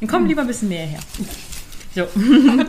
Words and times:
Dann 0.00 0.08
komm 0.08 0.26
lieber 0.26 0.42
ein 0.42 0.46
bisschen 0.46 0.68
näher 0.68 0.86
her. 0.86 1.00
So. 1.94 2.06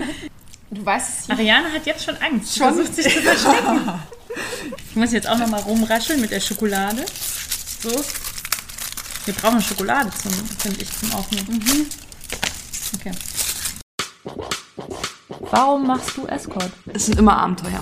Du 0.72 0.86
weißt 0.86 1.24
es 1.24 1.30
Ariane 1.32 1.72
hat 1.74 1.86
jetzt 1.88 2.04
schon 2.06 2.16
Angst. 2.18 2.54
Sie 2.54 2.60
Schon? 2.60 2.76
versucht 2.76 2.96
sich 2.96 3.12
zu 3.12 3.22
verstecken. 3.22 3.90
Ich 4.92 4.96
muss 4.96 5.12
jetzt 5.12 5.28
auch 5.28 5.38
noch 5.40 5.48
mal 5.48 5.62
rumrascheln 5.62 6.22
mit 6.22 6.30
der 6.30 6.40
Schokolade. 6.40 7.04
So. 7.82 7.90
Wir 9.26 9.34
brauchen 9.34 9.62
Schokolade 9.62 10.12
zum, 10.12 10.32
finde 10.32 10.82
ich, 10.82 11.00
zum 11.00 11.12
Aufnehmen. 11.14 11.88
Okay. 13.00 13.12
Warum 15.52 15.88
machst 15.88 16.16
du 16.18 16.28
Escort? 16.28 16.72
Es 16.94 17.08
sind 17.08 17.18
immer 17.18 17.38
Abenteuer. 17.38 17.82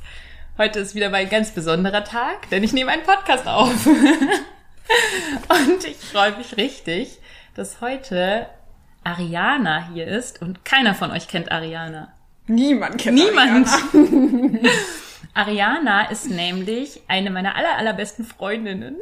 Heute 0.57 0.79
ist 0.79 0.95
wieder 0.95 1.09
mal 1.09 1.17
ein 1.17 1.29
ganz 1.29 1.51
besonderer 1.51 2.03
Tag, 2.03 2.49
denn 2.49 2.63
ich 2.63 2.73
nehme 2.73 2.91
einen 2.91 3.03
Podcast 3.03 3.47
auf. 3.47 3.85
und 3.85 5.85
ich 5.85 5.95
freue 5.95 6.35
mich 6.37 6.57
richtig, 6.57 7.19
dass 7.55 7.79
heute 7.79 8.47
Ariana 9.05 9.87
hier 9.93 10.07
ist 10.07 10.41
und 10.41 10.65
keiner 10.65 10.93
von 10.93 11.11
euch 11.11 11.29
kennt 11.29 11.49
Ariana. 11.51 12.11
Niemand 12.47 12.97
kennt 12.97 13.17
Niemand. 13.17 13.69
Ariana. 13.69 14.59
Ariana 15.33 16.11
ist 16.11 16.29
nämlich 16.29 17.01
eine 17.07 17.31
meiner 17.31 17.55
aller, 17.55 17.77
allerbesten 17.77 18.25
Freundinnen. 18.25 18.97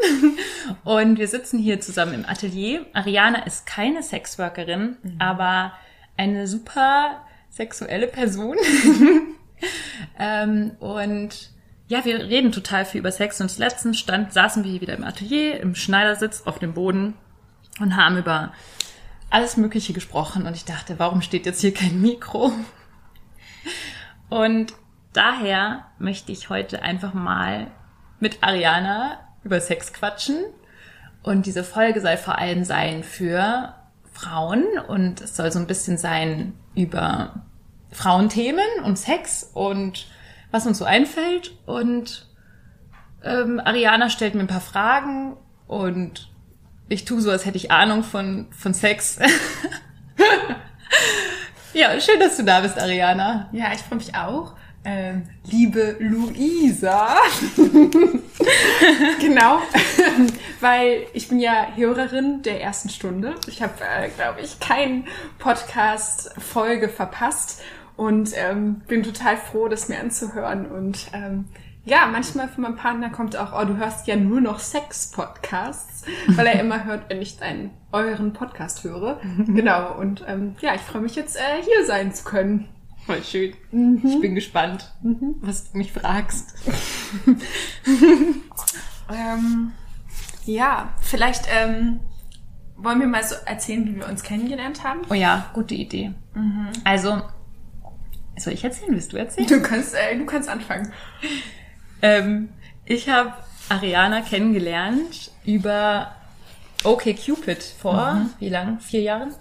Und 0.84 1.18
wir 1.18 1.28
sitzen 1.28 1.58
hier 1.58 1.82
zusammen 1.82 2.14
im 2.14 2.26
Atelier. 2.28 2.86
Ariana 2.94 3.48
ist 3.48 3.66
keine 3.66 4.04
Sexworkerin, 4.04 4.98
aber 5.18 5.74
eine 6.16 6.48
super 6.48 7.26
sexuelle 7.50 8.06
Person. 8.06 8.56
ähm, 10.20 10.72
und 10.80 11.52
ja, 11.88 12.06
wir 12.06 12.20
reden 12.20 12.52
total 12.52 12.86
viel 12.86 13.00
über 13.00 13.12
Sex. 13.12 13.42
Und 13.42 13.58
letztens 13.58 13.98
stand, 13.98 14.32
saßen 14.32 14.64
wir 14.64 14.72
hier 14.72 14.82
wieder 14.82 14.96
im 14.96 15.04
Atelier, 15.04 15.60
im 15.60 15.76
Schneidersitz 15.76 16.44
auf 16.46 16.60
dem 16.60 16.74
Boden 16.74 17.16
und 17.80 17.96
haben 17.96 18.18
über 18.18 18.54
alles 19.30 19.58
Mögliche 19.58 19.94
gesprochen. 19.94 20.46
Und 20.46 20.56
ich 20.56 20.66
dachte, 20.66 21.00
warum 21.00 21.22
steht 21.22 21.46
jetzt 21.46 21.62
hier 21.62 21.74
kein 21.74 22.02
Mikro? 22.02 22.52
Und 24.30 24.74
daher 25.14 25.86
möchte 25.98 26.32
ich 26.32 26.50
heute 26.50 26.84
einfach 26.84 27.16
mal 27.16 27.72
mit 28.20 28.44
Ariana 28.44 29.20
über 29.44 29.60
Sex 29.60 29.92
quatschen. 29.92 30.38
Und 31.24 31.48
diese 31.48 31.64
Folge 31.64 32.00
soll 32.02 32.18
vor 32.18 32.38
allem 32.38 32.64
sein 32.64 33.04
für 33.04 33.74
Frauen 34.14 34.66
und 34.88 35.22
es 35.22 35.36
soll 35.36 35.52
so 35.52 35.60
ein 35.60 35.68
bisschen 35.68 35.98
sein 35.98 36.54
über 36.76 37.46
Frauenthemen 37.92 38.84
und 38.84 38.98
Sex 38.98 39.50
und 39.54 40.08
was 40.52 40.66
uns 40.66 40.78
so 40.78 40.86
einfällt. 40.86 41.56
Und 41.66 42.28
ähm, 43.24 43.62
Ariana 43.64 44.10
stellt 44.10 44.36
mir 44.36 44.42
ein 44.42 44.48
paar 44.48 44.62
Fragen 44.62 45.36
und 45.68 46.32
ich 46.88 47.06
tue 47.06 47.22
so, 47.22 47.30
als 47.30 47.46
hätte 47.46 47.58
ich 47.58 47.72
Ahnung 47.72 48.04
von, 48.04 48.48
von 48.52 48.74
Sex. 48.74 49.20
ja, 51.74 52.00
schön, 52.00 52.20
dass 52.20 52.38
du 52.38 52.44
da 52.44 52.62
bist, 52.62 52.80
Ariana. 52.80 53.50
Ja, 53.52 53.72
ich 53.74 53.82
freue 53.82 54.00
mich 54.00 54.16
auch. 54.16 54.56
Ähm, 54.86 55.24
liebe 55.44 55.98
Luisa. 56.00 57.18
genau. 59.20 59.62
Weil 60.62 61.06
ich 61.14 61.28
bin 61.28 61.40
ja 61.40 61.68
Hörerin 61.76 62.42
der 62.42 62.62
ersten 62.62 62.90
Stunde. 62.90 63.36
Ich 63.48 63.62
habe, 63.62 63.74
äh, 63.84 64.10
glaube 64.10 64.42
ich, 64.42 64.60
keinen 64.60 65.08
Podcast-Folge 65.38 66.90
verpasst 66.90 67.62
und 68.00 68.32
ähm, 68.34 68.82
bin 68.88 69.04
total 69.04 69.36
froh, 69.36 69.68
das 69.68 69.90
mir 69.90 70.00
anzuhören. 70.00 70.72
Und 70.72 71.12
ähm, 71.12 71.50
ja, 71.84 72.08
manchmal 72.10 72.48
von 72.48 72.64
meinem 72.64 72.78
Partner 72.78 73.10
kommt 73.10 73.36
auch, 73.36 73.52
oh, 73.52 73.66
du 73.66 73.76
hörst 73.76 74.08
ja 74.08 74.16
nur 74.16 74.40
noch 74.40 74.60
Sex-Podcasts, 74.60 76.06
weil 76.30 76.48
er 76.48 76.62
immer 76.62 76.86
hört, 76.86 77.10
wenn 77.10 77.22
ich 77.22 77.36
deinen 77.36 77.72
euren 77.92 78.32
Podcast 78.32 78.86
höre. 78.86 79.20
genau. 79.48 80.00
Und 80.00 80.24
ähm, 80.30 80.56
ja, 80.62 80.76
ich 80.76 80.82
freue 80.82 81.02
mich 81.02 81.16
jetzt, 81.16 81.36
äh, 81.36 81.62
hier 81.62 81.86
sein 81.86 82.14
zu 82.14 82.24
können. 82.24 82.70
Voll 83.06 83.22
schön. 83.22 83.54
Ich 84.06 84.22
bin 84.22 84.34
gespannt, 84.34 84.94
was 85.42 85.70
du 85.72 85.78
mich 85.78 85.92
fragst. 85.92 86.56
Ähm, 89.12 89.72
ja, 90.46 90.94
vielleicht 91.02 91.46
ähm, 91.52 92.00
wollen 92.78 93.00
wir 93.00 93.08
mal 93.08 93.24
so 93.24 93.34
erzählen, 93.44 93.84
wie 93.88 93.96
wir 93.96 94.08
uns 94.08 94.22
kennengelernt 94.22 94.84
haben. 94.84 95.00
Oh 95.10 95.16
ja, 95.16 95.50
gute 95.56 95.74
Idee. 95.74 96.14
Also, 96.84 97.20
soll 98.40 98.54
ich 98.54 98.64
erzählen? 98.64 98.92
Willst 98.94 99.14
du 99.14 99.18
erzählen? 99.18 99.48
Du 99.48 99.62
kannst, 99.62 99.94
äh, 99.96 100.18
du 100.18 100.26
kannst 100.26 100.50
anfangen. 100.50 100.92
Ähm, 102.02 102.50
ich 102.86 103.10
habe 103.10 103.34
Ariana 103.70 104.22
kennengelernt 104.22 105.32
über 105.46 106.12
OkCupid 106.84 107.62
vor, 107.64 108.26
wie 108.40 108.50
lang? 108.50 108.80
Vier 108.80 109.02
Jahren? 109.02 109.34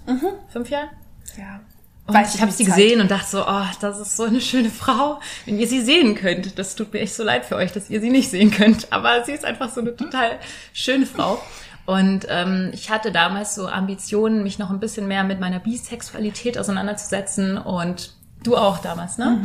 Fünf 0.53 0.71
Jahren? 0.71 0.91
Ja. 1.37 1.61
Und 2.07 2.15
Weiß 2.15 2.35
ich 2.35 2.41
habe 2.41 2.51
sie 2.51 2.65
Zeit. 2.65 2.75
gesehen 2.77 3.01
und 3.03 3.11
dachte 3.11 3.29
so, 3.29 3.47
oh, 3.47 3.67
das 3.81 4.01
ist 4.01 4.17
so 4.17 4.25
eine 4.25 4.41
schöne 4.41 4.71
Frau. 4.71 5.21
Wenn 5.45 5.59
ihr 5.59 5.69
sie 5.69 5.83
sehen 5.83 6.15
könnt, 6.15 6.59
das 6.59 6.75
tut 6.75 6.93
mir 6.93 7.01
echt 7.01 7.15
so 7.15 7.23
leid 7.23 7.45
für 7.45 7.57
euch, 7.57 7.73
dass 7.73 7.91
ihr 7.91 8.01
sie 8.01 8.09
nicht 8.11 8.31
sehen 8.31 8.51
könnt. 8.51 8.93
Aber 8.93 9.25
sie 9.25 9.33
ist 9.33 9.45
einfach 9.45 9.71
so 9.71 9.83
eine 9.83 9.95
total 9.95 10.39
schöne 10.73 11.05
Frau. 11.05 11.41
Und 11.85 12.27
ähm, 12.29 12.71
ich 12.73 12.91
hatte 12.91 13.13
damals 13.13 13.55
so 13.55 13.69
Ambitionen, 13.69 14.43
mich 14.43 14.59
noch 14.59 14.71
ein 14.71 14.81
bisschen 14.81 15.07
mehr 15.07 15.23
mit 15.25 15.39
meiner 15.39 15.59
Bisexualität 15.59 16.59
auseinanderzusetzen 16.59 17.57
und 17.59 18.15
du 18.49 18.57
auch 18.57 18.79
damals, 18.79 19.19
ne? 19.19 19.41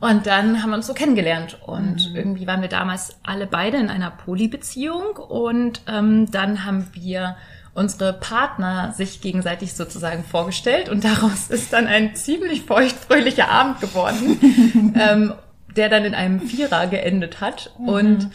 Und 0.00 0.26
dann 0.26 0.62
haben 0.62 0.70
wir 0.70 0.76
uns 0.76 0.86
so 0.86 0.94
kennengelernt 0.94 1.58
und 1.66 2.12
irgendwie 2.14 2.46
waren 2.46 2.62
wir 2.62 2.68
damals 2.68 3.18
alle 3.22 3.46
beide 3.46 3.76
in 3.76 3.90
einer 3.90 4.10
Polybeziehung 4.10 5.16
und 5.16 5.82
ähm, 5.86 6.30
dann 6.30 6.64
haben 6.64 6.86
wir 6.92 7.36
unsere 7.74 8.12
Partner 8.12 8.92
sich 8.92 9.20
gegenseitig 9.20 9.74
sozusagen 9.74 10.24
vorgestellt 10.24 10.88
und 10.88 11.04
daraus 11.04 11.46
ist 11.50 11.72
dann 11.72 11.86
ein 11.86 12.14
ziemlich 12.14 12.62
feuchtfröhlicher 12.62 13.48
Abend 13.48 13.80
geworden, 13.80 14.94
ähm, 14.98 15.34
der 15.76 15.88
dann 15.88 16.04
in 16.04 16.14
einem 16.14 16.40
Vierer 16.40 16.86
geendet 16.86 17.40
hat. 17.40 17.72
Und 17.78 18.30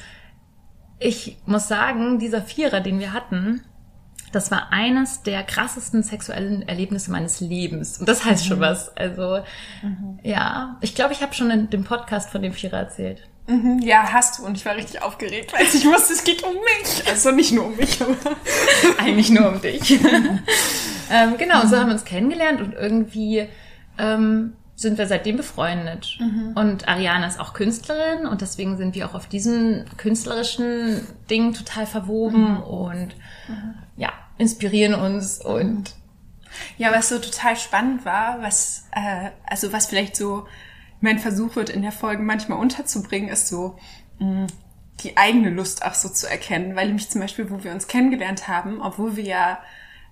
ich 0.99 1.37
muss 1.45 1.67
sagen, 1.67 2.19
dieser 2.19 2.41
Vierer, 2.41 2.79
den 2.79 2.99
wir 2.99 3.11
hatten, 3.11 3.63
das 4.33 4.49
war 4.49 4.71
eines 4.71 5.21
der 5.21 5.43
krassesten 5.43 6.01
sexuellen 6.01 6.67
Erlebnisse 6.67 7.11
meines 7.11 7.39
Lebens. 7.39 7.99
Und 7.99 8.09
das 8.09 8.25
heißt 8.25 8.45
schon 8.45 8.59
was. 8.59 8.95
Also 8.97 9.39
ja, 10.23 10.77
ich 10.81 10.95
glaube, 10.95 11.13
ich 11.13 11.21
habe 11.21 11.33
schon 11.33 11.51
in 11.51 11.69
dem 11.69 11.83
Podcast 11.83 12.31
von 12.31 12.41
dem 12.41 12.51
Vierer 12.51 12.79
erzählt. 12.79 13.29
Mhm, 13.45 13.79
ja, 13.83 14.11
hast 14.11 14.39
du. 14.39 14.45
Und 14.45 14.57
ich 14.57 14.65
war 14.65 14.75
richtig 14.75 15.03
aufgeregt, 15.03 15.53
weil 15.53 15.65
ich 15.65 15.85
wusste, 15.85 16.13
es 16.13 16.23
geht 16.23 16.43
um 16.43 16.53
mich. 16.53 17.07
Also 17.07 17.31
nicht 17.31 17.51
nur 17.51 17.67
um 17.67 17.75
mich, 17.75 18.01
aber 18.01 18.15
Eigentlich 18.97 19.29
nur 19.29 19.49
um 19.49 19.61
dich. 19.61 19.91
ähm, 21.11 21.37
genau, 21.37 21.61
und 21.61 21.69
so 21.69 21.77
haben 21.77 21.87
wir 21.87 21.93
uns 21.93 22.05
kennengelernt 22.05 22.59
und 22.59 22.73
irgendwie 22.73 23.47
ähm, 23.99 24.53
sind 24.75 24.97
wir 24.97 25.05
seitdem 25.05 25.37
befreundet. 25.37 26.17
Und 26.55 26.87
Ariana 26.87 27.27
ist 27.27 27.39
auch 27.39 27.53
Künstlerin 27.53 28.25
und 28.25 28.41
deswegen 28.41 28.77
sind 28.77 28.95
wir 28.95 29.07
auch 29.07 29.13
auf 29.13 29.27
diesen 29.27 29.85
künstlerischen 29.97 31.05
Dingen 31.29 31.53
total 31.53 31.85
verwoben 31.85 32.57
und 32.63 33.09
ja, 33.47 33.73
inspirieren 34.43 34.93
uns 34.93 35.39
und 35.39 35.95
Ja, 36.77 36.91
was 36.91 37.09
so 37.09 37.17
total 37.19 37.55
spannend 37.55 38.05
war, 38.05 38.41
was, 38.41 38.85
äh, 38.91 39.31
also 39.47 39.73
was 39.73 39.87
vielleicht 39.87 40.15
so 40.15 40.45
mein 41.01 41.19
Versuch 41.19 41.55
wird 41.55 41.69
in 41.69 41.81
der 41.81 41.91
Folge 41.91 42.23
manchmal 42.23 42.59
unterzubringen, 42.59 43.29
ist 43.29 43.47
so 43.47 43.77
mh, 44.19 44.47
die 45.01 45.17
eigene 45.17 45.49
Lust 45.49 45.83
auch 45.83 45.95
so 45.95 46.09
zu 46.09 46.29
erkennen. 46.29 46.75
Weil 46.75 46.87
nämlich 46.87 47.09
zum 47.09 47.21
Beispiel, 47.21 47.49
wo 47.49 47.63
wir 47.63 47.71
uns 47.71 47.87
kennengelernt 47.87 48.47
haben, 48.47 48.81
obwohl 48.81 49.15
wir 49.15 49.25
ja, 49.25 49.59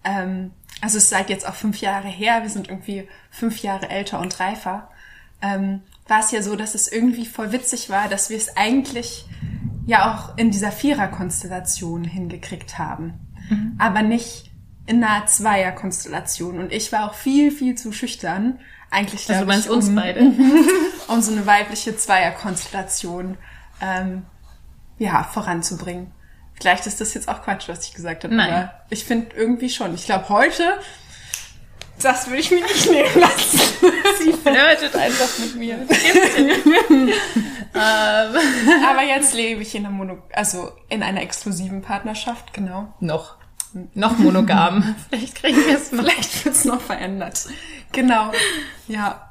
ähm, 0.04 0.52
also 0.82 0.98
es 0.98 1.10
seit 1.10 1.30
jetzt 1.30 1.48
auch 1.48 1.56
fünf 1.56 1.80
Jahre 1.80 2.08
her, 2.08 2.42
wir 2.42 2.50
sind 2.50 2.68
irgendwie 2.70 3.08
fünf 3.30 3.62
Jahre 3.62 3.90
älter 3.90 4.20
und 4.20 4.40
reifer, 4.40 4.90
ähm, 5.42 5.82
war 6.08 6.20
es 6.20 6.32
ja 6.32 6.42
so, 6.42 6.56
dass 6.56 6.76
es 6.76 6.92
irgendwie 6.92 7.26
voll 7.26 7.52
witzig 7.52 7.90
war, 7.90 8.10
dass 8.10 8.30
wir 8.30 8.38
es 8.38 8.58
eigentlich 8.58 9.26
ja 9.86 10.12
auch 10.14 10.38
in 10.38 10.52
dieser 10.52 10.72
Vierer-Konstellation 10.72 12.04
hingekriegt 12.04 12.78
haben. 12.78 13.14
Aber 13.78 14.02
nicht 14.02 14.52
in 14.86 15.04
einer 15.04 15.26
Zweier-Konstellation. 15.26 16.60
Und 16.60 16.72
ich 16.72 16.92
war 16.92 17.10
auch 17.10 17.14
viel, 17.14 17.52
viel 17.52 17.76
zu 17.76 17.92
schüchtern, 17.92 18.60
Eigentlich 18.92 19.28
Also 19.30 19.46
meinst 19.46 19.68
ich, 19.68 19.72
uns 19.72 19.88
um, 19.88 19.96
beide. 19.96 20.20
um 21.08 21.22
so 21.22 21.32
eine 21.32 21.46
weibliche 21.46 21.96
Zweierkonstellation 21.96 23.38
ähm, 23.82 24.26
ja, 25.00 25.24
voranzubringen. 25.24 26.12
Vielleicht 26.54 26.86
ist 26.86 27.00
das 27.00 27.14
jetzt 27.14 27.30
auch 27.30 27.42
Quatsch, 27.42 27.70
was 27.70 27.88
ich 27.88 27.94
gesagt 27.94 28.26
habe, 28.26 28.36
Nein. 28.36 28.54
aber 28.54 28.74
ich 28.90 29.06
finde 29.06 29.36
irgendwie 29.36 29.70
schon. 29.70 29.96
Ich 29.96 30.06
glaube, 30.06 30.28
heute, 30.30 30.78
das 32.02 32.28
würde 32.28 32.42
ich 32.42 32.52
mir 32.52 32.62
nicht 32.62 32.92
nehmen 32.92 33.20
lassen. 33.20 33.60
Sie 34.20 34.34
flirtet 34.34 34.96
einfach 34.96 35.40
mit 35.40 35.56
mir. 35.56 35.76
ähm, 36.94 37.16
aber 37.74 39.04
jetzt 39.08 39.34
lebe 39.34 39.62
ich 39.62 39.74
in 39.74 39.86
einer, 39.86 39.96
Mono 39.96 40.22
also 40.34 40.74
in 40.90 41.02
einer 41.02 41.22
exklusiven 41.22 41.82
Partnerschaft, 41.82 42.54
genau. 42.54 42.94
noch. 43.00 43.38
Noch 43.94 44.18
monogam. 44.18 44.96
Vielleicht 45.10 45.36
kriegen 45.36 45.58
wir 45.58 45.76
es. 45.76 45.90
Vielleicht 45.90 46.46
wird 46.46 46.56
es 46.56 46.66
noch 46.66 46.82
verändert. 46.82 47.48
Genau. 47.92 48.32
Ja. 48.88 49.28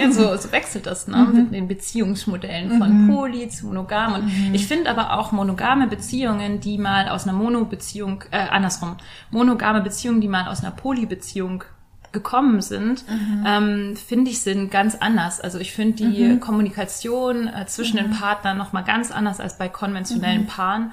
Ja, 0.00 0.12
so, 0.12 0.36
so 0.36 0.52
wechselt 0.52 0.86
das 0.86 1.08
ne? 1.08 1.26
mit 1.32 1.52
den 1.54 1.68
Beziehungsmodellen 1.68 2.78
von 2.78 3.08
Poly 3.08 3.48
zu 3.48 3.66
Monogam. 3.66 4.14
Und 4.14 4.30
ich 4.52 4.66
finde 4.66 4.90
aber 4.90 5.18
auch 5.18 5.32
monogame 5.32 5.86
Beziehungen, 5.86 6.60
die 6.60 6.76
mal 6.76 7.08
aus 7.08 7.26
einer 7.26 7.32
Mono-Beziehung, 7.32 8.24
äh, 8.30 8.38
andersrum, 8.38 8.96
monogame 9.30 9.80
Beziehungen, 9.80 10.20
die 10.20 10.28
mal 10.28 10.48
aus 10.48 10.62
einer 10.62 10.72
Poly-Beziehung 10.72 11.64
gekommen 12.12 12.62
sind, 12.62 13.04
ähm, 13.46 13.96
finde 13.96 14.30
ich, 14.30 14.40
sind 14.40 14.70
ganz 14.70 14.94
anders. 14.94 15.40
Also 15.40 15.58
ich 15.58 15.72
finde 15.72 16.04
die 16.04 16.38
Kommunikation 16.38 17.48
äh, 17.48 17.66
zwischen 17.66 17.96
den 17.96 18.10
Partnern 18.10 18.56
noch 18.56 18.72
mal 18.72 18.82
ganz 18.82 19.10
anders 19.10 19.40
als 19.40 19.58
bei 19.58 19.68
konventionellen 19.68 20.46
Paaren. 20.46 20.92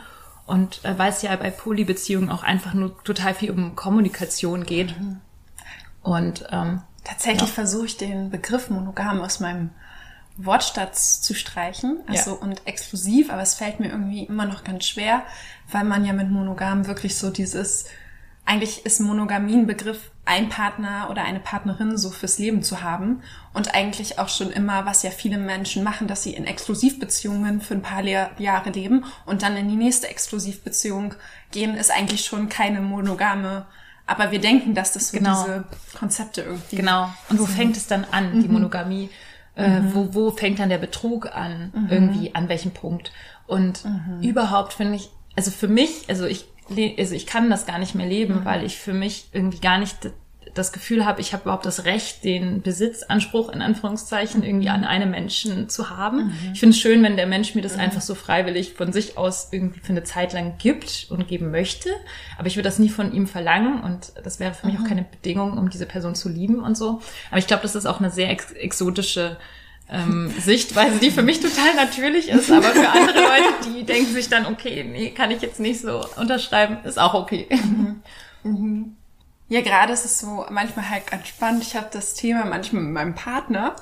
Und 0.51 0.83
äh, 0.83 0.99
weil 0.99 1.11
es 1.11 1.21
ja 1.21 1.33
bei 1.37 1.49
Poly-Beziehungen 1.49 2.29
auch 2.29 2.43
einfach 2.43 2.73
nur 2.73 3.01
total 3.05 3.33
viel 3.33 3.51
um 3.51 3.73
Kommunikation 3.77 4.65
geht. 4.65 4.93
Und 6.03 6.45
ähm, 6.51 6.81
Tatsächlich 7.05 7.49
versuche 7.49 7.85
ich 7.85 7.95
den 7.97 8.29
Begriff 8.29 8.69
monogam 8.69 9.21
aus 9.21 9.39
meinem 9.39 9.69
Wortschatz 10.35 11.21
zu 11.21 11.33
streichen, 11.33 11.99
also 12.05 12.31
Ja. 12.31 12.37
und 12.37 12.67
exklusiv, 12.67 13.31
aber 13.31 13.41
es 13.41 13.53
fällt 13.55 13.79
mir 13.79 13.89
irgendwie 13.89 14.23
immer 14.25 14.45
noch 14.45 14.65
ganz 14.65 14.85
schwer, 14.85 15.23
weil 15.71 15.85
man 15.85 16.03
ja 16.03 16.11
mit 16.11 16.29
monogam 16.29 16.85
wirklich 16.85 17.17
so 17.17 17.29
dieses, 17.29 17.85
eigentlich 18.45 18.85
ist 18.85 18.99
Monogamie 18.99 19.53
ein 19.55 19.67
Begriff, 19.67 20.11
ein 20.25 20.49
Partner 20.49 21.07
oder 21.09 21.23
eine 21.23 21.39
Partnerin 21.39 21.97
so 21.97 22.09
fürs 22.09 22.37
Leben 22.37 22.63
zu 22.63 22.81
haben 22.81 23.21
und 23.53 23.73
eigentlich 23.73 24.19
auch 24.19 24.29
schon 24.29 24.51
immer, 24.51 24.85
was 24.85 25.03
ja 25.03 25.09
viele 25.11 25.37
Menschen 25.37 25.83
machen, 25.83 26.07
dass 26.07 26.23
sie 26.23 26.33
in 26.33 26.45
Exklusivbeziehungen 26.45 27.61
für 27.61 27.75
ein 27.75 27.81
paar 27.81 28.01
Le 28.01 28.29
Jahre 28.37 28.69
leben 28.71 29.05
und 29.25 29.41
dann 29.41 29.57
in 29.57 29.69
die 29.69 29.75
nächste 29.75 30.07
Exklusivbeziehung 30.09 31.13
gehen, 31.51 31.75
ist 31.75 31.91
eigentlich 31.91 32.25
schon 32.25 32.49
keine 32.49 32.81
monogame, 32.81 33.65
aber 34.05 34.31
wir 34.31 34.39
denken, 34.39 34.73
dass 34.75 34.93
das 34.93 35.09
so 35.09 35.17
Genau. 35.17 35.43
diese 35.43 35.63
Konzepte 35.97 36.41
irgendwie 36.41 36.75
Genau. 36.77 37.09
Und 37.29 37.39
wo 37.39 37.45
fängt 37.45 37.77
es 37.77 37.87
dann 37.87 38.05
an, 38.11 38.41
die 38.41 38.49
Monogamie? 38.49 39.09
Äh, 39.55 39.81
wo, 39.93 40.13
wo 40.13 40.31
fängt 40.31 40.59
dann 40.59 40.69
der 40.69 40.77
Betrug 40.77 41.27
an? 41.35 41.71
Irgendwie, 41.89 42.33
an 42.35 42.49
welchem 42.49 42.71
Punkt? 42.71 43.11
Und 43.47 43.83
überhaupt 44.21 44.73
finde 44.73 44.95
ich, 44.95 45.09
also 45.35 45.51
für 45.51 45.67
mich, 45.67 46.05
also 46.09 46.25
ich, 46.25 46.45
also 46.97 47.15
ich 47.15 47.25
kann 47.25 47.49
das 47.49 47.65
gar 47.65 47.79
nicht 47.79 47.95
mehr 47.95 48.07
leben, 48.07 48.45
weil 48.45 48.63
ich 48.63 48.77
für 48.77 48.93
mich 48.93 49.25
irgendwie 49.31 49.59
gar 49.59 49.77
nicht 49.77 50.11
das 50.53 50.73
Gefühl 50.73 51.05
habe, 51.05 51.21
ich 51.21 51.33
habe 51.33 51.43
überhaupt 51.43 51.65
das 51.65 51.85
Recht, 51.85 52.23
den 52.23 52.61
Besitzanspruch 52.61 53.49
in 53.49 53.61
Anführungszeichen 53.61 54.43
irgendwie 54.43 54.69
an 54.69 54.83
einem 54.83 55.11
Menschen 55.11 55.69
zu 55.69 55.89
haben. 55.89 56.33
Ich 56.53 56.59
finde 56.59 56.75
es 56.75 56.81
schön, 56.81 57.01
wenn 57.03 57.15
der 57.15 57.27
Mensch 57.27 57.55
mir 57.55 57.61
das 57.61 57.77
einfach 57.77 58.01
so 58.01 58.15
freiwillig 58.15 58.73
von 58.73 58.91
sich 58.91 59.17
aus 59.17 59.49
irgendwie 59.51 59.79
für 59.79 59.89
eine 59.93 60.03
Zeit 60.03 60.33
lang 60.33 60.55
gibt 60.57 61.07
und 61.09 61.27
geben 61.27 61.51
möchte. 61.51 61.89
Aber 62.37 62.47
ich 62.47 62.55
würde 62.55 62.67
das 62.67 62.79
nie 62.79 62.89
von 62.89 63.13
ihm 63.13 63.27
verlangen 63.27 63.81
und 63.81 64.13
das 64.23 64.39
wäre 64.39 64.53
für 64.53 64.67
mich 64.67 64.77
auch 64.77 64.83
keine 64.83 65.03
Bedingung, 65.03 65.57
um 65.57 65.69
diese 65.69 65.85
Person 65.85 66.15
zu 66.15 66.27
lieben 66.27 66.59
und 66.61 66.75
so. 66.75 67.01
Aber 67.29 67.39
ich 67.39 67.47
glaube, 67.47 67.63
das 67.63 67.75
ist 67.75 67.85
auch 67.85 67.99
eine 67.99 68.11
sehr 68.11 68.29
ex 68.29 68.51
exotische 68.51 69.37
ähm, 69.91 70.33
Sichtweise, 70.39 70.99
die 70.99 71.11
für 71.11 71.21
mich 71.21 71.41
total 71.41 71.75
natürlich 71.75 72.29
ist, 72.29 72.49
aber 72.49 72.69
für 72.69 72.89
andere 72.89 73.19
Leute, 73.21 73.69
die 73.75 73.83
denken 73.83 74.13
sich 74.13 74.29
dann, 74.29 74.45
okay, 74.45 74.83
nee, 74.83 75.11
kann 75.11 75.31
ich 75.31 75.41
jetzt 75.41 75.59
nicht 75.59 75.81
so 75.81 76.05
unterschreiben, 76.15 76.77
ist 76.85 76.97
auch 76.97 77.13
okay. 77.13 77.47
Ja, 79.49 79.59
gerade 79.59 79.91
ist 79.91 80.05
es 80.05 80.19
so 80.19 80.45
manchmal 80.49 80.89
halt 80.89 81.07
ganz 81.07 81.27
spannend. 81.27 81.63
Ich 81.63 81.75
habe 81.75 81.89
das 81.91 82.13
Thema 82.13 82.45
manchmal 82.45 82.83
mit 82.83 82.93
meinem 82.93 83.15
Partner, 83.15 83.75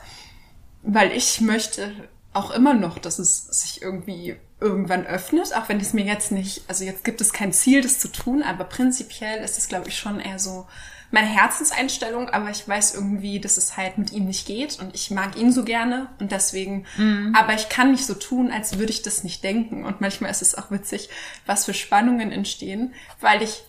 weil 0.81 1.11
ich 1.11 1.41
möchte 1.41 1.94
auch 2.33 2.50
immer 2.50 2.73
noch, 2.73 2.97
dass 2.97 3.19
es 3.19 3.45
sich 3.47 3.81
irgendwie 3.83 4.35
irgendwann 4.59 5.06
öffnet, 5.06 5.56
auch 5.56 5.69
wenn 5.69 5.79
es 5.79 5.94
mir 5.94 6.06
jetzt 6.06 6.31
nicht, 6.31 6.63
also 6.67 6.83
jetzt 6.83 7.03
gibt 7.03 7.21
es 7.21 7.33
kein 7.33 7.53
Ziel, 7.53 7.81
das 7.81 8.00
zu 8.00 8.07
tun, 8.07 8.41
aber 8.41 8.63
prinzipiell 8.63 9.44
ist 9.44 9.57
es, 9.59 9.67
glaube 9.67 9.89
ich, 9.89 9.97
schon 9.97 10.19
eher 10.19 10.39
so 10.39 10.67
meine 11.11 11.27
Herzenseinstellung, 11.27 12.29
aber 12.29 12.50
ich 12.50 12.67
weiß 12.67 12.94
irgendwie, 12.94 13.39
dass 13.39 13.57
es 13.57 13.77
halt 13.77 13.97
mit 13.97 14.11
ihm 14.11 14.25
nicht 14.25 14.45
geht 14.45 14.79
und 14.79 14.94
ich 14.94 15.09
mag 15.11 15.35
ihn 15.35 15.51
so 15.51 15.63
gerne 15.63 16.07
und 16.19 16.31
deswegen, 16.31 16.85
aber 17.33 17.53
ich 17.53 17.69
kann 17.69 17.91
nicht 17.91 18.06
so 18.06 18.13
tun, 18.13 18.51
als 18.51 18.77
würde 18.77 18.91
ich 18.91 19.01
das 19.01 19.23
nicht 19.23 19.44
denken 19.44 19.85
und 19.85 20.01
manchmal 20.01 20.29
ist 20.29 20.41
es 20.41 20.56
auch 20.56 20.71
witzig, 20.71 21.09
was 21.45 21.65
für 21.65 21.73
Spannungen 21.73 22.31
entstehen, 22.31 22.94
weil 23.21 23.41
ich 23.41 23.63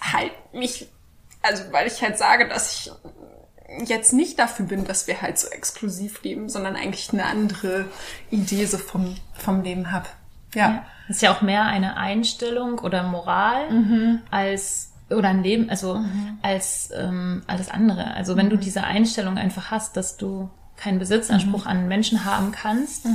halt 0.00 0.32
mich, 0.52 0.88
also 1.42 1.62
weil 1.70 1.86
ich 1.86 2.02
halt 2.02 2.18
sage, 2.18 2.48
dass 2.48 2.72
ich 2.72 2.92
jetzt 3.86 4.12
nicht 4.12 4.38
dafür 4.38 4.66
bin, 4.66 4.84
dass 4.84 5.06
wir 5.06 5.22
halt 5.22 5.38
so 5.38 5.48
exklusiv 5.48 6.22
leben, 6.22 6.48
sondern 6.48 6.76
eigentlich 6.76 7.12
eine 7.12 7.26
andere 7.26 7.86
Idee 8.30 8.66
so 8.66 8.78
vom, 8.78 9.16
vom 9.34 9.62
Leben 9.62 9.92
hab. 9.92 10.08
Ja. 10.54 10.84
Das 11.08 11.16
ist 11.16 11.22
ja 11.22 11.34
auch 11.34 11.42
mehr 11.42 11.64
eine 11.64 11.96
Einstellung 11.96 12.78
oder 12.78 13.02
Moral 13.02 14.20
als 14.30 14.91
oder 15.14 15.28
ein 15.28 15.42
Leben, 15.42 15.70
also 15.70 16.00
als 16.42 16.90
ähm, 16.94 17.42
alles 17.46 17.68
andere. 17.68 18.14
Also 18.14 18.36
wenn 18.36 18.50
du 18.50 18.56
diese 18.56 18.84
Einstellung 18.84 19.38
einfach 19.38 19.70
hast, 19.70 19.96
dass 19.96 20.16
du 20.16 20.50
keinen 20.76 20.98
Besitzanspruch 20.98 21.66
an 21.66 21.88
Menschen 21.88 22.24
haben 22.24 22.52
kannst, 22.52 23.06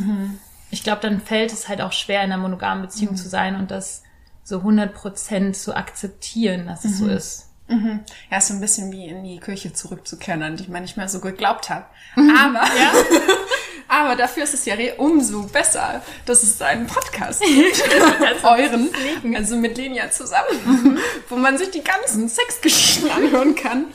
ich 0.70 0.84
glaube, 0.84 1.02
dann 1.02 1.22
fällt 1.22 1.54
es 1.54 1.68
halt 1.68 1.82
auch 1.82 1.92
schwer, 1.94 2.24
in 2.24 2.32
einer 2.32 2.42
monogamen 2.42 2.82
Beziehung 2.82 3.16
zu 3.16 3.30
sein 3.30 3.56
und 3.56 3.72
das 3.72 4.04
so 4.44 4.60
100 4.60 4.94
Prozent 4.94 5.58
zu 5.58 5.76
akzeptieren, 5.76 6.68
dass 6.68 6.86
es 6.86 6.98
so 7.00 7.08
ist. 7.08 7.48
Mhm. 7.68 8.00
Ja, 8.32 8.38
ist 8.38 8.48
so 8.48 8.54
ein 8.54 8.62
bisschen 8.62 8.92
wie 8.92 9.08
in 9.08 9.24
die 9.24 9.40
Kirche 9.40 9.74
zurückzukehren, 9.74 10.42
an 10.42 10.56
die 10.56 10.64
ich 10.64 10.70
manchmal 10.70 11.10
so 11.10 11.20
geglaubt 11.20 11.70
habe. 11.70 11.86
Aber, 12.16 12.62
aber 13.98 14.16
dafür 14.16 14.44
ist 14.44 14.54
es 14.54 14.66
ja 14.66 14.76
umso 14.98 15.44
besser, 15.44 16.02
dass 16.26 16.44
es 16.44 16.62
einen 16.62 16.88
Podcast 16.88 17.42
gibt. 17.46 17.84
Euren, 18.44 18.90
also 19.36 19.56
mit 19.56 19.78
Lenia 19.78 20.12
zusammen, 20.12 21.00
wo 21.30 21.36
man 21.36 21.58
sich 21.58 21.72
die 21.72 21.84
ganzen 21.84 22.30
Sexgeschichten 22.30 23.10
anhören 23.16 23.56
kann. 23.56 23.88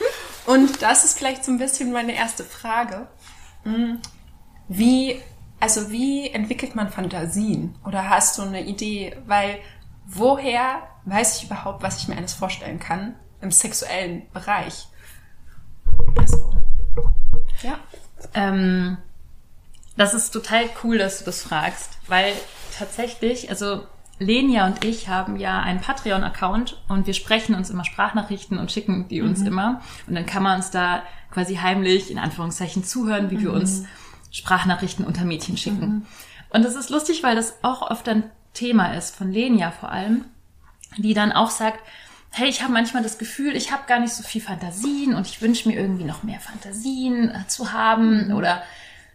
Und 0.46 0.82
das 0.82 1.04
ist 1.04 1.18
vielleicht 1.18 1.44
so 1.44 1.52
ein 1.52 1.58
bisschen 1.58 1.92
meine 1.92 2.16
erste 2.16 2.44
Frage. 2.44 3.06
Hm, 3.62 4.00
Wie, 4.68 5.22
also 5.60 5.90
wie 5.90 6.30
entwickelt 6.30 6.74
man 6.74 6.90
Fantasien? 6.90 7.76
Oder 7.86 8.10
hast 8.10 8.38
du 8.38 8.42
eine 8.42 8.62
Idee? 8.64 9.16
Weil 9.26 9.60
woher 10.06 10.82
weiß 11.04 11.38
ich 11.38 11.44
überhaupt, 11.44 11.82
was 11.82 11.98
ich 11.98 12.08
mir 12.08 12.16
alles 12.16 12.34
vorstellen 12.34 12.80
kann 12.80 13.14
im 13.40 13.52
sexuellen 13.52 14.28
Bereich? 14.32 14.88
Also, 16.18 16.56
ja. 17.62 17.78
Ähm, 18.34 18.98
das 19.96 20.14
ist 20.14 20.30
total 20.30 20.64
cool, 20.82 20.98
dass 20.98 21.18
du 21.18 21.24
das 21.24 21.42
fragst, 21.42 21.98
weil 22.08 22.32
tatsächlich, 22.78 23.50
also 23.50 23.82
Lenia 24.18 24.66
und 24.66 24.84
ich 24.84 25.08
haben 25.08 25.36
ja 25.36 25.60
einen 25.60 25.80
Patreon-Account 25.80 26.82
und 26.88 27.06
wir 27.06 27.14
sprechen 27.14 27.54
uns 27.54 27.70
immer 27.70 27.84
Sprachnachrichten 27.84 28.58
und 28.58 28.70
schicken 28.70 29.08
die 29.08 29.20
uns 29.20 29.42
immer. 29.42 29.82
Und 30.06 30.14
dann 30.14 30.26
kann 30.26 30.42
man 30.42 30.56
uns 30.56 30.70
da 30.70 31.02
quasi 31.30 31.56
heimlich, 31.56 32.10
in 32.10 32.18
Anführungszeichen, 32.18 32.84
zuhören, 32.84 33.30
wie 33.30 33.40
wir 33.40 33.52
uns 33.52 33.84
Sprachnachrichten 34.30 35.04
unter 35.04 35.24
Mädchen 35.24 35.56
schicken. 35.56 36.06
Und 36.50 36.64
das 36.64 36.76
ist 36.76 36.90
lustig, 36.90 37.22
weil 37.22 37.34
das 37.34 37.56
auch 37.62 37.90
oft 37.90 38.08
ein 38.08 38.24
Thema 38.54 38.94
ist, 38.94 39.16
von 39.16 39.32
Lenia 39.32 39.70
vor 39.70 39.90
allem, 39.90 40.26
die 40.98 41.14
dann 41.14 41.32
auch 41.32 41.50
sagt, 41.50 41.80
hey, 42.30 42.48
ich 42.48 42.62
habe 42.62 42.72
manchmal 42.72 43.02
das 43.02 43.18
Gefühl, 43.18 43.56
ich 43.56 43.72
habe 43.72 43.82
gar 43.86 43.98
nicht 43.98 44.12
so 44.12 44.22
viel 44.22 44.40
Fantasien 44.40 45.14
und 45.14 45.26
ich 45.26 45.42
wünsche 45.42 45.68
mir 45.68 45.78
irgendwie 45.78 46.04
noch 46.04 46.22
mehr 46.22 46.40
Fantasien 46.40 47.30
äh, 47.30 47.46
zu 47.46 47.72
haben 47.72 48.32
oder 48.32 48.62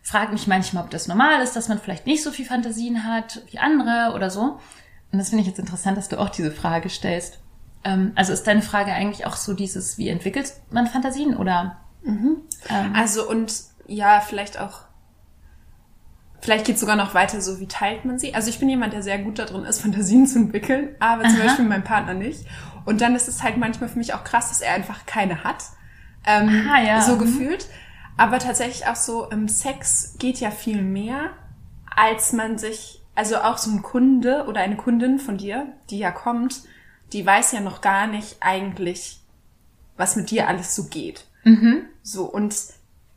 frage 0.07 0.31
mich 0.31 0.47
manchmal, 0.47 0.83
ob 0.85 0.89
das 0.89 1.07
normal 1.07 1.41
ist, 1.41 1.55
dass 1.55 1.67
man 1.67 1.79
vielleicht 1.79 2.05
nicht 2.05 2.23
so 2.23 2.31
viel 2.31 2.45
Fantasien 2.45 3.03
hat 3.03 3.41
wie 3.51 3.59
andere 3.59 4.13
oder 4.15 4.29
so. 4.29 4.59
Und 5.11 5.19
das 5.19 5.29
finde 5.29 5.41
ich 5.41 5.47
jetzt 5.47 5.59
interessant, 5.59 5.97
dass 5.97 6.07
du 6.07 6.17
auch 6.17 6.29
diese 6.29 6.51
Frage 6.51 6.89
stellst. 6.89 7.39
Ähm, 7.83 8.13
also 8.15 8.31
ist 8.31 8.47
deine 8.47 8.61
Frage 8.61 8.93
eigentlich 8.93 9.25
auch 9.25 9.35
so 9.35 9.53
dieses, 9.53 9.97
wie 9.97 10.07
entwickelt 10.09 10.53
man 10.71 10.87
Fantasien 10.87 11.35
oder? 11.35 11.77
Ähm, 12.05 12.41
Also 12.95 13.29
und 13.29 13.53
ja, 13.87 14.21
vielleicht 14.21 14.57
auch, 14.59 14.81
vielleicht 16.41 16.65
geht 16.65 16.79
sogar 16.79 16.95
noch 16.95 17.13
weiter, 17.13 17.41
so 17.41 17.59
wie 17.59 17.67
teilt 17.67 18.05
man 18.05 18.17
sie. 18.17 18.33
Also 18.33 18.49
ich 18.49 18.59
bin 18.59 18.69
jemand, 18.69 18.93
der 18.93 19.03
sehr 19.03 19.19
gut 19.19 19.39
darin 19.39 19.65
ist, 19.65 19.81
Fantasien 19.81 20.25
zu 20.25 20.39
entwickeln, 20.39 20.95
aber 20.99 21.27
zum 21.27 21.39
Beispiel 21.39 21.65
mein 21.65 21.83
Partner 21.83 22.13
nicht. 22.13 22.45
Und 22.85 23.01
dann 23.01 23.15
ist 23.15 23.27
es 23.27 23.43
halt 23.43 23.57
manchmal 23.57 23.89
für 23.89 23.97
mich 23.97 24.13
auch 24.13 24.23
krass, 24.23 24.49
dass 24.49 24.61
er 24.61 24.73
einfach 24.73 25.05
keine 25.05 25.43
hat. 25.43 25.63
Ähm, 26.25 26.65
Ah, 26.73 26.81
ja. 26.81 27.01
So 27.01 27.15
Mhm. 27.15 27.19
gefühlt. 27.19 27.67
Aber 28.17 28.39
tatsächlich 28.39 28.87
auch 28.87 28.95
so, 28.95 29.25
im 29.29 29.47
Sex 29.47 30.15
geht 30.17 30.39
ja 30.39 30.51
viel 30.51 30.81
mehr, 30.81 31.31
als 31.95 32.33
man 32.33 32.57
sich, 32.57 33.01
also 33.15 33.37
auch 33.37 33.57
so 33.57 33.71
ein 33.71 33.83
Kunde 33.83 34.45
oder 34.47 34.61
eine 34.61 34.75
Kundin 34.75 35.19
von 35.19 35.37
dir, 35.37 35.71
die 35.89 35.99
ja 35.99 36.11
kommt, 36.11 36.63
die 37.13 37.25
weiß 37.25 37.53
ja 37.53 37.61
noch 37.61 37.81
gar 37.81 38.07
nicht 38.07 38.37
eigentlich, 38.41 39.21
was 39.95 40.15
mit 40.15 40.31
dir 40.31 40.47
alles 40.47 40.75
so 40.75 40.85
geht. 40.85 41.25
So, 42.03 42.25
und 42.25 42.55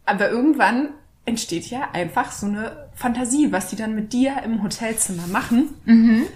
Aber 0.06 0.30
irgendwann 0.30 0.90
entsteht 1.24 1.66
ja 1.66 1.90
einfach 1.92 2.32
so 2.32 2.46
eine 2.46 2.88
Fantasie, 2.94 3.52
was 3.52 3.68
die 3.68 3.76
dann 3.76 3.94
mit 3.94 4.12
dir 4.12 4.42
im 4.44 4.62
Hotelzimmer 4.62 5.26
machen. 5.28 5.74
Mhm. 5.84 6.26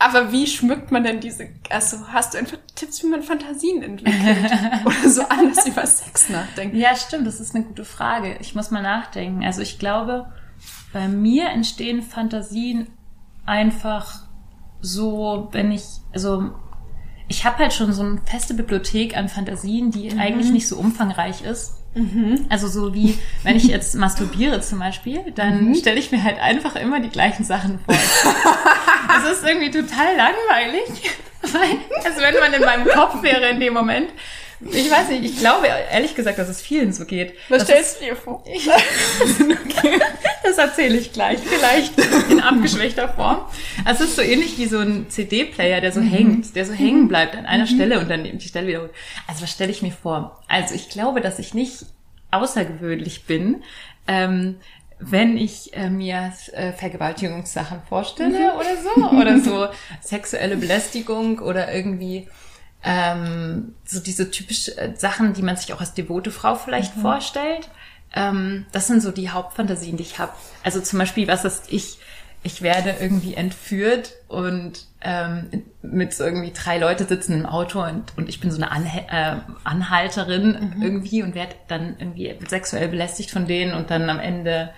Aber 0.00 0.30
wie 0.30 0.46
schmückt 0.46 0.92
man 0.92 1.02
denn 1.02 1.18
diese, 1.20 1.48
also 1.70 2.08
hast 2.08 2.34
du 2.34 2.38
einfach 2.38 2.58
Tipps, 2.76 3.02
wie 3.02 3.08
man 3.08 3.22
Fantasien 3.22 3.82
entwickelt? 3.82 4.52
Oder 4.84 5.10
so 5.10 5.22
anders 5.22 5.66
über 5.66 5.84
Sex 5.86 6.28
nachdenkt? 6.28 6.76
Ja, 6.76 6.94
stimmt, 6.94 7.26
das 7.26 7.40
ist 7.40 7.54
eine 7.54 7.64
gute 7.64 7.84
Frage. 7.84 8.36
Ich 8.40 8.54
muss 8.54 8.70
mal 8.70 8.82
nachdenken. 8.82 9.44
Also 9.44 9.60
ich 9.60 9.78
glaube, 9.78 10.32
bei 10.92 11.08
mir 11.08 11.48
entstehen 11.48 12.02
Fantasien 12.02 12.86
einfach 13.44 14.22
so, 14.80 15.48
wenn 15.50 15.72
ich, 15.72 15.82
also 16.12 16.52
ich 17.26 17.44
habe 17.44 17.58
halt 17.58 17.72
schon 17.72 17.92
so 17.92 18.02
eine 18.02 18.20
feste 18.24 18.54
Bibliothek 18.54 19.16
an 19.16 19.28
Fantasien, 19.28 19.90
die 19.90 20.12
eigentlich 20.16 20.50
nicht 20.50 20.68
so 20.68 20.78
umfangreich 20.78 21.42
ist. 21.42 21.77
Also 22.48 22.68
so 22.68 22.94
wie, 22.94 23.18
wenn 23.42 23.56
ich 23.56 23.64
jetzt 23.64 23.94
masturbiere 23.96 24.60
zum 24.60 24.78
Beispiel, 24.78 25.32
dann 25.34 25.74
stelle 25.74 25.98
ich 25.98 26.12
mir 26.12 26.22
halt 26.22 26.38
einfach 26.38 26.76
immer 26.76 27.00
die 27.00 27.10
gleichen 27.10 27.44
Sachen 27.44 27.78
vor. 27.80 27.94
Das 29.08 29.32
ist 29.32 29.44
irgendwie 29.44 29.70
total 29.70 30.16
langweilig. 30.16 30.84
Weil, 31.42 32.04
also 32.04 32.20
wenn 32.20 32.34
man 32.34 32.52
in 32.52 32.60
meinem 32.60 32.86
Kopf 32.86 33.22
wäre 33.22 33.48
in 33.48 33.58
dem 33.58 33.72
Moment. 33.72 34.10
Ich 34.60 34.90
weiß 34.90 35.10
nicht, 35.10 35.24
ich 35.24 35.38
glaube 35.38 35.66
ehrlich 35.66 36.14
gesagt, 36.14 36.38
dass 36.38 36.48
es 36.48 36.60
vielen 36.60 36.92
so 36.92 37.04
geht. 37.04 37.34
Was 37.48 37.58
Das 37.58 37.68
stellst 37.68 38.00
du 38.00 38.04
dir 38.06 38.16
vor? 38.16 38.42
das 40.42 40.58
erzähle 40.58 40.96
ich 40.96 41.12
gleich, 41.12 41.38
vielleicht 41.38 41.92
in 42.28 42.40
abgeschwächter 42.40 43.08
Form. 43.08 43.44
Also 43.84 44.04
es 44.04 44.10
ist 44.10 44.16
so 44.16 44.22
ähnlich 44.22 44.58
wie 44.58 44.66
so 44.66 44.78
ein 44.78 45.06
CD-Player, 45.08 45.80
der 45.80 45.92
so 45.92 46.00
hängt, 46.00 46.56
der 46.56 46.64
so 46.64 46.72
hängen 46.72 47.06
bleibt 47.06 47.36
an 47.36 47.46
einer 47.46 47.66
Stelle 47.66 48.00
und 48.00 48.10
dann 48.10 48.24
die 48.24 48.48
Stelle 48.48 48.66
wieder. 48.66 48.90
Also 49.28 49.42
was 49.42 49.50
stelle 49.50 49.70
ich 49.70 49.82
mir 49.82 49.92
vor? 49.92 50.42
Also 50.48 50.74
ich 50.74 50.88
glaube, 50.88 51.20
dass 51.20 51.38
ich 51.38 51.54
nicht 51.54 51.86
außergewöhnlich 52.30 53.24
bin, 53.24 53.62
ähm, 54.06 54.56
wenn 55.00 55.36
ich 55.36 55.74
äh, 55.74 55.90
mir 55.90 56.32
äh, 56.52 56.72
Vergewaltigungssachen 56.72 57.82
vorstelle 57.88 58.54
oder 58.54 58.76
so, 58.82 59.16
oder 59.16 59.38
so 59.38 59.68
sexuelle 60.02 60.56
Belästigung 60.56 61.38
oder 61.38 61.72
irgendwie 61.72 62.26
ähm, 62.84 63.74
so 63.84 64.00
diese 64.00 64.30
typischen 64.30 64.78
äh, 64.78 64.96
Sachen, 64.96 65.32
die 65.32 65.42
man 65.42 65.56
sich 65.56 65.72
auch 65.72 65.80
als 65.80 65.94
devote 65.94 66.30
Frau 66.30 66.54
vielleicht 66.54 66.94
vorstellt. 66.94 67.68
Ähm, 68.14 68.66
das 68.72 68.86
sind 68.86 69.02
so 69.02 69.10
die 69.10 69.30
Hauptfantasien, 69.30 69.96
die 69.96 70.04
ich 70.04 70.18
habe. 70.18 70.32
Also 70.62 70.80
zum 70.80 70.98
Beispiel, 70.98 71.28
was 71.28 71.44
ist 71.44 71.72
ich? 71.72 71.98
Ich 72.44 72.62
werde 72.62 72.94
irgendwie 73.00 73.34
entführt 73.34 74.12
und 74.28 74.86
ähm, 75.00 75.64
mit 75.82 76.14
so 76.14 76.22
irgendwie 76.22 76.52
drei 76.52 76.78
Leute 76.78 77.04
sitzen 77.04 77.32
im 77.32 77.46
Auto 77.46 77.82
und, 77.82 78.16
und 78.16 78.28
ich 78.28 78.38
bin 78.38 78.52
so 78.52 78.58
eine 78.58 78.70
Anhä 78.70 79.06
äh, 79.10 79.38
Anhalterin 79.64 80.76
irgendwie 80.80 81.24
und 81.24 81.34
werde 81.34 81.56
dann 81.66 81.96
irgendwie 81.98 82.38
sexuell 82.48 82.86
belästigt 82.88 83.32
von 83.32 83.48
denen 83.48 83.74
und 83.74 83.90
dann 83.90 84.08
am 84.08 84.20
Ende 84.20 84.70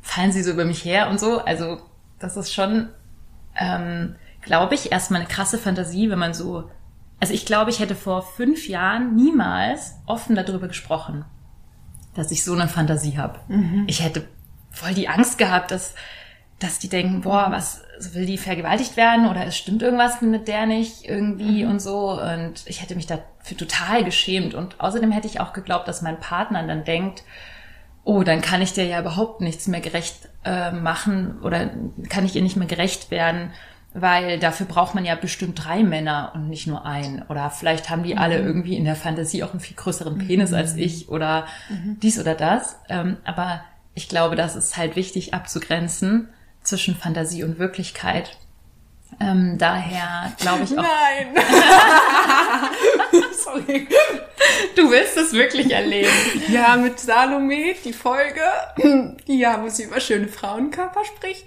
fallen 0.00 0.32
sie 0.32 0.42
so 0.42 0.52
über 0.52 0.64
mich 0.64 0.82
her 0.82 1.10
und 1.10 1.20
so. 1.20 1.40
Also 1.40 1.82
das 2.18 2.38
ist 2.38 2.54
schon, 2.54 2.88
ähm, 3.54 4.16
glaube 4.40 4.74
ich, 4.74 4.90
erstmal 4.90 5.20
eine 5.20 5.28
krasse 5.28 5.58
Fantasie, 5.58 6.08
wenn 6.08 6.18
man 6.18 6.32
so 6.32 6.70
also 7.20 7.32
ich 7.32 7.46
glaube, 7.46 7.70
ich 7.70 7.80
hätte 7.80 7.94
vor 7.94 8.22
fünf 8.22 8.68
Jahren 8.68 9.14
niemals 9.16 9.94
offen 10.06 10.34
darüber 10.34 10.68
gesprochen, 10.68 11.24
dass 12.14 12.30
ich 12.30 12.44
so 12.44 12.52
eine 12.52 12.68
Fantasie 12.68 13.16
habe. 13.18 13.40
Ich 13.86 14.02
hätte 14.02 14.26
voll 14.70 14.94
die 14.94 15.08
Angst 15.08 15.38
gehabt, 15.38 15.70
dass, 15.70 15.94
dass 16.58 16.78
die 16.78 16.88
denken, 16.88 17.22
boah, 17.22 17.46
was 17.50 17.82
will 18.12 18.26
die 18.26 18.38
vergewaltigt 18.38 18.96
werden 18.96 19.28
oder 19.28 19.46
es 19.46 19.56
stimmt 19.56 19.82
irgendwas 19.82 20.20
mit 20.20 20.48
der 20.48 20.66
nicht 20.66 21.04
irgendwie 21.04 21.64
und 21.64 21.80
so. 21.80 22.20
Und 22.20 22.64
ich 22.66 22.82
hätte 22.82 22.96
mich 22.96 23.06
dafür 23.06 23.56
total 23.56 24.04
geschämt. 24.04 24.54
Und 24.54 24.80
außerdem 24.80 25.12
hätte 25.12 25.28
ich 25.28 25.40
auch 25.40 25.52
geglaubt, 25.52 25.86
dass 25.88 26.02
mein 26.02 26.18
Partner 26.18 26.66
dann 26.66 26.84
denkt, 26.84 27.22
oh, 28.04 28.22
dann 28.22 28.42
kann 28.42 28.62
ich 28.62 28.72
dir 28.72 28.84
ja 28.84 29.00
überhaupt 29.00 29.40
nichts 29.40 29.66
mehr 29.66 29.80
gerecht 29.80 30.28
äh, 30.44 30.72
machen 30.72 31.40
oder 31.42 31.70
kann 32.10 32.26
ich 32.26 32.36
ihr 32.36 32.42
nicht 32.42 32.56
mehr 32.56 32.66
gerecht 32.66 33.10
werden, 33.10 33.50
weil 33.94 34.40
dafür 34.40 34.66
braucht 34.66 34.96
man 34.96 35.04
ja 35.04 35.14
bestimmt 35.14 35.64
drei 35.64 35.84
Männer 35.84 36.32
und 36.34 36.48
nicht 36.48 36.66
nur 36.66 36.84
einen. 36.84 37.22
Oder 37.22 37.48
vielleicht 37.50 37.88
haben 37.88 38.02
die 38.02 38.16
alle 38.16 38.38
irgendwie 38.38 38.76
in 38.76 38.84
der 38.84 38.96
Fantasie 38.96 39.44
auch 39.44 39.52
einen 39.52 39.60
viel 39.60 39.76
größeren 39.76 40.18
Penis 40.18 40.52
als 40.52 40.76
ich 40.76 41.08
oder 41.08 41.46
dies 42.02 42.18
oder 42.18 42.34
das. 42.34 42.76
Ähm, 42.88 43.18
aber 43.24 43.62
ich 43.94 44.08
glaube, 44.08 44.34
das 44.34 44.56
ist 44.56 44.76
halt 44.76 44.96
wichtig 44.96 45.32
abzugrenzen 45.32 46.28
zwischen 46.62 46.96
Fantasie 46.96 47.44
und 47.44 47.60
Wirklichkeit. 47.60 48.36
Ähm, 49.20 49.56
daher 49.58 50.32
glaube 50.38 50.64
ich 50.64 50.72
auch, 50.76 50.82
Nein. 50.82 51.28
Sorry. 53.44 53.86
du 54.76 54.90
willst 54.90 55.16
es 55.16 55.32
wirklich 55.32 55.70
erleben. 55.72 56.10
Ja, 56.48 56.76
mit 56.76 56.98
Salome, 56.98 57.74
die 57.84 57.92
Folge, 57.92 58.40
ja, 59.26 59.62
wo 59.62 59.68
sie 59.68 59.84
über 59.84 60.00
schöne 60.00 60.28
Frauenkörper 60.28 61.04
spricht. 61.04 61.46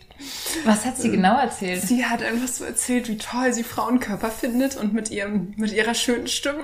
Was 0.65 0.86
hat 0.86 0.97
sie 0.97 1.12
genau 1.12 1.38
erzählt? 1.39 1.81
Sie 1.81 2.05
hat 2.05 2.24
einfach 2.24 2.47
so 2.47 2.63
erzählt, 2.63 3.07
wie 3.09 3.17
toll 3.17 3.53
sie 3.53 3.63
Frauenkörper 3.63 4.31
findet 4.31 4.75
und 4.77 4.93
mit 4.93 5.12
ihrem, 5.12 5.53
mit 5.57 5.71
ihrer 5.74 5.93
schönen 5.93 6.27
Stimme. 6.27 6.63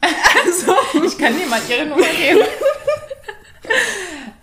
Also, 0.00 0.74
Ich 1.04 1.18
kann 1.18 1.36
dir 1.36 1.46
mal 1.46 1.60
ihre 1.68 1.86
Nummer 1.86 2.06
geben. 2.06 2.40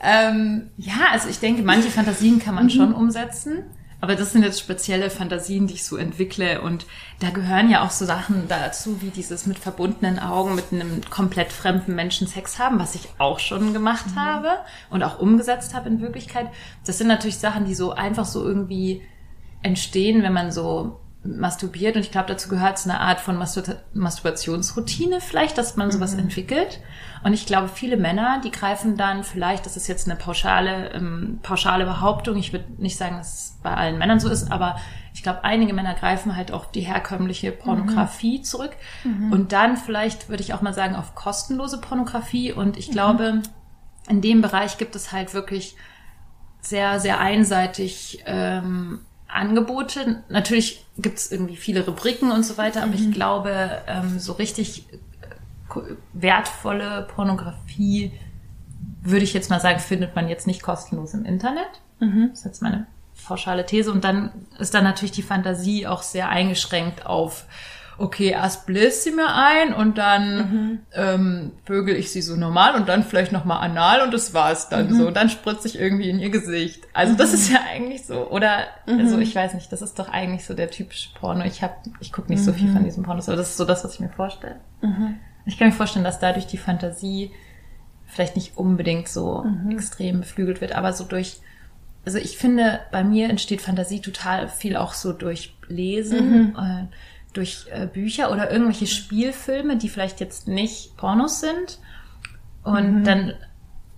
ähm, 0.01 0.69
ja, 0.77 0.93
also 1.12 1.29
ich 1.29 1.39
denke, 1.39 1.62
manche 1.62 1.89
Fantasien 1.89 2.39
kann 2.43 2.55
man 2.55 2.69
schon 2.69 2.93
umsetzen. 2.93 3.63
Aber 4.03 4.15
das 4.17 4.33
sind 4.33 4.43
jetzt 4.43 4.60
spezielle 4.60 5.10
Fantasien, 5.10 5.65
die 5.65 5.75
ich 5.75 5.86
so 5.86 5.95
entwickle. 5.95 6.60
Und 6.60 6.86
da 7.22 7.29
gehören 7.29 7.69
ja 7.69 7.86
auch 7.86 7.89
so 7.89 8.03
Sachen 8.03 8.50
dazu, 8.50 9.01
wie 9.01 9.12
dieses 9.12 9.45
mit 9.45 9.57
verbundenen 9.57 10.19
Augen 10.19 10.55
mit 10.55 10.74
einem 10.74 11.00
komplett 11.10 11.53
fremden 11.53 11.95
Menschen 11.95 12.27
Sex 12.27 12.60
haben, 12.60 12.79
was 12.79 12.95
ich 12.95 13.07
auch 13.17 13.39
schon 13.39 13.72
gemacht 13.72 14.07
habe 14.17 14.57
und 14.89 15.03
auch 15.03 15.19
umgesetzt 15.19 15.74
habe 15.74 15.88
in 15.88 16.01
Wirklichkeit. 16.01 16.48
Das 16.86 16.98
sind 16.98 17.07
natürlich 17.07 17.38
Sachen, 17.38 17.63
die 17.63 17.75
so 17.75 17.93
einfach 17.93 18.25
so 18.25 18.43
irgendwie 18.43 19.01
entstehen, 19.62 20.22
wenn 20.22 20.33
man 20.33 20.51
so 20.51 21.00
masturbiert. 21.23 21.95
Und 21.95 22.01
ich 22.01 22.11
glaube, 22.11 22.27
dazu 22.27 22.49
gehört 22.49 22.77
so 22.77 22.89
eine 22.89 22.99
Art 22.99 23.19
von 23.19 23.37
Mastur 23.37 23.63
Masturbationsroutine 23.93 25.21
vielleicht, 25.21 25.57
dass 25.57 25.77
man 25.77 25.91
sowas 25.91 26.13
entwickelt. 26.13 26.79
Und 27.23 27.33
ich 27.33 27.45
glaube, 27.45 27.69
viele 27.69 27.95
Männer, 27.95 28.41
die 28.43 28.51
greifen 28.51 28.97
dann 28.97 29.23
vielleicht, 29.23 29.65
das 29.65 29.77
ist 29.77 29.87
jetzt 29.87 30.09
eine 30.09 30.17
pauschale, 30.17 30.91
ähm, 30.91 31.39
pauschale 31.41 31.85
Behauptung, 31.85 32.35
ich 32.35 32.51
würde 32.51 32.65
nicht 32.77 32.97
sagen, 32.97 33.17
dass 33.17 33.33
es 33.33 33.59
bei 33.63 33.73
allen 33.73 33.97
Männern 33.97 34.19
so 34.19 34.29
ist, 34.29 34.51
aber 34.51 34.75
ich 35.13 35.23
glaube, 35.23 35.43
einige 35.43 35.73
Männer 35.73 35.93
greifen 35.93 36.35
halt 36.35 36.51
auf 36.51 36.71
die 36.71 36.81
herkömmliche 36.81 37.51
Pornografie 37.51 38.41
zurück. 38.41 38.71
Und 39.31 39.51
dann 39.53 39.77
vielleicht, 39.77 40.27
würde 40.27 40.43
ich 40.43 40.53
auch 40.53 40.61
mal 40.61 40.73
sagen, 40.73 40.95
auf 40.95 41.15
kostenlose 41.15 41.79
Pornografie. 41.79 42.51
Und 42.51 42.77
ich 42.77 42.91
glaube, 42.91 43.41
in 44.09 44.21
dem 44.21 44.41
Bereich 44.41 44.77
gibt 44.77 44.95
es 44.95 45.11
halt 45.11 45.33
wirklich 45.33 45.75
sehr, 46.61 46.99
sehr 46.99 47.19
einseitig 47.19 48.23
ähm, 48.25 49.05
Angebote. 49.33 50.23
Natürlich 50.29 50.85
gibt 50.97 51.17
es 51.17 51.31
irgendwie 51.31 51.55
viele 51.55 51.85
Rubriken 51.85 52.31
und 52.31 52.43
so 52.43 52.57
weiter, 52.57 52.83
aber 52.83 52.93
ich 52.93 53.11
glaube, 53.11 53.81
ähm, 53.87 54.19
so 54.19 54.33
richtig 54.33 54.85
äh, 54.91 55.79
wertvolle 56.13 57.07
Pornografie, 57.13 58.11
würde 59.01 59.23
ich 59.23 59.33
jetzt 59.33 59.49
mal 59.49 59.59
sagen, 59.59 59.79
findet 59.79 60.15
man 60.15 60.29
jetzt 60.29 60.47
nicht 60.47 60.61
kostenlos 60.61 61.13
im 61.13 61.25
Internet. 61.25 61.81
Das 62.29 62.39
ist 62.39 62.45
jetzt 62.45 62.61
meine 62.61 62.87
pauschale 63.25 63.65
These. 63.65 63.91
Und 63.91 64.03
dann 64.03 64.31
ist 64.59 64.73
dann 64.73 64.83
natürlich 64.83 65.11
die 65.11 65.23
Fantasie 65.23 65.87
auch 65.87 66.03
sehr 66.03 66.29
eingeschränkt 66.29 67.05
auf, 67.05 67.45
okay, 67.97 68.29
erst 68.29 68.65
bläst 68.65 69.03
sie 69.03 69.12
mir 69.12 69.33
ein 69.33 69.73
und 69.73 69.97
dann 69.97 70.79
ähm, 70.93 71.51
vögel 71.65 71.95
ich 71.95 72.12
sie 72.12 72.21
so 72.21 72.35
normal 72.35 72.75
und 72.75 72.89
dann 72.89 73.03
vielleicht 73.03 73.31
nochmal 73.31 73.63
anal 73.63 74.01
und 74.01 74.13
das 74.13 74.33
war's 74.33 74.69
dann 74.69 74.93
so. 74.95 75.07
Und 75.07 75.15
dann 75.15 75.29
spritze 75.29 75.67
ich 75.67 75.79
irgendwie 75.79 76.09
in 76.09 76.19
ihr 76.19 76.29
Gesicht. 76.29 76.83
Also 76.93 77.15
das 77.15 77.33
ist 77.33 77.51
ja 77.51 77.59
eigentlich 77.71 78.05
so. 78.05 78.29
Oder, 78.29 78.65
also 79.00 79.17
ich 79.19 79.35
weiß 79.35 79.53
nicht, 79.53 79.71
das 79.71 79.81
ist 79.81 80.00
doch 80.00 80.09
eigentlich 80.09 80.45
so 80.45 80.53
der 80.53 80.71
typische 80.71 81.09
Porno. 81.13 81.43
Ich 81.45 81.62
hab, 81.62 81.77
ich 82.00 82.12
gucke 82.12 82.31
nicht 82.31 82.43
so 82.43 82.53
viel 82.53 82.71
von 82.71 82.83
diesen 82.83 83.03
Pornos, 83.03 83.29
aber 83.29 83.38
das 83.38 83.50
ist 83.50 83.57
so 83.57 83.65
das, 83.65 83.83
was 83.83 83.93
ich 83.93 84.00
mir 84.00 84.09
vorstelle. 84.09 84.55
Ich 85.45 85.57
kann 85.57 85.67
mir 85.67 85.73
vorstellen, 85.73 86.05
dass 86.05 86.19
dadurch 86.19 86.47
die 86.47 86.57
Fantasie 86.57 87.31
vielleicht 88.07 88.35
nicht 88.35 88.57
unbedingt 88.57 89.07
so 89.07 89.45
extrem 89.71 90.19
beflügelt 90.21 90.62
wird, 90.62 90.73
aber 90.73 90.93
so 90.93 91.03
durch, 91.03 91.41
also 92.05 92.17
ich 92.17 92.38
finde, 92.38 92.79
bei 92.91 93.03
mir 93.03 93.29
entsteht 93.29 93.62
Fantasie 93.62 94.01
total 94.01 94.47
viel 94.47 94.77
auch 94.77 94.93
so 94.93 95.13
durch 95.13 95.55
Lesen, 95.67 96.55
äh, 96.55 96.85
durch 97.33 97.65
äh, 97.71 97.87
Bücher 97.87 98.31
oder 98.31 98.51
irgendwelche 98.51 98.87
Spielfilme, 98.87 99.77
die 99.77 99.89
vielleicht 99.89 100.19
jetzt 100.19 100.47
nicht 100.47 100.95
Pornos 100.97 101.39
sind. 101.39 101.79
Und 102.63 103.03
dann 103.03 103.33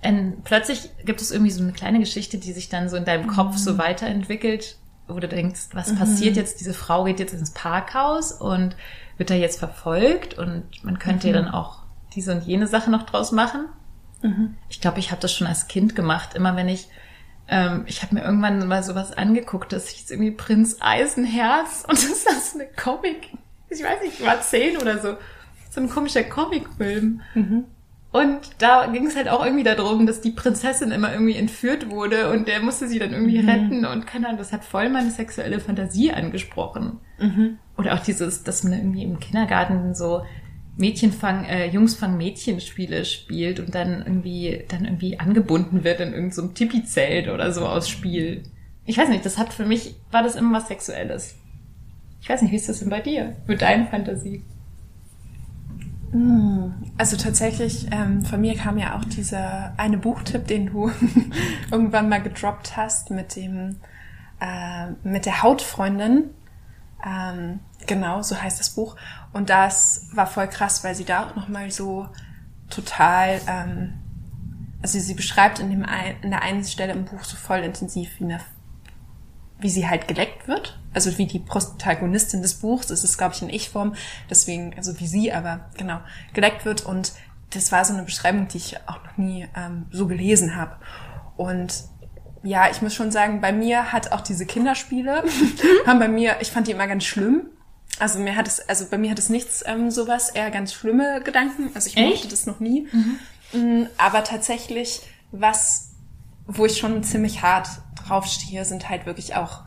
ähm, 0.01 0.38
plötzlich 0.44 0.89
gibt 1.04 1.22
es 1.22 1.32
irgendwie 1.32 1.51
so 1.51 1.62
eine 1.62 1.74
kleine 1.74 2.00
Geschichte, 2.00 2.38
die 2.38 2.54
sich 2.54 2.70
dann 2.70 2.89
so 2.89 2.96
in 2.96 3.06
deinem 3.06 3.27
Kopf 3.27 3.58
so 3.58 3.77
weiterentwickelt, 3.77 4.77
wo 5.08 5.20
du 5.20 5.27
denkst, 5.27 5.70
was 5.74 5.94
passiert 5.96 6.36
jetzt? 6.36 6.60
Diese 6.60 6.74
Frau 6.74 7.04
geht 7.04 7.20
jetzt 7.20 7.34
ins 7.34 7.51
Parkhaus 7.51 8.32
und 8.32 8.75
wird 9.18 9.30
da 9.30 9.36
jetzt 9.36 9.60
verfolgt 9.60 10.38
und 10.38 10.63
man 10.84 11.00
könnte 11.00 11.27
ja 11.27 11.34
dann 11.34 11.48
auch 11.48 11.84
diese 12.15 12.34
und 12.34 12.44
jene 12.44 12.68
Sache 12.68 12.89
noch 12.89 13.04
draus 13.04 13.32
machen. 13.32 13.65
Ich 14.70 14.82
glaube, 14.82 15.00
ich 15.00 15.12
habe 15.12 15.22
das 15.22 15.34
schon 15.34 15.48
als 15.48 15.68
Kind 15.68 15.96
gemacht. 15.96 16.34
Immer 16.34 16.56
wenn 16.56 16.70
ich, 16.70 16.88
ähm, 17.48 17.84
ich 17.88 18.02
habe 18.02 18.16
mir 18.16 18.24
irgendwann 18.24 18.68
mal 18.68 18.84
sowas 18.84 19.12
angeguckt, 19.16 19.72
das 19.74 19.88
hieß 19.90 20.12
irgendwie 20.12 20.32
Prinz 20.32 20.78
Eisenherz 20.80 21.84
und 21.88 21.98
das 21.98 22.06
ist 22.06 22.25
das 22.28 22.56
eine 22.56 22.68
Comic. 22.75 23.30
Ich 23.70 23.84
weiß 23.84 24.02
nicht, 24.04 24.20
ich 24.20 24.25
war 24.25 24.42
zehn 24.42 24.78
oder 24.78 25.00
so. 25.00 25.18
So 25.72 25.82
ein 25.82 25.90
komischer 25.90 26.24
Comicfilm. 26.24 27.22
Und 28.14 28.40
da 28.60 28.86
ging 28.88 29.08
es 29.08 29.16
halt 29.18 29.28
auch 29.28 29.44
irgendwie 29.44 29.64
darum, 29.66 30.06
dass 30.06 30.22
die 30.22 30.32
Prinzessin 30.32 30.92
immer 30.92 31.12
irgendwie 31.12 31.36
entführt 31.36 31.90
wurde 31.90 32.32
und 32.32 32.48
der 32.48 32.62
musste 32.62 32.88
sie 32.88 32.98
dann 33.00 33.12
irgendwie 33.12 33.42
Mhm. 33.42 33.50
retten 33.50 33.86
und 33.86 34.08
keine 34.08 34.28
Ahnung, 34.28 34.38
das 34.38 34.54
hat 34.54 34.64
voll 34.64 34.88
meine 34.90 35.12
sexuelle 35.12 35.60
Fantasie 35.60 36.14
angesprochen. 36.14 37.00
Mhm. 37.20 37.58
Oder 37.78 37.96
auch 37.96 38.00
dieses, 38.00 38.44
dass 38.44 38.64
man 38.64 38.72
irgendwie 38.74 39.04
im 39.04 39.20
Kindergarten 39.20 39.94
so 39.96 40.24
Mädchenfang, 40.77 41.46
äh, 41.46 41.67
Jungsfang 41.67 42.17
Mädchenspiele 42.17 43.05
spielt 43.05 43.60
und 43.60 43.74
dann 43.74 44.03
irgendwie, 44.05 44.65
dann 44.67 44.86
irgendwie 44.86 45.20
angebunden 45.20 45.84
wird 45.84 46.00
in 46.00 46.13
irgendeinem 46.13 46.32
so 46.32 46.48
Tipi-Zelt 46.48 47.29
oder 47.29 47.51
so 47.51 47.65
aus 47.65 47.89
Spiel. 47.89 48.44
Ich 48.86 48.98
weiß 48.98 49.10
nicht, 49.10 49.25
das 49.25 49.38
hat 49.38 49.53
für 49.53 49.65
mich, 49.65 49.96
war 50.12 50.24
das 50.24 50.36
immer 50.36 50.58
was 50.58 50.67
Sexuelles. 50.67 51.36
Ich 52.22 52.29
weiß 52.29 52.41
nicht, 52.41 52.51
wie 52.51 52.58
ist 52.58 52.70
das 52.70 52.79
denn 52.79 52.89
bei 52.89 53.01
dir? 53.01 53.36
Mit 53.48 53.62
deiner 53.62 53.88
Fantasie? 53.88 54.44
Also 56.98 57.17
tatsächlich, 57.17 57.88
ähm, 57.91 58.24
von 58.24 58.39
mir 58.39 58.55
kam 58.55 58.77
ja 58.77 58.98
auch 58.98 59.03
dieser 59.05 59.74
eine 59.77 59.98
Buchtipp, 59.98 60.48
den 60.48 60.67
du 60.67 60.89
irgendwann 61.72 62.10
mal 62.10 62.22
gedroppt 62.22 62.77
hast 62.77 63.12
mit 63.12 63.36
dem 63.36 63.77
äh, 64.39 64.91
mit 65.03 65.25
der 65.25 65.44
Hautfreundin. 65.44 66.29
Ähm, 67.05 67.60
genau, 67.86 68.22
so 68.22 68.41
heißt 68.41 68.60
das 68.60 68.70
Buch. 68.72 68.96
Und 69.36 69.50
das 69.50 70.08
war 70.13 70.27
voll 70.27 70.48
krass, 70.48 70.86
weil 70.86 70.96
sie 70.96 71.04
da 71.04 71.25
auch 71.25 71.36
nochmal 71.36 71.70
so 71.70 72.08
total, 72.70 73.42
ähm, 73.48 73.96
also 74.82 74.98
sie 74.98 75.13
beschreibt 75.13 75.60
in 75.60 75.70
dem 75.70 75.84
ein, 75.84 76.15
in 76.22 76.30
der 76.30 76.42
einen 76.42 76.63
Stelle 76.63 76.94
im 76.94 77.04
Buch 77.04 77.22
so 77.25 77.36
voll 77.36 77.60
intensiv, 77.60 78.10
wie 78.20 78.24
eine 78.24 78.39
wie 79.60 79.70
sie 79.70 79.89
halt 79.89 80.08
geleckt 80.08 80.48
wird. 80.48 80.80
Also 80.94 81.18
wie 81.18 81.27
die 81.27 81.39
Protagonistin 81.39 82.42
des 82.44 82.56
Buchs, 82.56 82.88
das 82.88 83.04
ist, 83.04 83.18
glaube 83.18 83.34
ich, 83.36 83.42
in 83.42 83.50
Ich-Form, 83.50 83.96
deswegen, 84.30 84.74
also 84.77 84.98
wie 85.01 85.08
sie, 85.08 85.34
aber 85.34 85.70
genau, 85.77 86.00
geleckt 86.34 86.63
wird. 86.63 86.86
Und 86.86 87.12
das 87.50 87.74
war 87.74 87.84
so 87.84 87.94
eine 87.94 88.04
Beschreibung, 88.04 88.48
die 88.48 88.58
ich 88.58 88.77
auch 88.88 89.04
noch 89.04 89.18
nie 89.18 89.50
ähm, 89.54 89.88
so 89.92 90.08
gelesen 90.08 90.56
habe. 90.56 90.77
Und 91.36 91.84
ja, 92.42 92.70
ich 92.72 92.82
muss 92.82 92.96
schon 92.96 93.12
sagen, 93.12 93.42
bei 93.42 93.51
mir 93.51 93.92
hat 93.92 94.13
auch 94.13 94.22
diese 94.22 94.46
Kinderspiele, 94.46 95.25
haben 95.86 96.00
bei 96.00 96.08
mir, 96.08 96.38
ich 96.39 96.51
fand 96.51 96.68
die 96.68 96.72
immer 96.72 96.88
ganz 96.88 97.04
schlimm. 97.04 97.50
Also 98.00 98.20
mir 98.20 98.36
hat 98.36 98.48
es, 98.48 98.68
also 98.68 98.86
bei 98.90 98.98
mir 98.98 99.12
hat 99.12 99.20
es 99.20 99.30
nichts 99.30 99.64
ähm, 99.66 99.90
sowas, 99.90 100.30
eher 100.30 100.52
ganz 100.52 100.74
schlimme 100.74 101.22
Gedanken. 101.24 101.72
Also 101.74 101.88
ich 101.88 101.96
mochte 101.96 102.14
Echt? 102.14 102.32
das 102.32 102.46
noch 102.46 102.60
nie. 102.60 102.88
Mm, 103.54 103.84
Aber 103.98 104.24
tatsächlich, 104.24 105.02
was, 105.32 105.92
wo 106.46 106.66
ich 106.66 106.78
schon 106.78 107.04
ziemlich 107.04 107.42
hart 107.42 107.70
draufstehe, 107.96 108.66
sind 108.66 108.90
halt 108.90 109.06
wirklich 109.06 109.36
auch, 109.36 109.64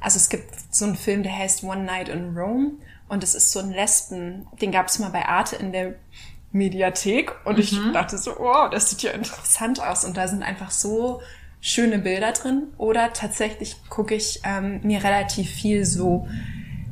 also 0.00 0.16
es 0.16 0.28
gibt 0.28 0.52
so 0.70 0.84
einen 0.84 0.96
Film, 0.96 1.22
der 1.22 1.36
heißt 1.36 1.62
One 1.62 1.84
Night 1.84 2.08
in 2.08 2.36
Rome 2.36 2.72
und 3.08 3.22
es 3.22 3.34
ist 3.34 3.52
so 3.52 3.60
ein 3.60 3.70
Lesben, 3.70 4.46
den 4.60 4.72
gab 4.72 4.88
es 4.88 4.98
mal 4.98 5.10
bei 5.10 5.26
Arte 5.26 5.56
in 5.56 5.72
der 5.72 5.94
Mediathek 6.52 7.32
und 7.44 7.58
ich 7.58 7.78
dachte 7.92 8.18
so, 8.18 8.36
oh, 8.38 8.68
das 8.70 8.90
sieht 8.90 9.02
ja 9.02 9.12
interessant 9.12 9.80
aus 9.80 10.04
und 10.04 10.16
da 10.16 10.26
sind 10.26 10.42
einfach 10.42 10.70
so 10.70 11.20
schöne 11.60 11.98
Bilder 11.98 12.32
drin 12.32 12.68
oder 12.78 13.12
tatsächlich 13.12 13.76
gucke 13.88 14.14
ich 14.14 14.40
ähm, 14.44 14.80
mir 14.82 15.04
relativ 15.04 15.50
viel 15.50 15.84
so 15.84 16.26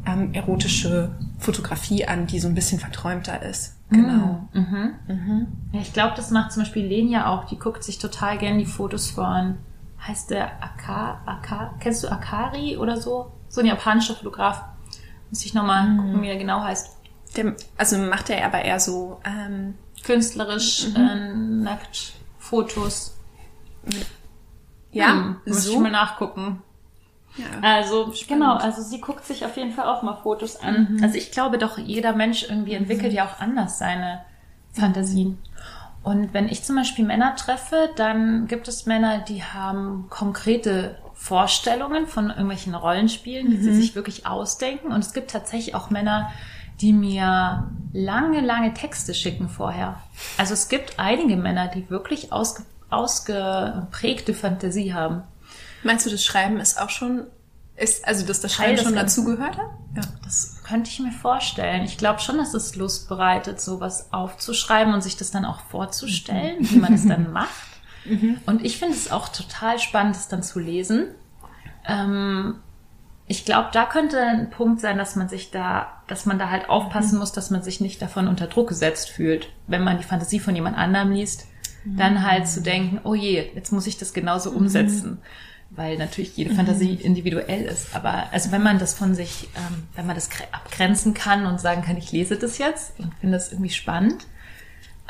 ähm, 0.09 0.33
erotische 0.35 1.11
Fotografie 1.39 2.07
an, 2.07 2.27
die 2.27 2.41
so 2.41 2.49
ein 2.49 2.55
bisschen 2.55 2.81
verträumter 2.81 3.43
ist. 3.43 3.77
Genau. 3.91 4.49
Ja, 5.73 5.81
ich 5.81 5.93
glaube, 5.93 6.15
das 6.17 6.31
macht 6.31 6.53
zum 6.53 6.63
Beispiel 6.63 6.85
Lenia 6.87 7.27
auch. 7.33 7.45
Die 7.45 7.59
guckt 7.59 7.83
sich 7.85 7.99
total 7.99 8.37
gern 8.39 8.59
die 8.59 8.67
Fotos 8.67 9.11
von, 9.11 9.57
heißt 10.07 10.31
der 10.31 10.63
Aka, 10.63 11.21
Aka, 11.27 11.75
kennst 11.81 12.05
du 12.05 12.09
Akari 12.13 12.77
oder 12.77 12.97
so? 13.01 13.33
So 13.49 13.61
ein 13.61 13.67
japanischer 13.67 14.15
Fotograf. 14.15 14.63
Muss 15.31 15.45
ich 15.45 15.55
nochmal 15.55 15.97
gucken, 15.97 16.23
wie 16.23 16.29
er 16.29 16.37
genau 16.37 16.63
heißt. 16.63 16.97
Der, 17.37 17.55
also 17.77 17.99
macht 17.99 18.31
er 18.31 18.45
aber 18.47 18.63
eher 18.63 18.81
so, 18.81 19.21
ähm, 19.25 19.75
Künstlerisch, 20.05 20.89
äh, 20.95 21.35
nackt, 21.35 22.13
Fotos. 22.39 23.17
ja, 24.93 25.13
Hm, 25.13 25.37
muss 25.47 25.67
ich 25.67 25.73
so. 25.73 25.81
mal 25.81 25.91
nachgucken. 25.91 26.63
Ja. 27.39 27.47
Also, 27.63 28.13
genau, 28.27 28.55
also 28.55 28.83
sie 28.83 29.01
guckt 29.01 29.25
sich 29.25 29.45
auf 29.45 29.57
jeden 29.57 29.73
Fall 29.73 29.87
auch 29.87 30.03
mal 30.03 30.17
Fotos 30.17 30.57
an. 30.57 30.99
Also 31.03 31.17
ich 31.17 31.31
glaube 31.31 31.59
doch, 31.59 31.79
jeder 31.79 32.13
Mensch 32.13 32.45
irgendwie 32.49 32.75
entwickelt 32.75 33.13
ja 33.13 33.27
auch 33.27 33.41
anders 33.41 33.79
seine 33.79 34.21
Fantasien. 34.73 35.39
Und 36.03 36.33
wenn 36.33 36.49
ich 36.49 36.63
zum 36.65 36.77
Beispiel 36.77 37.05
Männer 37.05 37.37
treffe, 37.37 37.91
dann 37.97 38.47
gibt 38.47 38.69
es 38.69 38.87
Männer, 38.87 39.19
die 39.19 39.43
haben 39.43 40.07
konkrete 40.09 40.97
Vorstellungen 41.15 42.07
von 42.07 42.31
irgendwelchen 42.31 42.75
Rollenspielen, 42.75 43.51
die 43.51 43.57
sie 43.57 43.75
sich 43.75 43.95
wirklich 43.95 44.27
ausdenken. 44.27 44.93
Und 44.93 45.01
es 45.01 45.13
gibt 45.13 45.31
tatsächlich 45.31 45.75
auch 45.75 45.91
Männer, 45.91 46.31
die 46.81 46.93
mir 46.93 47.67
lange, 47.93 48.41
lange 48.41 48.73
Texte 48.73 49.15
schicken 49.15 49.49
vorher. 49.49 50.01
Also 50.37 50.55
es 50.55 50.69
gibt 50.69 50.99
einige 50.99 51.37
Männer, 51.37 51.69
die 51.69 51.91
wirklich 51.91 52.33
ausge 52.33 52.63
ausgeprägte 52.91 54.33
Fantasie 54.33 54.95
haben. 54.95 55.23
Meinst 55.83 56.07
du, 56.07 56.11
das 56.11 56.25
Schreiben 56.25 56.59
ist 56.59 56.81
auch 56.81 56.89
schon, 56.89 57.27
ist, 57.79 58.07
also 58.07 58.27
dass 58.27 58.41
das 58.41 58.57
des 58.57 58.83
schon 58.83 58.95
dazugehört 58.95 59.57
hat? 59.57 59.71
Ja. 59.95 60.03
Das 60.25 60.63
könnte 60.65 60.91
ich 60.91 60.99
mir 61.01 61.13
vorstellen. 61.13 61.85
Ich 61.85 61.97
glaube 61.97 62.21
schon, 62.21 62.37
dass 62.37 62.55
es 62.55 62.75
Lust 62.77 63.09
bereitet, 63.09 63.61
sowas 63.61 64.13
aufzuschreiben 64.13 64.93
und 64.93 65.03
sich 65.03 65.17
das 65.17 65.31
dann 65.31 65.45
auch 65.45 65.61
vorzustellen, 65.61 66.57
wie 66.61 66.77
man 66.77 66.95
es 66.95 67.07
dann 67.07 67.33
macht. 67.33 67.69
Und 68.47 68.65
ich 68.65 68.79
finde 68.79 68.95
es 68.95 69.11
auch 69.11 69.29
total 69.29 69.79
spannend, 69.79 70.17
es 70.17 70.29
dann 70.29 70.43
zu 70.43 70.59
lesen. 70.59 71.09
Ähm, 71.87 72.57
ich 73.27 73.45
glaube, 73.45 73.69
da 73.73 73.85
könnte 73.85 74.19
ein 74.19 74.51
Punkt 74.51 74.81
sein, 74.81 74.97
dass 74.97 75.15
man 75.15 75.29
sich 75.29 75.51
da, 75.51 76.03
dass 76.07 76.25
man 76.25 76.39
da 76.39 76.49
halt 76.49 76.71
aufpassen 76.71 77.19
muss, 77.19 77.33
dass 77.33 77.51
man 77.51 77.63
sich 77.63 77.81
nicht 77.81 78.01
davon 78.01 78.27
unter 78.27 78.47
Druck 78.47 78.69
gesetzt 78.69 79.11
fühlt, 79.11 79.51
wenn 79.67 79.85
man 79.85 79.99
die 79.99 80.05
Fantasie 80.05 80.41
von 80.41 80.55
jemand 80.55 80.79
anderem 80.79 81.13
liest, 81.13 81.47
dann 81.85 82.27
halt 82.27 82.49
zu 82.49 82.63
denken, 82.63 83.01
oh 83.05 83.15
je, 83.15 83.51
jetzt 83.55 83.73
muss 83.73 83.87
ich 83.87 83.99
das 83.99 84.13
genauso 84.13 84.51
umsetzen. 84.51 85.19
Weil 85.71 85.99
natürlich 85.99 86.37
jede 86.37 86.55
Fantasie 86.55 86.95
individuell 86.95 87.65
ist. 87.65 87.95
Aber 87.95 88.33
also 88.33 88.51
wenn 88.53 88.63
man 88.63 88.79
das 88.79 88.95
von 88.95 89.15
sich, 89.15 89.49
ähm, 89.55 89.83
wenn 89.95 90.07
man 90.07 90.15
das 90.15 90.31
gre- 90.31 90.51
abgrenzen 90.51 91.13
kann 91.15 91.45
und 91.47 91.61
sagen 91.61 91.83
kann, 91.83 91.97
ich 91.99 92.11
lese 92.11 92.37
das 92.37 92.59
jetzt 92.59 92.99
und 92.99 93.13
finde 93.21 93.37
das 93.37 93.53
irgendwie 93.53 93.71
spannend, 93.71 94.27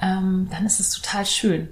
ähm, 0.02 0.48
dann 0.50 0.66
ist 0.66 0.80
es 0.80 0.90
total 0.90 1.24
schön. 1.26 1.68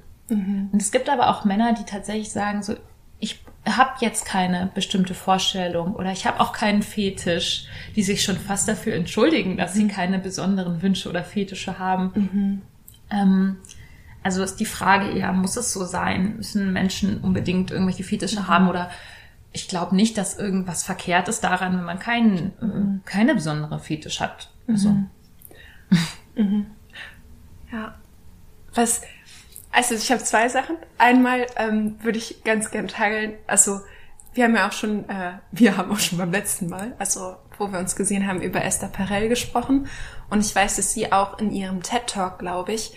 Und 0.72 0.80
es 0.80 0.90
gibt 0.90 1.08
aber 1.08 1.28
auch 1.30 1.44
Männer, 1.44 1.74
die 1.74 1.84
tatsächlich 1.84 2.30
sagen, 2.32 2.62
so, 2.62 2.74
ich 3.18 3.44
habe 3.68 3.90
jetzt 4.00 4.24
keine 4.24 4.70
bestimmte 4.74 5.14
Vorstellung 5.14 5.94
oder 5.94 6.12
ich 6.12 6.26
habe 6.26 6.38
auch 6.40 6.52
keinen 6.52 6.82
Fetisch, 6.82 7.66
die 7.96 8.02
sich 8.02 8.22
schon 8.22 8.36
fast 8.36 8.68
dafür 8.68 8.94
entschuldigen, 8.94 9.56
dass 9.56 9.74
sie 9.74 9.88
keine 9.88 10.18
besonderen 10.20 10.80
Wünsche 10.82 11.08
oder 11.08 11.24
Fetische 11.24 11.78
haben. 11.78 12.62
Ähm, 13.10 13.56
also 14.26 14.42
ist 14.42 14.56
die 14.56 14.66
Frage 14.66 15.08
eher, 15.08 15.32
muss 15.32 15.56
es 15.56 15.72
so 15.72 15.84
sein? 15.84 16.38
Müssen 16.38 16.72
Menschen 16.72 17.20
unbedingt 17.20 17.70
irgendwelche 17.70 18.02
Fetische 18.02 18.48
haben 18.48 18.68
oder 18.68 18.90
ich 19.52 19.68
glaube 19.68 19.94
nicht, 19.94 20.18
dass 20.18 20.36
irgendwas 20.36 20.82
verkehrt 20.82 21.28
ist 21.28 21.44
daran, 21.44 21.76
wenn 21.76 21.84
man 21.84 22.00
keinen, 22.00 22.38
äh, 22.60 23.08
keine 23.08 23.36
besondere 23.36 23.78
Fetisch 23.78 24.18
hat. 24.18 24.50
Also, 24.66 24.96
Ja. 27.70 27.94
Was, 28.74 29.02
also 29.70 29.94
ich 29.94 30.10
habe 30.10 30.24
zwei 30.24 30.48
Sachen. 30.48 30.74
Einmal 30.98 31.46
ähm, 31.56 31.94
würde 32.02 32.18
ich 32.18 32.42
ganz 32.42 32.72
gern 32.72 32.88
teilen, 32.88 33.34
also 33.46 33.80
wir 34.34 34.42
haben 34.42 34.56
ja 34.56 34.66
auch 34.66 34.72
schon, 34.72 35.08
äh, 35.08 35.34
wir 35.52 35.76
haben 35.76 35.92
auch 35.92 36.00
schon 36.00 36.18
beim 36.18 36.32
letzten 36.32 36.68
Mal, 36.68 36.96
also 36.98 37.36
wo 37.58 37.70
wir 37.70 37.78
uns 37.78 37.94
gesehen 37.94 38.26
haben, 38.26 38.42
über 38.42 38.64
Esther 38.64 38.88
Perel 38.88 39.28
gesprochen. 39.28 39.86
Und 40.30 40.40
ich 40.44 40.52
weiß, 40.52 40.76
dass 40.76 40.92
sie 40.92 41.12
auch 41.12 41.38
in 41.38 41.52
ihrem 41.52 41.84
TED-Talk, 41.84 42.40
glaube 42.40 42.72
ich, 42.72 42.92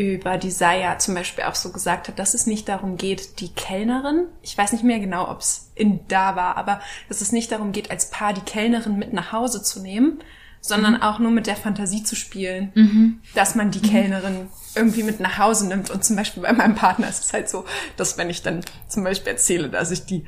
über 0.00 0.38
Desire 0.38 0.96
zum 0.98 1.14
Beispiel 1.14 1.44
auch 1.44 1.54
so 1.54 1.72
gesagt 1.72 2.08
hat, 2.08 2.18
dass 2.18 2.32
es 2.32 2.46
nicht 2.46 2.68
darum 2.70 2.96
geht, 2.96 3.38
die 3.40 3.52
Kellnerin, 3.52 4.28
ich 4.40 4.56
weiß 4.56 4.72
nicht 4.72 4.82
mehr 4.82 4.98
genau, 4.98 5.30
ob 5.30 5.40
es 5.40 5.72
in 5.74 6.00
da 6.08 6.36
war, 6.36 6.56
aber 6.56 6.80
dass 7.08 7.20
es 7.20 7.32
nicht 7.32 7.52
darum 7.52 7.72
geht, 7.72 7.90
als 7.90 8.08
Paar 8.10 8.32
die 8.32 8.40
Kellnerin 8.40 8.98
mit 8.98 9.12
nach 9.12 9.32
Hause 9.32 9.62
zu 9.62 9.80
nehmen, 9.80 10.22
sondern 10.62 11.02
auch 11.02 11.18
nur 11.18 11.30
mit 11.30 11.46
der 11.46 11.56
Fantasie 11.56 12.02
zu 12.02 12.16
spielen, 12.16 13.20
dass 13.34 13.54
man 13.54 13.70
die 13.70 13.80
Kellnerin 13.80 14.48
irgendwie 14.74 15.02
mit 15.02 15.20
nach 15.20 15.38
Hause 15.38 15.68
nimmt. 15.68 15.90
Und 15.90 16.02
zum 16.02 16.16
Beispiel 16.16 16.42
bei 16.42 16.52
meinem 16.52 16.74
Partner 16.74 17.08
ist 17.08 17.24
es 17.24 17.32
halt 17.32 17.50
so, 17.50 17.66
dass 17.96 18.16
wenn 18.16 18.30
ich 18.30 18.42
dann 18.42 18.62
zum 18.88 19.04
Beispiel 19.04 19.32
erzähle, 19.32 19.68
dass 19.68 19.90
ich 19.90 20.06
die 20.06 20.24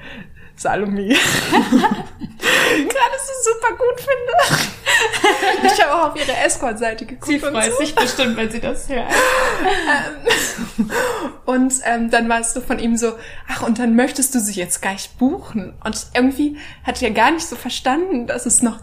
Salome 0.63 1.17
gerade 2.73 3.17
so 3.19 3.53
super 3.53 3.77
gut 3.77 4.01
finde. 4.01 4.33
ich 5.75 5.83
habe 5.83 5.95
auch 5.95 6.11
auf 6.11 6.17
ihre 6.17 6.37
Escort-Seite 6.37 7.07
geguckt. 7.07 7.27
sie 7.27 7.39
freut 7.39 7.73
so. 7.73 7.79
sich 7.79 7.95
bestimmt, 7.95 8.37
wenn 8.37 8.51
sie 8.51 8.61
das 8.61 8.89
hört. 8.89 9.13
Und 11.45 11.75
ähm, 11.85 12.11
dann 12.11 12.29
war 12.29 12.41
es 12.41 12.55
so 12.55 12.61
von 12.61 12.79
ihm 12.79 12.97
so, 12.97 13.13
ach, 13.49 13.63
und 13.63 13.79
dann 13.79 13.95
möchtest 13.97 14.35
du 14.35 14.41
sie 14.41 14.55
jetzt 14.55 14.81
gleich 14.83 15.11
buchen. 15.19 15.75
Und 15.85 16.07
irgendwie 16.15 16.59
hat 16.85 17.03
er 17.03 17.11
gar 17.11 17.31
nicht 17.31 17.47
so 17.47 17.57
verstanden, 17.57 18.27
dass 18.27 18.47
es 18.47 18.63
noch, 18.63 18.79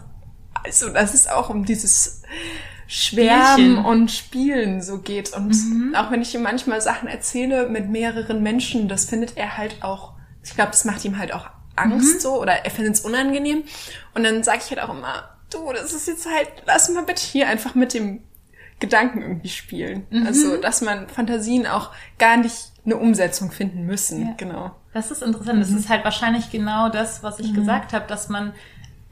also 0.64 0.90
dass 0.90 1.14
es 1.14 1.26
auch 1.26 1.50
um 1.50 1.64
dieses 1.64 2.22
Schwärmen 2.86 3.52
Spielchen. 3.52 3.84
und 3.84 4.10
Spielen 4.10 4.82
so 4.82 4.98
geht. 4.98 5.32
Und 5.32 5.54
auch 5.94 6.10
wenn 6.10 6.22
ich 6.22 6.34
ihm 6.34 6.42
manchmal 6.42 6.80
Sachen 6.80 7.08
erzähle 7.08 7.68
mit 7.68 7.88
mehreren 7.88 8.42
Menschen, 8.42 8.88
das 8.88 9.04
findet 9.04 9.36
er 9.36 9.56
halt 9.56 9.82
auch, 9.82 10.14
ich 10.42 10.54
glaube, 10.54 10.70
das 10.72 10.84
macht 10.84 11.04
ihm 11.04 11.18
halt 11.18 11.32
auch 11.32 11.50
Angst 11.80 12.20
so 12.20 12.40
oder 12.40 12.64
er 12.64 12.70
findet 12.70 12.94
es 12.94 13.00
unangenehm. 13.00 13.64
Und 14.14 14.24
dann 14.24 14.42
sage 14.42 14.60
ich 14.64 14.70
halt 14.70 14.80
auch 14.80 14.94
immer, 14.94 15.28
du, 15.50 15.72
das 15.72 15.92
ist 15.92 16.08
jetzt 16.08 16.26
halt, 16.26 16.48
lass 16.66 16.88
mal 16.90 17.04
bitte 17.04 17.22
hier 17.22 17.48
einfach 17.48 17.74
mit 17.74 17.94
dem 17.94 18.20
Gedanken 18.78 19.22
irgendwie 19.22 19.48
spielen. 19.48 20.06
Mhm. 20.10 20.26
Also, 20.26 20.56
dass 20.56 20.80
man 20.80 21.08
Fantasien 21.08 21.66
auch 21.66 21.90
gar 22.18 22.36
nicht 22.36 22.72
eine 22.84 22.96
Umsetzung 22.96 23.50
finden 23.50 23.84
müssen. 23.84 24.26
Ja. 24.26 24.34
Genau. 24.36 24.74
Das 24.94 25.10
ist 25.10 25.22
interessant. 25.22 25.60
Das 25.60 25.70
ist 25.70 25.88
halt 25.88 26.04
wahrscheinlich 26.04 26.50
genau 26.50 26.88
das, 26.88 27.22
was 27.22 27.38
ich 27.38 27.54
gesagt 27.54 27.92
habe, 27.92 28.06
dass 28.08 28.28
man 28.28 28.52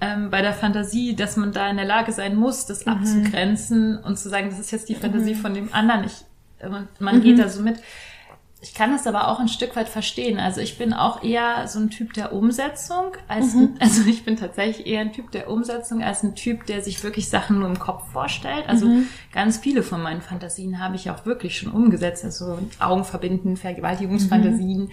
ähm, 0.01 0.31
bei 0.31 0.43
der 0.43 0.55
Fantasie, 0.55 1.15
dass 1.15 1.37
man 1.37 1.53
da 1.53 1.69
in 1.69 1.77
der 1.77 1.85
Lage 1.85 2.13
sein 2.13 2.35
muss, 2.35 2.67
das 2.67 2.87
abzugrenzen 2.87 3.99
und 3.99 4.19
zu 4.19 4.29
sagen, 4.29 4.49
das 4.51 4.59
ist 4.59 4.71
jetzt 4.71 4.89
die 4.89 4.95
Fantasie 4.95 5.35
von 5.35 5.55
dem 5.55 5.73
anderen. 5.73 6.05
Ich, 6.05 6.25
und 6.65 6.89
man 7.01 7.21
geht 7.21 7.39
da 7.39 7.49
so 7.49 7.63
mit. 7.63 7.81
Ich 8.61 8.75
kann 8.75 8.90
das 8.90 9.07
aber 9.07 9.29
auch 9.29 9.38
ein 9.38 9.47
Stück 9.47 9.77
weit 9.77 9.88
verstehen. 9.88 10.40
Also 10.40 10.61
ich 10.61 10.79
bin 10.79 10.92
auch 10.92 11.23
eher 11.23 11.68
so 11.68 11.79
ein 11.79 11.90
Typ 11.90 12.12
der 12.14 12.33
Umsetzung 12.33 13.12
als, 13.29 13.55
also 13.79 14.03
ich 14.09 14.25
bin 14.25 14.37
tatsächlich 14.37 14.85
eher 14.87 15.01
ein 15.01 15.12
Typ 15.12 15.31
der 15.31 15.49
Umsetzung 15.49 16.03
als 16.03 16.25
ein 16.25 16.35
Typ, 16.35 16.66
der 16.66 16.83
sich 16.83 17.05
wirklich 17.05 17.29
Sachen 17.29 17.61
nur 17.61 17.68
im 17.68 17.79
Kopf 17.79 18.11
vorstellt. 18.11 18.68
Also 18.68 18.88
ganz 19.33 19.59
viele 19.59 19.85
von 19.85 20.03
meinen 20.03 20.23
Fantasien 20.23 20.81
habe 20.81 20.97
ich 20.97 21.09
auch 21.11 21.25
wirklich 21.25 21.57
schon 21.57 21.71
umgesetzt. 21.71 22.25
Also 22.25 22.59
Augen 22.81 23.05
verbinden, 23.05 23.57
Vergewaltigungsfantasien. 23.57 24.90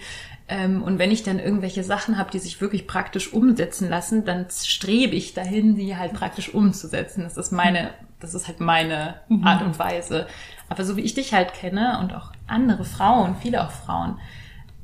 Ähm, 0.48 0.82
und 0.82 1.00
wenn 1.00 1.10
ich 1.10 1.24
dann 1.24 1.40
irgendwelche 1.40 1.82
Sachen 1.82 2.18
habe, 2.18 2.30
die 2.30 2.38
sich 2.38 2.60
wirklich 2.60 2.86
praktisch 2.86 3.32
umsetzen 3.32 3.90
lassen, 3.90 4.24
dann 4.24 4.46
strebe 4.48 5.16
ich 5.16 5.34
dahin, 5.34 5.74
die 5.74 5.96
halt 5.96 6.12
praktisch 6.12 6.54
umzusetzen. 6.54 7.24
Das 7.24 7.36
ist 7.36 7.50
meine, 7.50 7.90
das 8.20 8.34
ist 8.34 8.46
halt 8.46 8.60
meine 8.60 9.20
Art 9.42 9.62
und 9.62 9.78
Weise. 9.80 10.28
Aber 10.68 10.84
so 10.84 10.96
wie 10.96 11.02
ich 11.02 11.14
dich 11.14 11.32
halt 11.32 11.54
kenne 11.54 11.98
und 12.00 12.14
auch 12.14 12.32
andere 12.46 12.84
Frauen, 12.84 13.36
viele 13.40 13.64
auch 13.64 13.70
Frauen, 13.70 14.18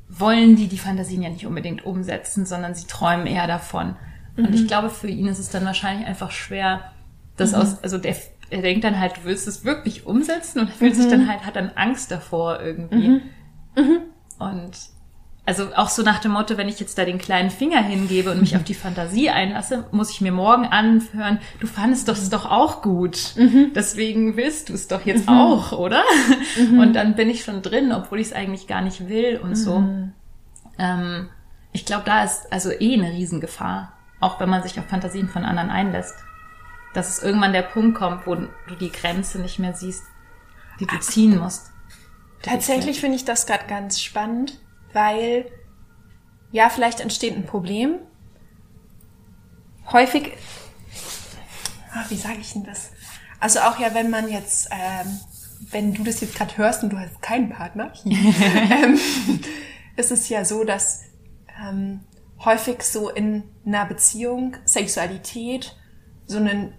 wollen 0.09 0.55
die 0.55 0.67
die 0.67 0.77
Fantasien 0.77 1.21
ja 1.21 1.29
nicht 1.29 1.45
unbedingt 1.45 1.85
umsetzen, 1.85 2.45
sondern 2.45 2.75
sie 2.75 2.87
träumen 2.87 3.27
eher 3.27 3.47
davon. 3.47 3.95
Und 4.35 4.53
ich 4.55 4.67
glaube, 4.67 4.89
für 4.89 5.07
ihn 5.07 5.27
ist 5.27 5.39
es 5.39 5.49
dann 5.49 5.65
wahrscheinlich 5.65 6.07
einfach 6.07 6.31
schwer, 6.31 6.91
das 7.37 7.53
aus, 7.53 7.83
also 7.83 7.97
der, 7.97 8.15
er 8.49 8.61
denkt 8.61 8.83
dann 8.83 8.99
halt, 8.99 9.17
du 9.17 9.23
willst 9.25 9.47
es 9.47 9.63
wirklich 9.63 10.05
umsetzen 10.05 10.59
und 10.59 10.69
er 10.69 10.75
fühlt 10.75 10.95
sich 10.95 11.07
dann 11.07 11.27
halt, 11.27 11.45
hat 11.45 11.55
dann 11.55 11.71
Angst 11.75 12.11
davor 12.11 12.59
irgendwie. 12.61 13.21
Und 14.39 14.71
also 15.45 15.75
auch 15.75 15.89
so 15.89 16.03
nach 16.03 16.19
dem 16.19 16.31
Motto, 16.31 16.57
wenn 16.57 16.69
ich 16.69 16.79
jetzt 16.79 16.97
da 16.97 17.03
den 17.03 17.17
kleinen 17.17 17.49
Finger 17.49 17.83
hingebe 17.83 18.31
und 18.31 18.39
mich 18.39 18.55
auf 18.55 18.63
die 18.63 18.73
Fantasie 18.73 19.29
einlasse, 19.29 19.85
muss 19.91 20.09
ich 20.09 20.21
mir 20.21 20.31
morgen 20.31 20.65
anhören, 20.65 21.39
du 21.59 21.67
fandest 21.67 22.07
das 22.07 22.29
doch 22.29 22.49
auch 22.49 22.81
gut. 22.81 23.35
Deswegen 23.75 24.37
willst 24.37 24.69
du 24.69 24.73
es 24.73 24.87
doch 24.87 25.05
jetzt 25.05 25.27
auch, 25.27 25.73
oder? 25.73 26.03
Und 26.57 26.93
dann 26.93 27.15
bin 27.15 27.29
ich 27.29 27.43
schon 27.43 27.61
drin, 27.61 27.91
obwohl 27.91 28.21
ich 28.21 28.27
es 28.27 28.33
eigentlich 28.33 28.67
gar 28.67 28.81
nicht 28.81 29.09
will 29.09 29.39
und 29.43 29.55
so. 29.55 29.83
Ähm, 30.79 31.29
ich 31.73 31.85
glaube, 31.85 32.03
da 32.05 32.23
ist 32.23 32.51
also 32.51 32.71
eh 32.71 32.93
eine 32.93 33.11
Riesengefahr, 33.11 33.91
auch 34.21 34.39
wenn 34.39 34.49
man 34.49 34.63
sich 34.63 34.79
auf 34.79 34.85
Fantasien 34.85 35.27
von 35.27 35.43
anderen 35.43 35.69
einlässt. 35.69 36.15
Dass 36.93 37.09
es 37.09 37.21
irgendwann 37.21 37.51
der 37.51 37.63
Punkt 37.63 37.97
kommt, 37.97 38.25
wo 38.27 38.35
du 38.35 38.75
die 38.79 38.91
Grenze 38.91 39.41
nicht 39.41 39.59
mehr 39.59 39.73
siehst, 39.73 40.03
die 40.79 40.85
du 40.85 40.97
ziehen 40.99 41.37
musst. 41.37 41.71
Tatsächlich 42.41 42.99
finde 42.99 43.15
ich 43.17 43.25
das 43.25 43.45
gerade 43.45 43.65
ganz 43.67 44.01
spannend, 44.01 44.59
weil 44.93 45.45
ja, 46.51 46.69
vielleicht 46.69 46.99
entsteht 46.99 47.35
ein 47.35 47.45
Problem. 47.45 47.99
Häufig, 49.91 50.31
ach, 51.93 52.09
wie 52.09 52.15
sage 52.15 52.37
ich 52.39 52.53
denn 52.53 52.63
das? 52.63 52.91
Also 53.39 53.59
auch 53.59 53.79
ja, 53.79 53.93
wenn 53.93 54.09
man 54.09 54.29
jetzt, 54.29 54.69
ähm, 54.71 55.19
wenn 55.71 55.93
du 55.93 56.03
das 56.03 56.21
jetzt 56.21 56.35
gerade 56.35 56.57
hörst 56.57 56.83
und 56.83 56.91
du 56.91 56.99
hast 56.99 57.21
keinen 57.21 57.49
Partner, 57.49 57.91
ähm, 58.05 58.99
ist 59.97 60.11
es 60.11 60.29
ja 60.29 60.45
so, 60.45 60.63
dass 60.63 61.01
ähm, 61.59 62.01
häufig 62.45 62.83
so 62.83 63.09
in 63.09 63.43
einer 63.65 63.85
Beziehung 63.85 64.55
Sexualität 64.65 65.75
so 66.25 66.37
ein 66.37 66.73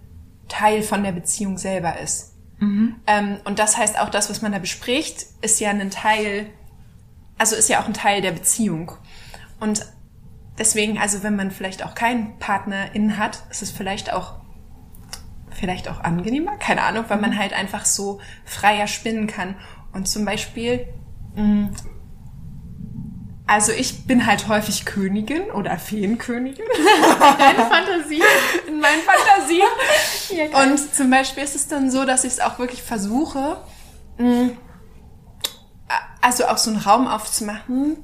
Teil 0.49 0.83
von 0.83 1.03
der 1.03 1.13
Beziehung 1.13 1.59
selber 1.59 1.99
ist. 1.99 2.35
Ähm, 3.07 3.39
und 3.45 3.59
das 3.59 3.77
heißt 3.77 3.99
auch, 3.99 4.09
das, 4.09 4.31
was 4.31 4.43
man 4.43 4.53
da 4.53 4.59
bespricht, 4.59 5.27
ist 5.43 5.61
ja 5.61 5.71
ein 5.71 5.91
Teil, 5.91 6.47
also 7.39 7.57
ist 7.57 7.69
ja 7.69 7.81
auch 7.81 7.87
ein 7.87 7.95
Teil 7.95 8.23
der 8.23 8.33
Beziehung. 8.33 8.93
Und 9.61 9.87
deswegen, 10.59 10.99
also 10.99 11.23
wenn 11.23 11.37
man 11.37 11.51
vielleicht 11.51 11.85
auch 11.85 11.95
keinen 11.95 12.39
Partnerin 12.39 13.19
hat, 13.19 13.43
ist 13.51 13.63
es 13.63 13.71
vielleicht 13.71 14.13
auch 14.13 14.35
vielleicht 15.51 15.89
auch 15.89 16.01
angenehmer, 16.01 16.57
keine 16.57 16.83
Ahnung, 16.83 17.05
weil 17.09 17.21
man 17.21 17.39
halt 17.39 17.53
einfach 17.53 17.85
so 17.85 18.21
freier 18.45 18.87
spinnen 18.89 19.27
kann. 19.27 19.55
Und 19.93 20.09
zum 20.09 20.25
Beispiel, 20.25 20.87
mh, 21.37 21.71
also 23.47 23.73
ich 23.73 24.07
bin 24.07 24.27
halt 24.27 24.49
häufig 24.49 24.85
Königin 24.85 25.51
oder 25.53 25.79
Feenkönigin 25.79 26.65
Fantasie. 27.19 28.23
in 28.67 28.81
meinen 28.81 29.03
Fantasien. 29.03 29.67
Und 30.73 30.95
zum 30.95 31.11
Beispiel 31.11 31.45
ist 31.45 31.55
es 31.55 31.69
dann 31.69 31.91
so, 31.91 32.05
dass 32.05 32.25
ich 32.25 32.33
es 32.35 32.41
auch 32.41 32.59
wirklich 32.59 32.83
versuche, 32.83 33.59
mh, 34.19 34.51
also 36.25 36.47
auch 36.47 36.57
so 36.57 36.71
einen 36.71 36.81
Raum 36.81 37.07
aufzumachen, 37.07 37.99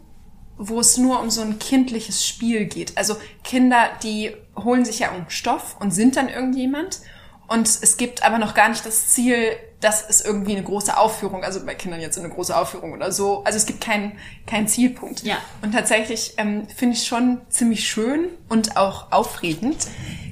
wo 0.59 0.79
es 0.79 0.99
nur 0.99 1.21
um 1.21 1.31
so 1.31 1.41
ein 1.41 1.59
kindliches 1.59 2.27
Spiel 2.27 2.67
geht. 2.67 2.99
Also 2.99 3.17
Kinder, 3.43 3.89
die 4.03 4.37
holen 4.57 4.85
sich 4.85 4.99
ja 4.99 5.11
um 5.13 5.25
Stoff 5.29 5.77
und 5.81 5.91
sind 5.91 6.17
dann 6.17 6.29
irgendjemand. 6.29 7.01
Und 7.49 7.67
es 7.67 7.97
gibt 7.97 8.23
aber 8.23 8.37
noch 8.39 8.53
gar 8.53 8.69
nicht 8.69 8.85
das 8.85 9.09
Ziel, 9.09 9.57
dass 9.81 10.07
es 10.07 10.21
irgendwie 10.21 10.53
eine 10.53 10.63
große 10.63 10.97
Aufführung, 10.97 11.43
also 11.43 11.65
bei 11.65 11.75
Kindern 11.75 12.01
jetzt 12.03 12.19
eine 12.19 12.29
große 12.29 12.55
Aufführung 12.55 12.93
oder 12.93 13.11
so. 13.11 13.43
Also 13.45 13.57
es 13.57 13.65
gibt 13.65 13.81
keinen 13.81 14.13
keinen 14.47 14.69
Zielpunkt. 14.69 15.23
Ja. 15.23 15.39
Und 15.63 15.73
tatsächlich 15.73 16.35
ähm, 16.37 16.69
finde 16.69 16.97
ich 16.97 17.07
schon 17.07 17.41
ziemlich 17.49 17.89
schön 17.89 18.29
und 18.51 18.77
auch 18.77 19.11
aufregend, 19.13 19.87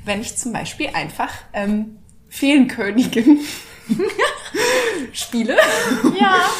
wenn 0.04 0.20
ich 0.20 0.36
zum 0.36 0.52
Beispiel 0.52 0.90
einfach 0.92 1.32
ähm, 1.54 1.98
Feenkönigin 2.28 3.40
spiele. 5.14 5.56
Ja, 6.20 6.50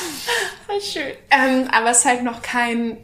voll 0.69 0.81
schön. 0.81 1.13
ähm, 1.31 1.69
aber 1.73 1.91
es 1.91 2.05
halt 2.05 2.23
noch 2.23 2.43
kein, 2.43 2.99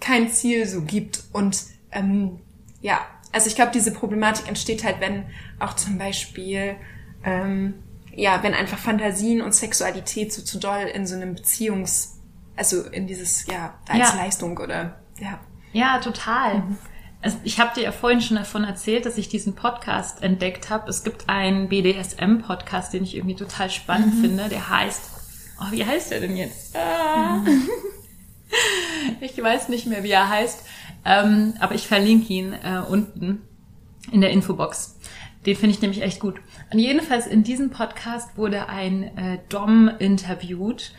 kein 0.00 0.28
Ziel 0.30 0.66
so 0.66 0.82
gibt. 0.82 1.22
Und 1.32 1.58
ähm, 1.92 2.40
ja, 2.80 3.00
also 3.32 3.46
ich 3.48 3.54
glaube, 3.56 3.72
diese 3.72 3.92
Problematik 3.92 4.46
entsteht 4.48 4.84
halt, 4.84 5.00
wenn 5.00 5.24
auch 5.58 5.74
zum 5.74 5.98
Beispiel, 5.98 6.76
ähm, 7.24 7.74
ja, 8.14 8.42
wenn 8.42 8.54
einfach 8.54 8.78
Fantasien 8.78 9.40
und 9.42 9.54
Sexualität 9.54 10.32
so 10.32 10.42
zu 10.42 10.58
doll 10.58 10.82
in 10.94 11.06
so 11.06 11.14
einem 11.16 11.34
Beziehungs, 11.34 12.20
also 12.56 12.82
in 12.84 13.06
dieses, 13.06 13.46
ja, 13.46 13.74
als 13.88 13.98
Ja. 13.98 14.14
Leistung 14.16 14.56
oder, 14.58 15.00
ja. 15.18 15.40
Ja, 15.72 15.98
total. 15.98 16.62
Also 17.20 17.38
ich 17.42 17.58
habe 17.58 17.74
dir 17.74 17.82
ja 17.82 17.90
vorhin 17.90 18.20
schon 18.20 18.36
davon 18.36 18.62
erzählt, 18.62 19.06
dass 19.06 19.18
ich 19.18 19.28
diesen 19.28 19.56
Podcast 19.56 20.22
entdeckt 20.22 20.70
habe. 20.70 20.88
Es 20.88 21.02
gibt 21.02 21.28
einen 21.28 21.68
BDSM-Podcast, 21.68 22.92
den 22.92 23.02
ich 23.02 23.16
irgendwie 23.16 23.34
total 23.34 23.70
spannend 23.70 24.14
finde. 24.20 24.48
Der 24.48 24.68
heißt, 24.68 25.10
oh, 25.60 25.70
wie 25.70 25.84
heißt 25.84 26.10
der 26.10 26.20
denn 26.20 26.36
jetzt? 26.36 26.76
Ah. 26.76 27.42
Ich 29.20 29.42
weiß 29.42 29.68
nicht 29.68 29.86
mehr, 29.86 30.04
wie 30.04 30.10
er 30.10 30.28
heißt, 30.28 30.64
ähm, 31.04 31.54
aber 31.58 31.74
ich 31.74 31.86
verlinke 31.86 32.32
ihn 32.32 32.52
äh, 32.52 32.82
unten 32.88 33.42
in 34.12 34.20
der 34.20 34.30
Infobox. 34.30 34.98
Den 35.46 35.56
finde 35.56 35.74
ich 35.74 35.82
nämlich 35.82 36.02
echt 36.02 36.20
gut. 36.20 36.36
Und 36.72 36.78
jedenfalls 36.78 37.26
in 37.26 37.42
diesem 37.42 37.70
Podcast 37.70 38.36
wurde 38.36 38.68
ein 38.68 39.16
äh, 39.16 39.38
Dom 39.48 39.90
interviewt, 39.98 40.92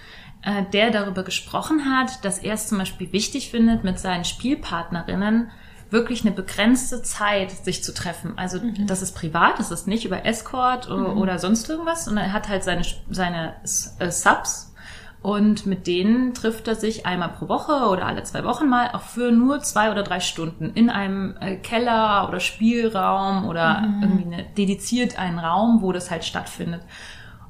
äh, 0.43 0.63
der 0.71 0.91
darüber 0.91 1.23
gesprochen 1.23 1.85
hat, 1.85 2.23
dass 2.23 2.39
er 2.39 2.53
es 2.53 2.67
zum 2.67 2.77
Beispiel 2.77 3.11
wichtig 3.11 3.49
findet, 3.49 3.83
mit 3.83 3.99
seinen 3.99 4.25
Spielpartnerinnen 4.25 5.49
wirklich 5.95 6.25
eine 6.25 6.35
begrenzte 6.35 7.01
Zeit 7.01 7.51
sich 7.51 7.83
zu 7.83 7.93
treffen. 7.93 8.33
Also 8.35 8.59
das 8.85 9.01
ist 9.01 9.15
privat, 9.15 9.57
das 9.57 9.71
ist 9.71 9.87
nicht 9.87 10.05
über 10.05 10.25
Escort 10.25 10.91
oder, 10.91 11.15
oder 11.15 11.39
sonst 11.39 11.69
irgendwas, 11.69 12.05
sondern 12.05 12.25
er 12.25 12.33
hat 12.33 12.49
halt 12.49 12.65
seine, 12.65 12.83
seine 13.09 13.55
äh, 13.99 14.11
Subs 14.11 14.73
und 15.21 15.65
mit 15.65 15.87
denen 15.87 16.33
trifft 16.33 16.67
er 16.67 16.75
sich 16.75 17.05
einmal 17.05 17.29
pro 17.29 17.47
Woche 17.47 17.87
oder 17.89 18.05
alle 18.05 18.23
zwei 18.23 18.43
Wochen 18.43 18.67
mal, 18.67 18.91
auch 18.91 19.01
für 19.01 19.31
nur 19.31 19.61
zwei 19.61 19.89
oder 19.89 20.03
drei 20.03 20.19
Stunden 20.19 20.71
in 20.75 20.89
einem 20.89 21.35
äh, 21.39 21.55
Keller 21.55 22.27
oder 22.27 22.41
Spielraum 22.41 23.47
oder 23.47 23.81
irgendwie 24.01 24.25
eine, 24.25 24.43
dediziert 24.43 25.17
einen 25.17 25.39
Raum, 25.39 25.81
wo 25.81 25.93
das 25.93 26.11
halt 26.11 26.25
stattfindet. 26.25 26.81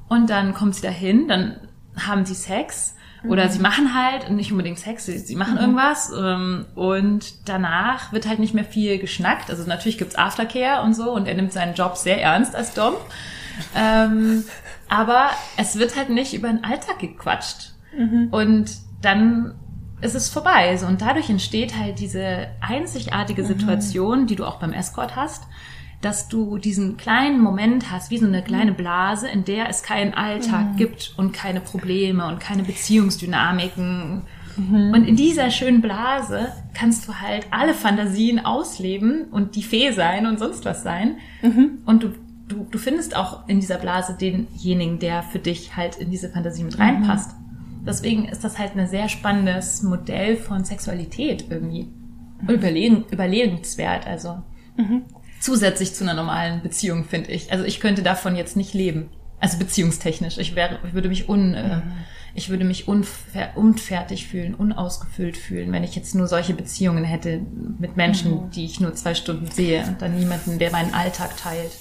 Und 0.08 0.30
dann 0.30 0.54
kommt 0.54 0.76
sie 0.76 0.82
dahin, 0.82 1.26
dann 1.26 1.56
haben 1.98 2.24
sie 2.24 2.34
Sex 2.34 2.94
oder 3.28 3.48
sie 3.48 3.58
machen 3.58 3.94
halt 3.94 4.30
nicht 4.30 4.52
unbedingt 4.52 4.78
Sex, 4.78 5.06
sie, 5.06 5.18
sie 5.18 5.36
machen 5.36 5.58
irgendwas 5.58 6.12
ähm, 6.18 6.66
und 6.74 7.48
danach 7.48 8.12
wird 8.12 8.26
halt 8.28 8.38
nicht 8.38 8.54
mehr 8.54 8.64
viel 8.64 8.98
geschnackt. 8.98 9.50
Also 9.50 9.64
natürlich 9.64 9.98
gibt's 9.98 10.16
Aftercare 10.16 10.82
und 10.82 10.94
so 10.94 11.12
und 11.12 11.26
er 11.26 11.34
nimmt 11.34 11.52
seinen 11.52 11.74
Job 11.74 11.96
sehr 11.96 12.20
ernst 12.22 12.54
als 12.54 12.74
Dom. 12.74 12.94
Ähm, 13.74 14.44
aber 14.88 15.30
es 15.56 15.78
wird 15.78 15.96
halt 15.96 16.10
nicht 16.10 16.34
über 16.34 16.48
den 16.48 16.64
Alltag 16.64 16.98
gequatscht. 16.98 17.72
Und 18.30 18.70
dann 19.02 19.54
ist 20.00 20.14
es 20.14 20.28
vorbei. 20.28 20.76
So, 20.76 20.86
und 20.86 21.00
dadurch 21.00 21.30
entsteht 21.30 21.76
halt 21.78 21.98
diese 21.98 22.48
einzigartige 22.60 23.44
Situation, 23.44 24.26
die 24.26 24.36
du 24.36 24.44
auch 24.44 24.58
beim 24.58 24.72
Escort 24.72 25.16
hast, 25.16 25.44
dass 26.00 26.28
du 26.28 26.58
diesen 26.58 26.96
kleinen 26.96 27.40
Moment 27.40 27.90
hast, 27.90 28.10
wie 28.10 28.18
so 28.18 28.26
eine 28.26 28.42
kleine 28.42 28.72
Blase, 28.72 29.28
in 29.28 29.44
der 29.44 29.68
es 29.68 29.82
keinen 29.82 30.14
Alltag 30.14 30.76
gibt 30.76 31.14
und 31.16 31.32
keine 31.32 31.60
Probleme 31.60 32.26
und 32.26 32.38
keine 32.38 32.62
Beziehungsdynamiken. 32.62 34.22
Und 34.56 35.04
in 35.06 35.16
dieser 35.16 35.50
schönen 35.50 35.82
Blase 35.82 36.52
kannst 36.72 37.06
du 37.08 37.14
halt 37.14 37.46
alle 37.50 37.74
Fantasien 37.74 38.44
ausleben 38.44 39.24
und 39.30 39.54
die 39.54 39.62
Fee 39.62 39.92
sein 39.92 40.26
und 40.26 40.38
sonst 40.38 40.64
was 40.64 40.82
sein. 40.82 41.16
Und 41.84 42.02
du 42.02 42.12
du, 42.48 42.66
du 42.70 42.78
findest 42.78 43.16
auch 43.16 43.48
in 43.48 43.60
dieser 43.60 43.78
Blase 43.78 44.16
denjenigen, 44.18 44.98
der 44.98 45.22
für 45.22 45.38
dich 45.38 45.76
halt 45.76 45.96
in 45.96 46.10
diese 46.10 46.28
Fantasie 46.28 46.64
mit 46.64 46.78
reinpasst. 46.78 47.32
Deswegen 47.86 48.26
ist 48.26 48.42
das 48.42 48.58
halt 48.58 48.76
ein 48.76 48.88
sehr 48.88 49.08
spannendes 49.08 49.82
Modell 49.82 50.36
von 50.36 50.64
Sexualität 50.64 51.46
irgendwie. 51.50 51.88
Und 52.40 52.50
überlegen, 52.50 53.04
überlegenswert, 53.10 54.06
also. 54.06 54.42
Zusätzlich 55.40 55.94
zu 55.94 56.04
einer 56.04 56.14
normalen 56.14 56.62
Beziehung, 56.62 57.04
finde 57.04 57.30
ich. 57.30 57.52
Also 57.52 57.64
ich 57.64 57.80
könnte 57.80 58.02
davon 58.02 58.36
jetzt 58.36 58.56
nicht 58.56 58.74
leben. 58.74 59.10
Also 59.38 59.58
beziehungstechnisch. 59.58 60.38
Ich 60.38 60.54
wäre, 60.56 60.78
ich 60.86 60.94
würde 60.94 61.08
mich 61.08 61.28
un, 61.28 61.54
äh, 61.54 61.82
ich 62.34 62.48
würde 62.48 62.64
mich 62.64 62.88
unfer 62.88 63.56
unfertig 63.56 64.26
fühlen, 64.28 64.54
unausgefüllt 64.54 65.36
fühlen, 65.36 65.72
wenn 65.72 65.84
ich 65.84 65.94
jetzt 65.94 66.14
nur 66.14 66.26
solche 66.26 66.54
Beziehungen 66.54 67.04
hätte 67.04 67.40
mit 67.78 67.96
Menschen, 67.96 68.50
die 68.50 68.64
ich 68.64 68.80
nur 68.80 68.94
zwei 68.94 69.14
Stunden 69.14 69.50
sehe 69.50 69.84
und 69.86 70.00
dann 70.02 70.18
niemanden, 70.18 70.58
der 70.58 70.70
meinen 70.70 70.94
Alltag 70.94 71.36
teilt. 71.36 71.72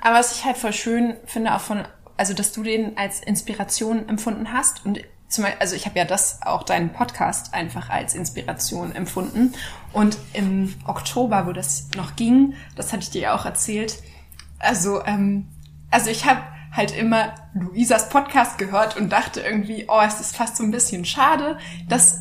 Aber 0.00 0.18
was 0.18 0.36
ich 0.36 0.44
halt 0.44 0.56
voll 0.56 0.72
schön 0.72 1.14
finde, 1.24 1.54
auch 1.54 1.60
von, 1.60 1.82
also 2.16 2.34
dass 2.34 2.52
du 2.52 2.62
den 2.62 2.96
als 2.96 3.20
Inspiration 3.20 4.08
empfunden 4.08 4.52
hast 4.52 4.84
und 4.84 5.00
zum 5.28 5.44
Beispiel, 5.44 5.60
also 5.60 5.76
ich 5.76 5.86
habe 5.86 5.98
ja 5.98 6.04
das 6.04 6.40
auch 6.42 6.62
deinen 6.62 6.92
Podcast 6.92 7.54
einfach 7.54 7.90
als 7.90 8.14
Inspiration 8.14 8.94
empfunden 8.94 9.54
und 9.92 10.16
im 10.32 10.74
Oktober, 10.86 11.46
wo 11.46 11.52
das 11.52 11.88
noch 11.96 12.16
ging, 12.16 12.54
das 12.76 12.92
hatte 12.92 13.02
ich 13.02 13.10
dir 13.10 13.22
ja 13.22 13.34
auch 13.36 13.44
erzählt. 13.44 14.02
Also 14.58 15.04
ähm, 15.04 15.46
also 15.90 16.10
ich 16.10 16.24
habe 16.24 16.42
halt 16.72 16.96
immer 16.96 17.34
Luisas 17.54 18.08
Podcast 18.08 18.58
gehört 18.58 18.96
und 18.96 19.10
dachte 19.10 19.40
irgendwie, 19.40 19.86
oh, 19.88 20.00
es 20.06 20.20
ist 20.20 20.36
fast 20.36 20.56
so 20.56 20.64
ein 20.64 20.70
bisschen 20.70 21.04
schade, 21.04 21.58
dass 21.88 22.20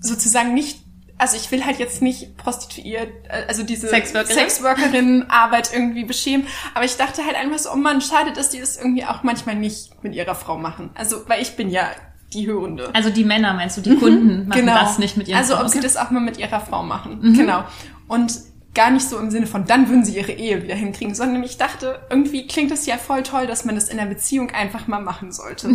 sozusagen 0.00 0.54
nicht 0.54 0.86
also 1.18 1.38
ich 1.38 1.50
will 1.50 1.64
halt 1.64 1.78
jetzt 1.78 2.02
nicht 2.02 2.36
prostituiert, 2.36 3.10
äh, 3.28 3.46
also 3.48 3.62
diese 3.62 3.88
Sexworkerin? 3.88 4.36
Sexworkerin-Arbeit 4.36 5.72
irgendwie 5.72 6.04
beschämen, 6.04 6.46
aber 6.74 6.84
ich 6.84 6.96
dachte 6.96 7.24
halt 7.24 7.36
einfach 7.36 7.58
so, 7.58 7.72
oh 7.72 7.76
Mann, 7.76 8.02
schade, 8.02 8.34
dass 8.34 8.50
die 8.50 8.60
das 8.60 8.76
irgendwie 8.76 9.06
auch 9.06 9.22
manchmal 9.22 9.54
nicht 9.54 10.02
mit 10.02 10.14
ihrer 10.14 10.34
Frau 10.34 10.58
machen. 10.58 10.90
Also, 10.94 11.26
weil 11.26 11.40
ich 11.40 11.56
bin 11.56 11.70
ja 11.70 11.90
die 12.36 12.46
Hörende. 12.46 12.90
Also 12.94 13.10
die 13.10 13.24
Männer, 13.24 13.54
meinst 13.54 13.76
du, 13.76 13.80
die 13.80 13.96
Kunden 13.96 14.48
machen 14.48 14.60
genau. 14.60 14.74
das 14.74 14.98
nicht 14.98 15.16
mit 15.16 15.28
ihren 15.28 15.38
Also 15.38 15.54
ob 15.54 15.60
Frauen? 15.60 15.70
sie 15.70 15.80
das 15.80 15.96
auch 15.96 16.10
mal 16.10 16.20
mit 16.20 16.38
ihrer 16.38 16.60
Frau 16.60 16.82
machen. 16.82 17.34
Genau. 17.36 17.64
Und 18.06 18.32
gar 18.74 18.90
nicht 18.90 19.08
so 19.08 19.18
im 19.18 19.30
Sinne 19.30 19.46
von, 19.46 19.64
dann 19.64 19.88
würden 19.88 20.04
sie 20.04 20.16
ihre 20.16 20.32
Ehe 20.32 20.62
wieder 20.62 20.74
hinkriegen, 20.74 21.14
sondern 21.14 21.42
ich 21.42 21.56
dachte, 21.56 21.98
irgendwie 22.10 22.46
klingt 22.46 22.70
es 22.70 22.86
ja 22.86 22.98
voll 22.98 23.22
toll, 23.22 23.46
dass 23.46 23.64
man 23.64 23.74
das 23.74 23.88
in 23.88 23.96
der 23.96 24.04
Beziehung 24.04 24.50
einfach 24.50 24.86
mal 24.86 25.00
machen 25.00 25.32
sollte. 25.32 25.68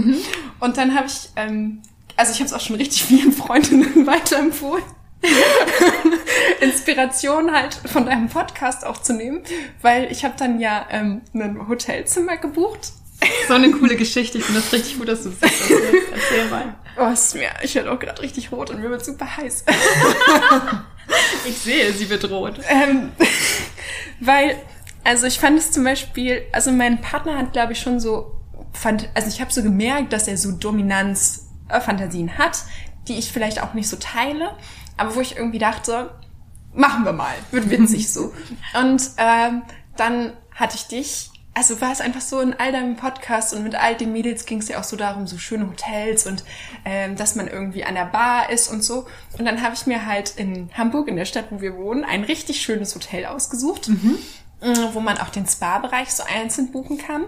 Und 0.60 0.78
dann 0.78 0.96
habe 0.96 1.08
ich, 1.08 1.30
ähm, 1.36 1.82
also 2.16 2.32
ich 2.32 2.38
habe 2.38 2.46
es 2.46 2.54
auch 2.54 2.62
schon 2.62 2.76
richtig 2.76 3.04
vielen 3.04 3.34
Freundinnen 3.34 4.06
weiterempfohlen. 4.06 4.84
Inspiration 6.62 7.52
halt 7.52 7.76
von 7.76 8.06
deinem 8.06 8.28
Podcast 8.28 8.86
aufzunehmen, 8.86 9.42
weil 9.82 10.12
ich 10.12 10.24
habe 10.24 10.34
dann 10.38 10.60
ja 10.60 10.86
ähm, 10.90 11.22
ein 11.34 11.68
Hotelzimmer 11.68 12.38
gebucht 12.38 12.94
So 13.48 13.54
eine 13.54 13.72
coole 13.72 13.96
Geschichte. 13.96 14.38
Ich 14.38 14.46
finde 14.46 14.62
das 14.62 14.72
richtig 14.74 14.98
gut, 14.98 15.08
dass 15.08 15.24
du 15.24 15.30
das 15.30 15.42
erzählst. 15.42 16.08
Erzähl 16.12 16.50
mal. 16.50 16.76
Oh, 16.98 17.08
es 17.12 17.28
ist 17.28 17.36
mir, 17.36 17.50
ich 17.62 17.76
werde 17.76 17.92
auch 17.92 18.00
gerade 18.00 18.22
richtig 18.22 18.52
rot 18.52 18.70
und 18.70 18.80
mir 18.82 18.90
wird 18.90 19.06
super 19.06 19.38
heiß. 19.38 19.66
Ich 21.46 21.58
sehe, 21.58 21.92
sie 21.92 22.10
wird 22.10 22.30
rot. 22.30 22.60
ähm, 22.70 23.12
weil, 24.20 24.56
also 25.04 25.26
ich 25.26 25.40
fand 25.40 25.58
es 25.58 25.72
zum 25.72 25.84
Beispiel, 25.84 26.44
also 26.52 26.72
mein 26.72 27.02
Partner 27.02 27.38
hat, 27.38 27.54
glaube 27.54 27.74
ich, 27.74 27.80
schon 27.80 28.00
so, 28.00 28.40
fand, 28.72 29.10
also 29.14 29.28
ich 29.28 29.42
habe 29.42 29.52
so 29.52 29.62
gemerkt, 29.64 30.14
dass 30.14 30.28
er 30.28 30.38
so 30.38 30.52
Dominanz-Fantasien 30.52 32.38
hat, 32.38 32.60
die 33.08 33.18
ich 33.18 33.32
vielleicht 33.32 33.62
auch 33.62 33.74
nicht 33.74 33.90
so 33.90 33.98
teile, 33.98 34.56
aber 34.96 35.16
wo 35.16 35.22
ich 35.22 35.36
irgendwie 35.36 35.60
dachte, 35.60 36.12
machen 36.74 37.04
wir 37.04 37.14
mal, 37.14 37.34
wird 37.52 37.70
witzig 37.70 38.12
so. 38.14 38.34
Und 38.80 39.02
ähm, 39.18 39.64
dann 39.98 40.34
hatte 40.56 40.76
ich 40.78 40.88
dich, 40.88 41.31
also 41.54 41.82
war 41.82 41.92
es 41.92 42.00
einfach 42.00 42.22
so 42.22 42.40
in 42.40 42.54
all 42.54 42.72
deinem 42.72 42.96
Podcast 42.96 43.54
und 43.54 43.64
mit 43.64 43.76
all 43.76 43.96
den 43.96 44.14
Mädels 44.14 44.46
ging 44.46 44.60
es 44.60 44.70
ja 44.70 44.80
auch 44.80 44.86
so 44.86 44.96
darum, 44.96 45.28
so 45.28 45.38
schöne 45.38 45.68
Hotels 45.68 46.26
und 46.26 46.44
ähm, 46.86 47.16
dass 47.18 47.36
man 47.36 47.48
irgendwie 47.48 47.84
an 47.84 47.96
der 47.96 48.06
Bar 48.06 48.50
ist 48.50 48.70
und 48.70 48.84
so. 48.84 49.06
Und 49.38 49.46
dann 49.46 49.62
habe 49.62 49.76
ich 49.76 49.86
mir 49.86 50.06
halt 50.06 50.36
in 50.38 50.70
Hamburg, 50.74 51.10
in 51.10 51.18
der 51.18 51.26
Stadt, 51.26 51.48
wo 51.50 51.60
wir 51.60 51.76
wohnen, 51.76 52.06
ein 52.06 52.24
richtig 52.24 52.62
schönes 52.62 52.96
Hotel 52.96 53.26
ausgesucht, 53.26 53.90
äh, 54.62 54.76
wo 54.94 55.02
man 55.02 55.18
auch 55.18 55.30
den 55.30 55.46
Spa-Bereich 55.46 56.14
so 56.14 56.24
einzeln 56.24 56.72
buchen 56.72 56.98
kann. 56.98 57.26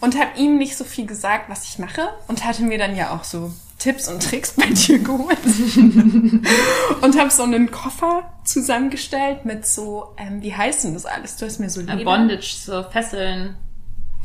Und 0.00 0.18
habe 0.18 0.38
ihm 0.38 0.56
nicht 0.56 0.78
so 0.78 0.84
viel 0.84 1.06
gesagt, 1.06 1.50
was 1.50 1.64
ich 1.64 1.78
mache 1.78 2.08
und 2.26 2.46
hatte 2.46 2.62
mir 2.62 2.78
dann 2.78 2.96
ja 2.96 3.14
auch 3.14 3.22
so 3.22 3.52
Tipps 3.80 4.06
und 4.08 4.22
Tricks 4.22 4.52
bei 4.52 4.66
dir 4.66 4.98
geholt 5.00 5.38
und 7.02 7.18
habe 7.18 7.30
so 7.30 7.42
einen 7.42 7.70
Koffer 7.70 8.32
zusammengestellt 8.44 9.44
mit 9.44 9.66
so, 9.66 10.14
ähm, 10.18 10.42
wie 10.42 10.54
heißt 10.54 10.84
denn 10.84 10.94
das 10.94 11.06
alles? 11.06 11.36
Du 11.36 11.46
hast 11.46 11.58
mir 11.60 11.70
so 11.70 11.80
Äh, 11.80 11.84
Leder 11.84 12.04
Bondage, 12.04 12.54
so 12.64 12.82
Fesseln. 12.84 13.56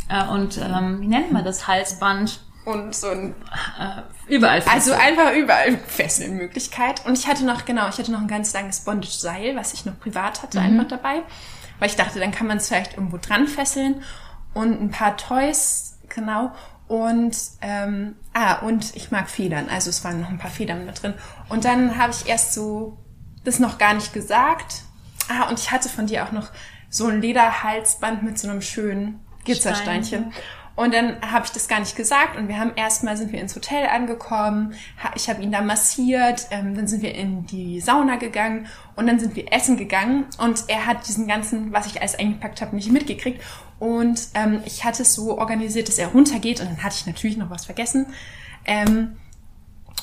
Äh, 0.10 0.28
und 0.28 0.58
ähm, 0.58 1.02
wie 1.02 1.08
nennt 1.08 1.32
man 1.32 1.44
das? 1.44 1.68
Halsband. 1.68 2.40
und 2.66 2.94
so 2.96 3.08
ein 3.08 3.34
Äh, 3.80 4.02
überall 4.34 4.62
Also 4.70 4.92
Fesseln. 4.92 5.00
einfach 5.00 5.34
überall 5.34 5.78
Fesselmöglichkeit. 5.88 7.06
Und 7.06 7.18
ich 7.18 7.28
hatte 7.28 7.46
noch, 7.46 7.66
genau, 7.66 7.88
ich 7.90 7.98
hatte 7.98 8.12
noch 8.12 8.22
ein 8.22 8.28
ganz 8.28 8.54
langes 8.54 8.82
Bondage-Seil, 8.82 9.56
was 9.56 9.74
ich 9.74 9.86
noch 9.86 10.00
privat 10.00 10.44
hatte, 10.44 10.60
einfach 10.60 10.88
dabei. 10.88 11.22
Weil 11.80 11.90
ich 11.90 11.96
dachte, 11.96 12.20
dann 12.20 12.32
kann 12.32 12.48
man 12.48 12.58
es 12.58 12.68
vielleicht 12.68 12.96
irgendwo 12.96 13.18
dran 13.18 13.48
fesseln. 13.48 14.02
Und 14.54 14.82
ein 14.82 14.90
paar 14.92 15.16
Toys, 15.18 15.98
genau. 16.10 16.52
Und, 16.88 17.36
ähm, 17.62 18.16
ah, 18.34 18.60
und 18.60 18.96
ich 18.96 19.12
mag 19.12 19.30
Federn. 19.30 19.70
Also 19.70 19.90
es 19.90 20.04
waren 20.04 20.22
noch 20.22 20.30
ein 20.30 20.38
paar 20.38 20.52
Federn 20.52 20.86
mit 20.86 21.02
drin. 21.02 21.14
Und 21.50 21.66
dann 21.66 21.98
habe 21.98 22.12
ich 22.12 22.28
erst 22.28 22.54
so 22.54 22.98
das 23.44 23.60
noch 23.60 23.78
gar 23.78 23.94
nicht 23.94 24.14
gesagt. 24.14 24.84
Ah, 25.30 25.50
und 25.50 25.60
ich 25.60 25.72
hatte 25.72 25.90
von 25.90 26.08
dir 26.08 26.26
auch 26.26 26.32
noch 26.32 26.50
so 26.90 27.08
ein 27.08 27.22
Lederhalsband 27.22 28.24
mit 28.24 28.38
so 28.38 28.50
einem 28.50 28.62
schönen 28.62 29.20
Glitzersteinchen. 29.46 30.34
Und 30.76 30.94
dann 30.94 31.22
habe 31.22 31.46
ich 31.46 31.52
das 31.52 31.68
gar 31.68 31.80
nicht 31.80 31.96
gesagt. 31.96 32.38
Und 32.38 32.48
wir 32.48 32.60
haben 32.60 32.74
erstmal 32.76 33.16
sind 33.16 33.32
wir 33.32 33.40
ins 33.40 33.56
Hotel 33.56 33.88
angekommen. 33.88 34.74
Ich 35.16 35.30
habe 35.30 35.42
ihn 35.42 35.52
da 35.52 35.62
massiert, 35.62 36.48
ähm, 36.52 36.76
dann 36.76 36.88
sind 36.88 37.02
wir 37.02 37.16
in 37.16 37.46
die 37.46 37.80
Sauna 37.80 38.18
gegangen. 38.18 38.68
Und 38.96 39.08
dann 39.08 39.20
sind 39.20 39.36
wir 39.36 39.52
essen 39.54 39.78
gegangen. 39.78 40.26
Und 40.38 40.66
er 40.68 40.86
hat 40.86 41.08
diesen 41.08 41.28
ganzen, 41.28 41.72
was 41.72 41.86
ich 41.88 42.02
alles 42.02 42.16
eingepackt 42.16 42.62
habe, 42.62 42.76
nicht 42.76 42.92
mitgekriegt. 42.92 43.42
Und 43.80 44.28
ähm, 44.34 44.62
ich 44.66 44.84
hatte 44.84 45.04
es 45.04 45.14
so 45.14 45.38
organisiert, 45.38 45.88
dass 45.88 45.98
er 45.98 46.10
runtergeht. 46.10 46.60
Und 46.60 46.70
dann 46.70 46.84
hatte 46.84 46.96
ich 47.00 47.08
natürlich 47.08 47.38
noch 47.38 47.50
was 47.50 47.66
vergessen. 47.66 48.08
Ähm, 48.66 49.16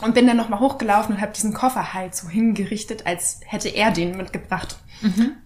und 0.00 0.14
bin 0.14 0.26
dann 0.26 0.36
nochmal 0.36 0.60
hochgelaufen 0.60 1.16
und 1.16 1.20
habe 1.20 1.32
diesen 1.32 1.52
Koffer 1.52 1.92
halt 1.92 2.14
so 2.14 2.28
hingerichtet, 2.28 3.06
als 3.06 3.40
hätte 3.44 3.68
er 3.68 3.90
den 3.90 4.16
mitgebracht. 4.16 4.78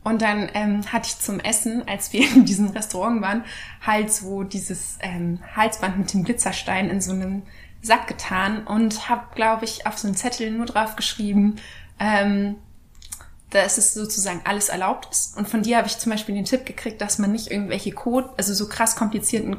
Und 0.04 0.22
dann 0.22 0.48
ähm, 0.54 0.92
hatte 0.92 1.08
ich 1.08 1.18
zum 1.18 1.40
Essen, 1.40 1.86
als 1.88 2.12
wir 2.12 2.20
in 2.30 2.44
diesem 2.44 2.68
Restaurant 2.68 3.22
waren, 3.22 3.44
halt 3.84 4.12
so 4.12 4.42
dieses 4.44 4.98
ähm, 5.00 5.40
Halsband 5.54 5.98
mit 5.98 6.12
dem 6.12 6.24
Glitzerstein 6.24 6.90
in 6.90 7.00
so 7.00 7.12
einem 7.12 7.42
Sack 7.82 8.06
getan 8.06 8.66
und 8.66 9.08
habe, 9.08 9.22
glaube 9.34 9.64
ich, 9.64 9.86
auf 9.86 9.98
so 9.98 10.08
einen 10.08 10.16
Zettel 10.16 10.50
nur 10.50 10.66
drauf 10.66 10.96
geschrieben, 10.96 11.56
ähm, 12.00 12.56
dass 13.50 13.78
es 13.78 13.94
sozusagen 13.94 14.40
alles 14.44 14.68
erlaubt 14.68 15.08
ist. 15.10 15.36
Und 15.36 15.48
von 15.48 15.62
dir 15.62 15.78
habe 15.78 15.86
ich 15.86 15.98
zum 15.98 16.10
Beispiel 16.10 16.34
den 16.34 16.44
Tipp 16.44 16.66
gekriegt, 16.66 17.00
dass 17.00 17.18
man 17.18 17.32
nicht 17.32 17.50
irgendwelche 17.50 17.92
Code, 17.92 18.30
also 18.36 18.52
so 18.54 18.68
krass 18.68 18.96
komplizierten 18.96 19.56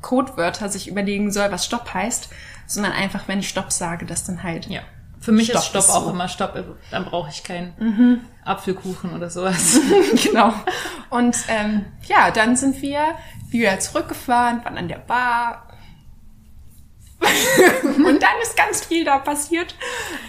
Codewörter 0.00 0.68
sich 0.68 0.88
überlegen 0.88 1.30
soll, 1.30 1.50
was 1.50 1.64
Stopp 1.64 1.92
heißt, 1.92 2.30
sondern 2.68 2.92
einfach, 2.92 3.26
wenn 3.26 3.40
ich 3.40 3.48
Stopp 3.48 3.72
sage, 3.72 4.06
dass 4.06 4.24
dann 4.24 4.44
halt 4.44 4.66
Ja. 4.66 4.82
Für 5.20 5.32
mich 5.32 5.48
Stopp 5.48 5.62
ist 5.62 5.66
Stopp 5.66 5.82
ist 5.82 5.90
auch 5.90 6.04
so. 6.04 6.10
immer 6.10 6.28
Stopp. 6.28 6.54
Also, 6.54 6.76
Dann 6.92 7.04
brauche 7.04 7.28
ich 7.30 7.42
keinen 7.42 8.24
Apfelkuchen 8.44 9.16
oder 9.16 9.28
sowas. 9.28 9.80
genau. 10.22 10.52
Und 11.10 11.36
ähm, 11.48 11.86
ja, 12.06 12.30
dann 12.30 12.54
sind 12.54 12.80
wir 12.82 13.00
wieder 13.50 13.80
zurückgefahren, 13.80 14.64
waren 14.64 14.78
an 14.78 14.86
der 14.86 14.98
Bar. 14.98 15.66
und 17.82 18.22
dann 18.22 18.40
ist 18.42 18.56
ganz 18.56 18.84
viel 18.84 19.04
da 19.04 19.18
passiert, 19.18 19.74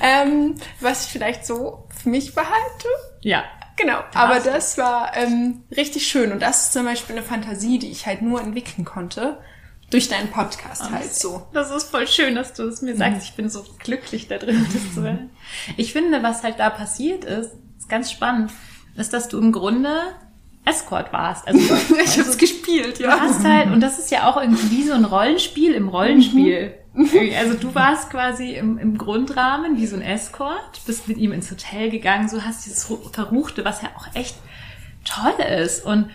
ähm, 0.02 0.56
was 0.80 1.06
ich 1.06 1.12
vielleicht 1.12 1.45
so 1.45 1.88
für 1.95 2.10
mich 2.10 2.34
behalte. 2.34 2.88
ja. 3.21 3.43
Genau, 3.82 3.99
aber 4.13 4.41
das 4.41 4.78
war 4.78 5.15
ähm, 5.15 5.63
richtig 5.73 6.06
schön. 6.06 6.34
Und 6.34 6.41
das 6.41 6.65
ist 6.65 6.73
zum 6.73 6.84
Beispiel 6.84 7.15
eine 7.15 7.25
Fantasie, 7.25 7.80
die 7.80 7.89
ich 7.89 8.06
halt 8.06 8.21
nur 8.21 8.41
entwickeln 8.41 8.84
konnte 8.84 9.38
durch 9.89 10.08
deinen 10.10 10.30
Podcast 10.30 10.89
halt 10.91 11.13
so. 11.13 11.47
Das 11.54 11.71
ist 11.71 11.89
voll 11.89 12.08
schön, 12.08 12.36
dass 12.36 12.54
du 12.54 12.63
es 12.63 12.82
mir 12.82 12.95
sagst. 12.95 13.23
Ich 13.23 13.34
bin 13.36 13.49
so 13.49 13.65
glücklich 13.80 14.28
da 14.28 14.38
drin, 14.38 14.65
das 14.71 14.93
zu 14.93 15.02
hören. 15.02 15.30
Ich 15.78 15.93
finde, 15.93 16.21
was 16.23 16.43
halt 16.43 16.60
da 16.60 16.69
passiert 16.69 17.25
ist, 17.25 17.52
ist 17.78 17.89
ganz 17.89 18.12
spannend, 18.12 18.52
ist, 18.95 19.13
dass 19.13 19.28
du 19.30 19.39
im 19.39 19.52
Grunde 19.52 19.91
Escort 20.65 21.12
warst. 21.13 21.47
Also, 21.47 21.60
Ich 22.04 22.19
hab's 22.19 22.38
gespielt, 22.38 22.99
du 22.99 23.04
ja. 23.04 23.19
hast 23.19 23.43
halt, 23.43 23.71
und 23.71 23.80
das 23.82 23.97
ist 23.97 24.12
ja 24.12 24.30
auch 24.30 24.39
irgendwie 24.39 24.69
wie 24.78 24.84
so 24.84 24.93
ein 24.93 25.06
Rollenspiel 25.06 25.73
im 25.73 25.88
Rollenspiel. 25.89 26.75
Also 27.38 27.54
du 27.54 27.73
warst 27.73 28.10
quasi 28.10 28.54
im, 28.56 28.78
im 28.78 28.97
Grundrahmen 28.97 29.78
wie 29.78 29.88
so 29.88 29.95
ein 29.95 30.02
Escort, 30.02 30.82
bist 30.86 31.08
mit 31.08 31.17
ihm 31.17 31.32
ins 31.32 31.49
Hotel 31.49 31.89
gegangen, 31.89 32.28
so 32.28 32.43
hast 32.43 32.65
dieses 32.65 32.89
Ru- 32.89 33.12
Verruchte, 33.13 33.63
was 33.63 33.82
ja 33.82 33.89
auch 33.97 34.08
echt 34.15 34.36
toll 35.06 35.34
ist. 35.62 35.86
Und 35.86 36.10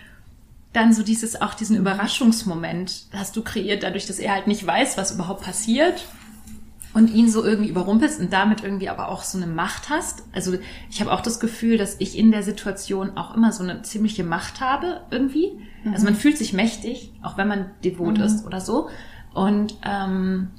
dann 0.75 0.93
so 0.93 1.03
dieses, 1.03 1.41
auch 1.41 1.55
diesen 1.55 1.77
Überraschungsmoment 1.77 3.07
hast 3.15 3.37
du 3.37 3.43
kreiert, 3.43 3.83
dadurch, 3.83 4.07
dass 4.07 4.19
er 4.19 4.35
halt 4.35 4.47
nicht 4.47 4.67
weiß, 4.67 4.99
was 4.99 5.13
überhaupt 5.13 5.43
passiert. 5.43 6.05
und 6.93 7.11
ihn 7.13 7.29
so 7.29 7.45
irgendwie 7.45 7.71
überrumpelst 7.71 8.21
und 8.21 8.33
damit 8.33 8.63
irgendwie 8.63 8.89
aber 8.89 9.09
auch 9.09 9.25
so 9.25 9.37
eine 9.37 9.49
Macht 9.49 9.91
hast. 9.91 10.23
Also 10.33 10.57
ich 10.89 11.01
habe 11.01 11.11
auch 11.11 11.23
das 11.23 11.41
Gefühl, 11.41 11.77
dass 11.77 11.97
ich 11.99 12.17
in 12.17 12.31
der 12.31 12.45
Situation 12.45 13.17
auch 13.17 13.35
immer 13.35 13.51
so 13.51 13.65
eine 13.65 13.83
ziemliche 13.83 14.23
Macht 14.23 14.61
habe 14.61 15.01
irgendwie. 15.11 15.59
Also 15.93 16.05
man 16.05 16.15
fühlt 16.15 16.39
sich 16.39 16.53
mächtig, 16.53 17.13
auch 17.21 17.37
wenn 17.37 17.49
man 17.49 17.71
devot 17.83 18.19
ist 18.19 18.47
oder 18.47 18.61
so. 18.61 18.91
Und 19.35 19.75
ähm, 19.85 20.51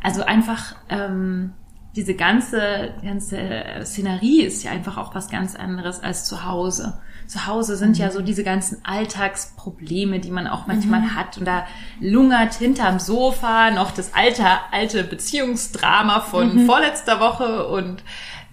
also 0.00 0.22
einfach 0.22 0.76
ähm, 0.88 1.54
diese 1.96 2.14
ganze 2.14 2.94
ganze 3.02 3.38
Szenerie 3.84 4.42
ist 4.42 4.62
ja 4.62 4.70
einfach 4.70 4.96
auch 4.96 5.14
was 5.14 5.28
ganz 5.28 5.56
anderes 5.56 6.00
als 6.02 6.24
zu 6.24 6.44
Hause. 6.44 7.00
Zu 7.26 7.46
Hause 7.46 7.76
sind 7.76 7.98
ja 7.98 8.10
so 8.10 8.22
diese 8.22 8.44
ganzen 8.44 8.84
Alltagsprobleme, 8.84 10.20
die 10.20 10.30
man 10.30 10.46
auch 10.46 10.66
manchmal 10.66 11.14
hat. 11.14 11.38
Und 11.38 11.46
da 11.46 11.66
lungert 12.00 12.54
hinterm 12.54 12.98
Sofa 12.98 13.70
noch 13.70 13.92
das 13.92 14.14
alte, 14.14 14.44
alte 14.72 15.04
Beziehungsdrama 15.04 16.20
von 16.20 16.66
vorletzter 16.66 17.20
Woche 17.20 17.68
und 17.68 18.02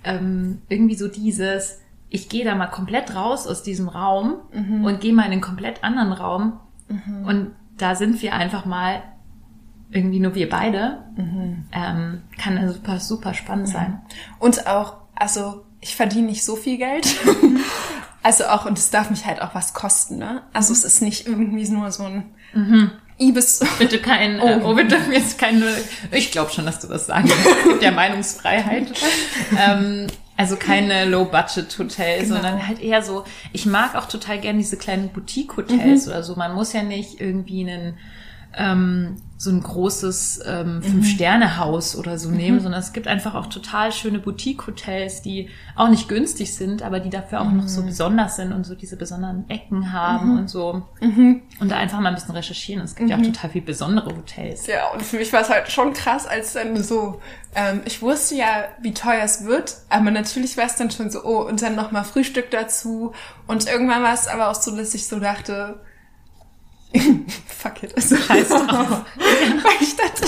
ähm, 0.03 0.61
irgendwie 0.69 0.95
so 0.95 1.07
dieses, 1.07 1.79
ich 2.09 2.29
gehe 2.29 2.45
da 2.45 2.55
mal 2.55 2.67
komplett 2.67 3.15
raus 3.15 3.47
aus 3.47 3.63
diesem 3.63 3.89
Raum 3.89 4.35
und 4.85 4.99
gehe 4.99 5.13
mal 5.13 5.25
in 5.25 5.31
einen 5.31 5.41
komplett 5.41 5.83
anderen 5.83 6.13
Raum. 6.13 6.59
Und 7.25 7.51
da 7.77 7.95
sind 7.95 8.21
wir 8.21 8.33
einfach 8.33 8.65
mal 8.65 9.03
irgendwie 9.89 10.19
nur 10.19 10.35
wir 10.35 10.49
beide. 10.49 11.03
Ähm, 11.71 12.21
kann 12.41 12.57
also 12.57 12.73
super, 12.73 12.99
super 12.99 13.33
spannend 13.33 13.69
sein. 13.69 14.01
Und 14.39 14.67
auch, 14.67 14.97
also 15.15 15.65
ich 15.79 15.95
verdiene 15.95 16.27
nicht 16.27 16.43
so 16.43 16.55
viel 16.55 16.77
Geld. 16.77 17.07
also 18.23 18.45
auch, 18.45 18.65
und 18.65 18.77
es 18.77 18.89
darf 18.89 19.09
mich 19.09 19.25
halt 19.25 19.41
auch 19.41 19.55
was 19.55 19.73
kosten, 19.73 20.17
ne? 20.17 20.43
Also 20.53 20.73
es 20.73 20.83
ist 20.83 21.01
nicht 21.01 21.27
irgendwie 21.27 21.67
nur 21.69 21.91
so 21.91 22.03
ein 22.03 22.31
Ibis. 23.19 23.61
Bitte 23.79 23.99
kein, 23.99 24.39
oh, 24.39 24.47
äh, 24.47 24.61
oh 24.63 24.73
dürfen 24.75 25.11
jetzt 25.11 25.37
keine, 25.37 25.65
ich 26.11 26.31
glaube 26.31 26.51
schon, 26.51 26.65
dass 26.65 26.79
du 26.79 26.87
das 26.87 27.07
sagen 27.07 27.29
kannst, 27.29 27.65
mit 27.67 27.81
der 27.81 27.91
Meinungsfreiheit. 27.91 28.91
ähm, 29.57 30.07
also 30.35 30.55
keine 30.55 31.05
Low-Budget-Hotel, 31.05 32.25
sondern 32.25 32.67
halt 32.67 32.79
eher 32.79 33.01
so, 33.01 33.23
ich 33.53 33.65
mag 33.65 33.95
auch 33.95 34.05
total 34.05 34.39
gerne 34.39 34.59
diese 34.59 34.77
kleinen 34.77 35.09
Boutique-Hotels 35.09 36.07
oder 36.07 36.21
so. 36.21 36.35
Man 36.35 36.53
muss 36.53 36.73
ja 36.73 36.83
nicht 36.83 37.19
irgendwie 37.19 37.67
einen, 37.67 37.97
ähm, 38.57 39.17
so 39.39 39.51
ein 39.51 39.61
großes 39.61 40.41
ähm, 40.47 40.81
Fünf-Sterne-Haus 40.81 41.95
oder 41.95 42.17
so 42.17 42.31
nehmen, 42.31 42.59
sondern 42.59 42.81
es 42.81 42.91
gibt 42.91 43.07
einfach 43.07 43.35
auch 43.35 43.45
total 43.45 43.91
schöne 43.91 44.17
Boutique-Hotels, 44.17 45.21
die 45.21 45.49
auch 45.75 45.89
nicht 45.89 46.09
günstig 46.09 46.55
sind, 46.55 46.81
aber 46.81 46.99
die 46.99 47.11
dafür 47.11 47.41
auch 47.41 47.51
noch 47.51 47.67
so 47.67 47.83
besonders 47.83 48.35
sind 48.35 48.51
und 48.51 48.65
so 48.65 48.73
diese 48.73 48.97
besonderen 48.97 49.47
Ecken 49.47 49.93
haben 49.93 50.39
und 50.39 50.49
so. 50.49 50.81
Und 51.59 51.69
da 51.69 51.77
einfach 51.77 51.99
mal 51.99 52.09
ein 52.09 52.15
bisschen 52.15 52.33
recherchieren. 52.33 52.81
Es 52.83 52.95
gibt 52.95 53.11
ja 53.11 53.17
auch 53.17 53.21
total 53.21 53.51
viel 53.51 53.61
besondere 53.61 54.09
Hotels. 54.09 54.65
Ja, 54.65 54.89
und 54.91 55.03
für 55.03 55.17
mich 55.17 55.31
war 55.31 55.41
es 55.41 55.49
halt 55.49 55.71
schon 55.71 55.93
krass, 55.93 56.25
als 56.25 56.53
dann 56.53 56.83
so, 56.83 57.21
ähm, 57.53 57.81
ich 57.85 58.01
wusste 58.01 58.33
ja, 58.35 58.65
wie 58.81 58.95
teuer 58.95 59.23
es 59.23 59.45
wird, 59.45 59.75
aber 59.89 60.09
natürlich 60.09 60.57
war 60.57 60.65
es 60.65 60.75
dann 60.75 60.89
schon 60.89 61.11
so, 61.11 61.23
oh, 61.23 61.47
und 61.47 61.61
dann 61.61 61.75
nochmal 61.75 62.05
Frühstück 62.05 62.49
dazu. 62.49 63.13
Und 63.45 63.67
irgendwann 63.67 64.01
war 64.01 64.15
es 64.15 64.27
aber 64.27 64.49
auch 64.49 64.55
so, 64.55 64.75
dass 64.75 64.95
ich 64.95 65.07
so 65.07 65.19
dachte, 65.19 65.79
fuck 67.47 67.83
it, 67.83 67.95
also 67.95 68.15
Scheiß 68.15 68.49
drauf. 68.49 69.05
Weil 69.17 69.81
ich 69.81 69.95
dachte, 69.95 70.25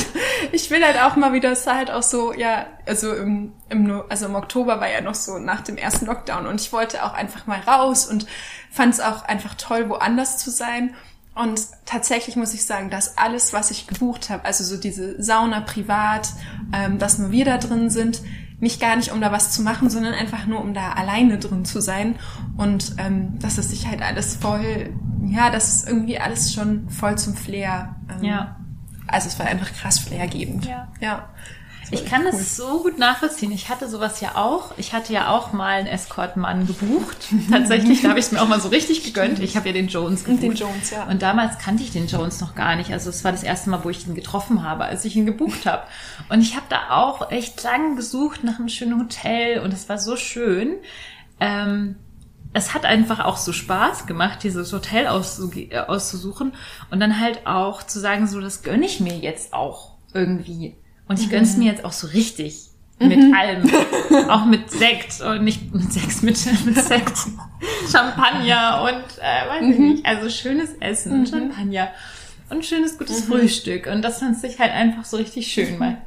ich 0.51 0.69
will 0.69 0.83
halt 0.83 0.99
auch 0.99 1.15
mal 1.15 1.33
wieder, 1.33 1.51
es 1.51 1.65
war 1.65 1.75
halt 1.75 1.91
auch 1.91 2.03
so, 2.03 2.33
ja, 2.33 2.65
also 2.85 3.13
im, 3.13 3.53
im, 3.69 4.03
also 4.09 4.25
im 4.25 4.35
Oktober 4.35 4.79
war 4.79 4.89
ja 4.89 5.01
noch 5.01 5.15
so 5.15 5.37
nach 5.37 5.61
dem 5.61 5.77
ersten 5.77 6.05
Lockdown 6.05 6.47
und 6.47 6.59
ich 6.61 6.73
wollte 6.73 7.03
auch 7.03 7.13
einfach 7.13 7.47
mal 7.47 7.59
raus 7.59 8.05
und 8.05 8.25
fand 8.71 8.93
es 8.93 8.99
auch 8.99 9.23
einfach 9.23 9.55
toll, 9.55 9.89
woanders 9.89 10.37
zu 10.37 10.51
sein. 10.51 10.95
Und 11.35 11.61
tatsächlich 11.85 12.35
muss 12.35 12.53
ich 12.53 12.65
sagen, 12.65 12.89
dass 12.89 13.17
alles, 13.17 13.53
was 13.53 13.71
ich 13.71 13.87
gebucht 13.87 14.29
habe, 14.29 14.43
also 14.43 14.63
so 14.63 14.75
diese 14.75 15.21
Sauna 15.23 15.61
privat, 15.61 16.29
ähm, 16.73 16.97
dass 16.97 17.17
nur 17.17 17.31
wir 17.31 17.45
da 17.45 17.57
drin 17.57 17.89
sind, 17.89 18.21
nicht 18.59 18.81
gar 18.81 18.95
nicht, 18.95 19.11
um 19.11 19.21
da 19.21 19.31
was 19.31 19.51
zu 19.51 19.61
machen, 19.61 19.89
sondern 19.89 20.13
einfach 20.13 20.45
nur, 20.45 20.61
um 20.61 20.73
da 20.73 20.91
alleine 20.93 21.37
drin 21.37 21.65
zu 21.65 21.81
sein. 21.81 22.15
Und 22.57 22.95
ähm, 22.97 23.39
dass 23.39 23.57
es 23.57 23.69
sich 23.69 23.87
halt 23.87 24.01
alles 24.01 24.35
voll, 24.35 24.93
ja, 25.25 25.49
das 25.49 25.73
ist 25.73 25.87
irgendwie 25.87 26.19
alles 26.19 26.53
schon 26.53 26.89
voll 26.89 27.17
zum 27.17 27.35
Flair. 27.35 27.95
Ähm, 28.09 28.23
Ja. 28.23 28.55
Also 29.07 29.27
es 29.27 29.39
war 29.39 29.47
einfach 29.47 29.73
krass 29.73 29.99
flairgebend. 29.99 30.65
Ja. 30.65 30.87
ja. 30.99 31.29
Ich 31.91 32.05
kann 32.05 32.23
das 32.23 32.55
so 32.55 32.81
gut 32.83 32.97
nachvollziehen. 32.97 33.51
Ich 33.51 33.69
hatte 33.69 33.87
sowas 33.89 34.21
ja 34.21 34.35
auch. 34.35 34.71
Ich 34.77 34.93
hatte 34.93 35.13
ja 35.13 35.29
auch 35.29 35.53
mal 35.53 35.79
einen 35.79 35.87
Escort-Mann 35.87 36.67
gebucht. 36.67 37.29
Tatsächlich, 37.51 38.01
da 38.01 38.09
habe 38.09 38.19
ich 38.19 38.25
es 38.25 38.31
mir 38.31 38.41
auch 38.41 38.47
mal 38.47 38.59
so 38.59 38.69
richtig 38.69 39.03
gegönnt. 39.03 39.39
Ich 39.39 39.55
habe 39.55 39.67
ja 39.67 39.73
den 39.73 39.87
Jones 39.87 40.23
gebucht. 40.23 40.43
Den 40.43 40.55
Jones, 40.55 40.91
ja. 40.91 41.05
Und 41.05 41.21
damals 41.21 41.57
kannte 41.57 41.83
ich 41.83 41.91
den 41.91 42.07
Jones 42.07 42.41
noch 42.41 42.55
gar 42.55 42.75
nicht. 42.75 42.91
Also 42.91 43.09
es 43.09 43.23
war 43.23 43.31
das 43.31 43.43
erste 43.43 43.69
Mal, 43.69 43.83
wo 43.83 43.89
ich 43.89 44.07
ihn 44.07 44.15
getroffen 44.15 44.63
habe, 44.63 44.85
als 44.85 45.05
ich 45.05 45.15
ihn 45.15 45.25
gebucht 45.25 45.65
habe. 45.65 45.83
Und 46.29 46.41
ich 46.41 46.55
habe 46.55 46.65
da 46.69 46.89
auch 46.91 47.31
echt 47.31 47.61
lang 47.63 47.95
gesucht 47.95 48.43
nach 48.43 48.59
einem 48.59 48.69
schönen 48.69 48.99
Hotel 48.99 49.59
und 49.59 49.73
es 49.73 49.89
war 49.89 49.97
so 49.97 50.15
schön. 50.15 50.75
Ähm, 51.39 51.95
es 52.53 52.73
hat 52.73 52.85
einfach 52.85 53.23
auch 53.23 53.37
so 53.37 53.53
Spaß 53.53 54.07
gemacht, 54.07 54.43
dieses 54.43 54.73
Hotel 54.73 55.05
äh, 55.05 55.79
auszusuchen 55.79 56.53
und 56.89 56.99
dann 56.99 57.19
halt 57.19 57.45
auch 57.45 57.83
zu 57.83 57.99
sagen, 57.99 58.27
so 58.27 58.41
das 58.41 58.63
gönne 58.63 58.85
ich 58.85 58.99
mir 58.99 59.17
jetzt 59.17 59.53
auch 59.53 59.93
irgendwie. 60.13 60.75
Und 61.09 61.19
ich 61.19 61.29
gönn's 61.29 61.57
mir 61.57 61.71
jetzt 61.71 61.83
auch 61.83 61.91
so 61.91 62.07
richtig. 62.07 62.67
Mit 62.99 63.33
allem. 63.33 63.69
auch 64.29 64.45
mit 64.45 64.69
Sekt 64.69 65.21
und 65.21 65.43
nicht 65.43 65.73
mit 65.73 65.91
Sekt, 65.91 66.21
mit, 66.21 66.65
mit 66.65 66.75
Sekt. 66.83 67.17
Champagner 67.91 68.83
und 68.83 69.17
äh, 69.21 69.49
weiß 69.49 69.73
ich 69.73 69.79
nicht. 69.79 70.05
Also 70.05 70.29
schönes 70.29 70.73
Essen, 70.79 71.25
Champagner 71.25 71.89
und 72.49 72.65
schönes 72.65 72.97
gutes 72.97 73.25
Frühstück. 73.25 73.87
Und 73.87 74.01
das 74.01 74.19
fand 74.19 74.41
ich 74.43 74.59
halt 74.59 74.71
einfach 74.71 75.03
so 75.05 75.17
richtig 75.17 75.47
schön 75.47 75.77
mal. 75.77 75.97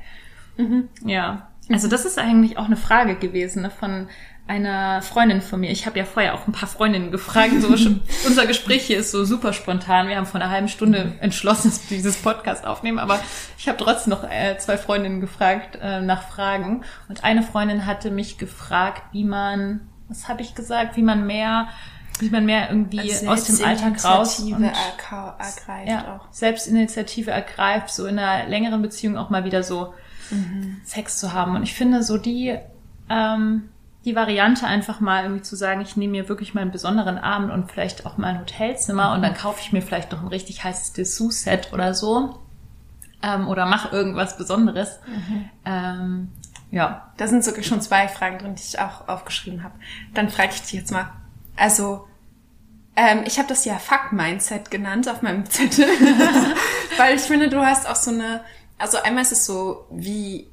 Ja. 1.05 1.49
Also 1.71 1.89
das 1.89 2.05
ist 2.05 2.19
eigentlich 2.19 2.59
auch 2.59 2.67
eine 2.67 2.77
Frage 2.77 3.17
gewesen 3.17 3.63
ne, 3.63 3.71
von 3.71 4.09
einer 4.47 5.03
Freundin 5.03 5.41
von 5.41 5.61
mir. 5.61 5.71
Ich 5.71 5.87
habe 5.87 5.99
ja 5.99 6.05
vorher 6.05 6.35
auch 6.35 6.47
ein 6.47 6.53
paar 6.53 6.69
Freundinnen 6.69 7.11
gefragt. 7.11 7.53
So, 7.61 7.69
unser 8.27 8.47
Gespräch 8.47 8.83
hier 8.83 8.99
ist 8.99 9.11
so 9.11 9.25
super 9.25 9.53
spontan. 9.53 10.09
Wir 10.09 10.17
haben 10.17 10.27
vor 10.27 10.41
einer 10.41 10.51
halben 10.51 10.69
Stunde 10.69 11.15
entschlossen, 11.21 11.71
dass 11.71 11.89
wir 11.89 11.97
dieses 11.97 12.17
Podcast 12.17 12.67
aufnehmen, 12.67 12.99
aber 12.99 13.21
ich 13.57 13.69
habe 13.69 13.79
trotzdem 13.79 14.11
noch 14.11 14.25
äh, 14.25 14.59
zwei 14.59 14.77
Freundinnen 14.77 15.21
gefragt 15.21 15.79
äh, 15.81 16.01
nach 16.01 16.29
Fragen. 16.29 16.83
Und 17.09 17.25
eine 17.25 17.43
Freundin 17.43 17.87
hatte 17.87 18.11
mich 18.11 18.37
gefragt, 18.37 19.03
wie 19.13 19.25
man, 19.25 19.89
was 20.09 20.29
habe 20.29 20.43
ich 20.43 20.55
gesagt, 20.55 20.97
wie 20.97 21.03
man 21.03 21.27
mehr, 21.27 21.69
wie 22.19 22.29
man 22.29 22.45
mehr 22.45 22.69
irgendwie 22.69 23.13
aus 23.27 23.45
dem 23.45 23.65
Alltag 23.65 24.05
raus 24.05 24.41
und 24.41 24.49
Selbstinitiative 24.49 24.73
ergreift 25.39 25.89
ja, 25.89 26.17
auch. 26.17 26.33
Selbstinitiative 26.33 27.31
ergreift, 27.31 27.91
so 27.91 28.07
in 28.07 28.19
einer 28.19 28.49
längeren 28.49 28.83
Beziehung 28.83 29.17
auch 29.17 29.31
mal 29.31 29.45
wieder 29.45 29.63
so 29.63 29.95
Sex 30.85 31.19
zu 31.19 31.33
haben. 31.33 31.57
Und 31.57 31.63
ich 31.63 31.75
finde 31.75 32.03
so 32.03 32.17
die, 32.19 32.59
ähm, 33.09 33.69
die 34.05 34.17
Variante 34.17 34.67
einfach 34.67 35.01
mal 35.01 35.25
irgendwie 35.25 35.43
zu 35.43 35.55
sagen, 35.55 35.81
ich 35.81 35.97
nehme 35.97 36.13
mir 36.13 36.29
wirklich 36.29 36.55
mal 36.55 36.63
einen 36.63 36.73
besonderen 36.73 37.19
Abend 37.19 37.53
und 37.53 37.71
vielleicht 37.71 38.05
auch 38.05 38.17
mal 38.17 38.29
ein 38.29 38.41
Hotelzimmer 38.41 39.13
und 39.13 39.23
dann 39.23 39.35
kaufe 39.35 39.61
ich 39.61 39.73
mir 39.73 39.83
vielleicht 39.83 40.11
noch 40.13 40.23
ein 40.23 40.29
richtig 40.29 40.65
heißes 40.65 40.93
Dessous-Set 40.93 41.73
oder 41.73 41.95
so. 41.95 42.39
Ähm, 43.23 43.47
oder 43.47 43.67
mache 43.67 43.95
irgendwas 43.95 44.37
Besonderes. 44.37 44.99
Ähm, 45.65 46.33
ja. 46.73 47.13
Da 47.17 47.29
sind 47.29 47.45
sogar 47.45 47.63
schon 47.63 47.81
zwei 47.81 48.09
Fragen 48.09 48.39
drin, 48.39 48.57
die 48.57 48.63
ich 48.63 48.81
auch 48.81 49.07
aufgeschrieben 49.07 49.63
habe. 49.63 49.75
Dann 50.15 50.29
frage 50.29 50.51
ich 50.55 50.63
dich 50.63 50.73
jetzt 50.73 50.91
mal. 50.91 51.13
Also, 51.57 52.09
ähm, 52.97 53.23
ich 53.25 53.39
habe 53.39 53.49
das 53.49 53.65
ja 53.65 53.79
Fuck-Mindset 53.79 54.71
genannt 54.71 55.09
auf 55.09 55.23
meinem 55.23 55.47
Zettel. 55.51 55.87
Weil 56.97 57.15
ich 57.15 57.23
finde, 57.23 57.49
du 57.49 57.65
hast 57.65 57.89
auch 57.89 57.97
so 57.97 58.11
eine, 58.11 58.41
also 58.79 59.01
einmal 59.01 59.23
ist 59.23 59.33
es 59.33 59.47
so, 59.47 59.87
wie, 59.91 60.49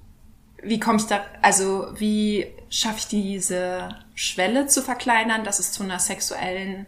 wie 0.64 0.80
komme 0.80 0.98
ich 0.98 1.06
da, 1.06 1.22
also 1.42 1.88
wie 1.96 2.48
schaffe 2.70 2.98
ich 3.00 3.08
diese 3.08 3.90
Schwelle 4.16 4.68
zu 4.68 4.82
verkleinern, 4.82 5.44
dass 5.44 5.60
es 5.60 5.72
zu 5.72 5.84
einer 5.84 6.00
sexuellen 6.00 6.86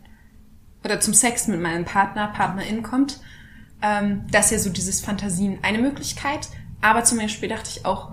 oder 0.84 1.00
zum 1.00 1.14
Sex 1.14 1.48
mit 1.48 1.62
meinem 1.62 1.86
Partner, 1.86 2.28
Partnerin 2.28 2.84
kommt. 2.84 3.20
Ähm, 3.82 4.26
das 4.32 4.46
ist 4.46 4.52
ja 4.52 4.60
so 4.60 4.70
dieses 4.70 5.02
Fantasien 5.02 5.60
eine 5.62 5.78
Möglichkeit. 5.78 6.50
Aber 6.82 7.04
zum 7.04 7.20
Beispiel 7.20 7.50
dachte 7.50 7.70
ich 7.70 7.86
auch, 7.86 8.12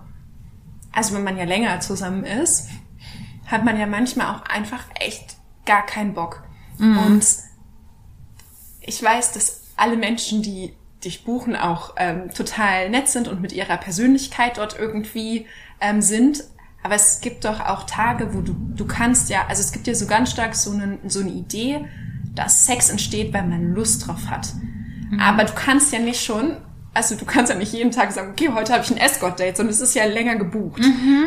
also 0.92 1.14
wenn 1.14 1.24
man 1.24 1.36
ja 1.36 1.44
länger 1.44 1.80
zusammen 1.80 2.24
ist, 2.24 2.68
hat 3.46 3.64
man 3.64 3.78
ja 3.78 3.86
manchmal 3.86 4.34
auch 4.34 4.42
einfach 4.42 4.84
echt 5.00 5.36
gar 5.64 5.84
keinen 5.86 6.14
Bock. 6.14 6.42
Und 6.78 7.26
ich 8.80 9.02
weiß, 9.02 9.32
dass 9.32 9.62
alle 9.76 9.96
Menschen, 9.96 10.42
die 10.42 10.74
dich 11.04 11.24
buchen, 11.24 11.56
auch 11.56 11.94
ähm, 11.96 12.30
total 12.34 12.90
nett 12.90 13.08
sind 13.08 13.28
und 13.28 13.40
mit 13.40 13.52
ihrer 13.52 13.76
Persönlichkeit 13.76 14.58
dort 14.58 14.78
irgendwie 14.78 15.46
ähm, 15.80 16.02
sind. 16.02 16.44
Aber 16.82 16.94
es 16.94 17.20
gibt 17.20 17.44
doch 17.44 17.60
auch 17.60 17.84
Tage, 17.84 18.34
wo 18.34 18.40
du, 18.40 18.54
du 18.74 18.86
kannst 18.86 19.30
ja, 19.30 19.46
also 19.48 19.60
es 19.60 19.72
gibt 19.72 19.86
ja 19.86 19.94
so 19.94 20.06
ganz 20.06 20.30
stark 20.30 20.54
so, 20.54 20.72
eine 20.72 20.98
so 21.06 21.20
eine 21.20 21.30
Idee, 21.30 21.84
dass 22.34 22.66
Sex 22.66 22.88
entsteht, 22.90 23.32
weil 23.32 23.44
man 23.44 23.74
Lust 23.74 24.06
drauf 24.06 24.28
hat. 24.28 24.52
Aber 25.18 25.44
du 25.44 25.52
kannst 25.54 25.92
ja 25.92 25.98
nicht 25.98 26.22
schon 26.22 26.56
also 26.94 27.14
du 27.14 27.24
kannst 27.24 27.52
ja 27.52 27.56
nicht 27.56 27.72
jeden 27.72 27.92
Tag 27.92 28.10
sagen, 28.12 28.30
okay, 28.32 28.50
heute 28.52 28.72
habe 28.72 28.82
ich 28.82 28.90
ein 28.90 28.96
Escort-Date, 28.96 29.56
sondern 29.56 29.72
es 29.72 29.80
ist 29.80 29.94
ja 29.94 30.04
länger 30.04 30.36
gebucht. 30.36 30.82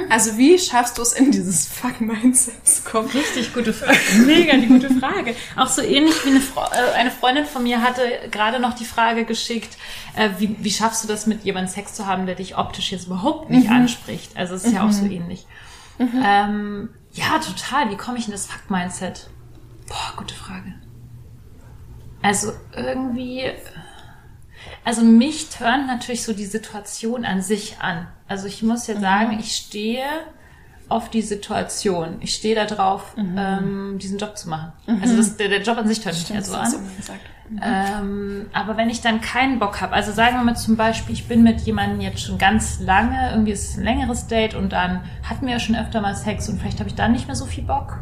Also 0.09 0.37
wie 0.37 0.59
schaffst 0.59 0.97
du 0.97 1.01
es 1.01 1.13
in 1.13 1.31
dieses 1.31 1.67
Fuck-Mindset 1.67 2.67
zu 2.67 2.83
kommen? 2.83 3.09
Richtig 3.09 3.53
gute 3.53 3.71
Frage. 3.71 3.97
Mega 4.25 4.57
die 4.57 4.67
gute 4.67 4.93
Frage. 4.93 5.35
Auch 5.55 5.67
so 5.67 5.81
ähnlich 5.81 6.25
wie 6.25 6.31
eine, 6.31 6.41
Fre 6.41 6.69
äh, 6.73 6.97
eine 6.97 7.11
Freundin 7.11 7.45
von 7.45 7.63
mir 7.63 7.81
hatte 7.81 8.01
gerade 8.31 8.59
noch 8.59 8.73
die 8.73 8.85
Frage 8.85 9.23
geschickt, 9.23 9.77
äh, 10.17 10.29
wie, 10.39 10.57
wie 10.59 10.71
schaffst 10.71 11.03
du 11.03 11.07
das 11.07 11.25
mit 11.27 11.45
jemandem 11.45 11.73
Sex 11.73 11.93
zu 11.93 12.05
haben, 12.05 12.25
der 12.25 12.35
dich 12.35 12.57
optisch 12.57 12.91
jetzt 12.91 13.07
überhaupt 13.07 13.49
nicht 13.49 13.69
anspricht? 13.69 14.35
Also 14.35 14.55
es 14.55 14.65
ist 14.65 14.73
ja 14.73 14.85
auch 14.85 14.91
so 14.91 15.05
ähnlich. 15.05 15.45
Ähm, 15.99 16.89
ja, 17.13 17.39
total. 17.39 17.91
Wie 17.91 17.97
komme 17.97 18.17
ich 18.17 18.25
in 18.25 18.31
das 18.31 18.47
Fuck-Mindset? 18.47 19.29
Boah, 19.87 20.13
gute 20.17 20.33
Frage. 20.33 20.73
Also 22.21 22.51
irgendwie, 22.75 23.51
also 24.83 25.03
mich 25.03 25.49
turnt 25.49 25.87
natürlich 25.87 26.23
so 26.23 26.33
die 26.33 26.45
Situation 26.45 27.25
an 27.25 27.41
sich 27.41 27.77
an. 27.79 28.07
Also 28.27 28.47
ich 28.47 28.63
muss 28.63 28.87
ja 28.87 28.99
sagen, 28.99 29.37
ich 29.39 29.55
stehe 29.55 30.03
auf 30.89 31.09
die 31.09 31.21
Situation. 31.21 32.17
Ich 32.19 32.33
stehe 32.33 32.55
da 32.55 32.65
drauf, 32.65 33.15
ähm, 33.17 33.97
diesen 34.01 34.17
Job 34.17 34.37
zu 34.37 34.49
machen. 34.49 34.73
Also 35.01 35.15
das, 35.15 35.37
der, 35.37 35.47
der 35.47 35.61
Job 35.61 35.77
an 35.77 35.87
sich 35.87 36.01
turnt 36.01 36.17
mich 36.17 36.29
ja 36.29 36.41
so 36.41 36.55
an. 36.55 36.73
Ähm, 37.61 38.47
aber 38.53 38.77
wenn 38.77 38.89
ich 38.89 39.01
dann 39.01 39.19
keinen 39.19 39.59
Bock 39.59 39.81
habe, 39.81 39.93
also 39.93 40.11
sagen 40.11 40.37
wir 40.37 40.43
mal 40.43 40.55
zum 40.55 40.77
Beispiel, 40.77 41.13
ich 41.13 41.27
bin 41.27 41.43
mit 41.43 41.61
jemandem 41.61 41.99
jetzt 41.99 42.21
schon 42.21 42.37
ganz 42.37 42.79
lange, 42.79 43.31
irgendwie 43.31 43.51
ist 43.51 43.71
es 43.71 43.77
ein 43.77 43.83
längeres 43.83 44.27
Date 44.27 44.55
und 44.55 44.71
dann 44.71 45.01
hatten 45.29 45.45
wir 45.45 45.53
ja 45.53 45.59
schon 45.59 45.75
öfter 45.75 45.99
mal 45.99 46.15
Sex 46.15 46.47
und 46.47 46.59
vielleicht 46.59 46.79
habe 46.79 46.89
ich 46.89 46.95
dann 46.95 47.11
nicht 47.11 47.27
mehr 47.27 47.35
so 47.35 47.45
viel 47.45 47.63
Bock. 47.65 47.99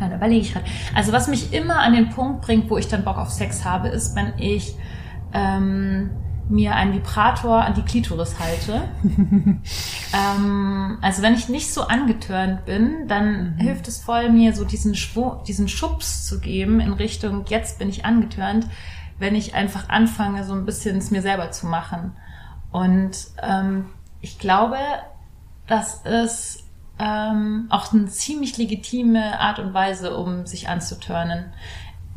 Ja, 0.00 0.08
da 0.08 0.16
überlege 0.16 0.42
ich 0.42 0.52
gerade. 0.52 0.66
Also 0.94 1.12
was 1.12 1.26
mich 1.26 1.52
immer 1.52 1.80
an 1.80 1.92
den 1.92 2.10
Punkt 2.10 2.42
bringt, 2.42 2.70
wo 2.70 2.78
ich 2.78 2.86
dann 2.86 3.04
Bock 3.04 3.16
auf 3.16 3.30
Sex 3.30 3.64
habe, 3.64 3.88
ist, 3.88 4.14
wenn 4.14 4.32
ich 4.38 4.76
ähm, 5.36 6.10
mir 6.48 6.74
einen 6.76 6.94
Vibrator 6.94 7.64
an 7.64 7.74
die 7.74 7.82
Klitoris 7.82 8.38
halte. 8.38 8.88
ähm, 10.12 10.98
also 11.00 11.22
wenn 11.22 11.34
ich 11.34 11.48
nicht 11.48 11.72
so 11.72 11.82
angetörnt 11.82 12.64
bin, 12.64 13.08
dann 13.08 13.56
hilft 13.58 13.88
es 13.88 13.98
voll, 13.98 14.30
mir 14.30 14.54
so 14.54 14.64
diesen, 14.64 14.96
diesen 15.46 15.68
Schubs 15.68 16.26
zu 16.26 16.40
geben 16.40 16.80
in 16.80 16.92
Richtung, 16.92 17.44
jetzt 17.48 17.78
bin 17.78 17.88
ich 17.88 18.04
angetörnt, 18.04 18.66
wenn 19.18 19.34
ich 19.34 19.54
einfach 19.54 19.88
anfange, 19.88 20.44
so 20.44 20.52
ein 20.52 20.66
bisschen 20.66 20.96
es 20.98 21.10
mir 21.10 21.22
selber 21.22 21.50
zu 21.50 21.66
machen. 21.66 22.12
Und 22.70 23.16
ähm, 23.42 23.86
ich 24.20 24.38
glaube, 24.38 24.78
das 25.66 26.02
ist 26.04 26.64
ähm, 26.98 27.66
auch 27.70 27.92
eine 27.92 28.06
ziemlich 28.06 28.56
legitime 28.56 29.38
Art 29.40 29.58
und 29.58 29.74
Weise, 29.74 30.16
um 30.16 30.46
sich 30.46 30.68
anzuturnen. 30.68 31.52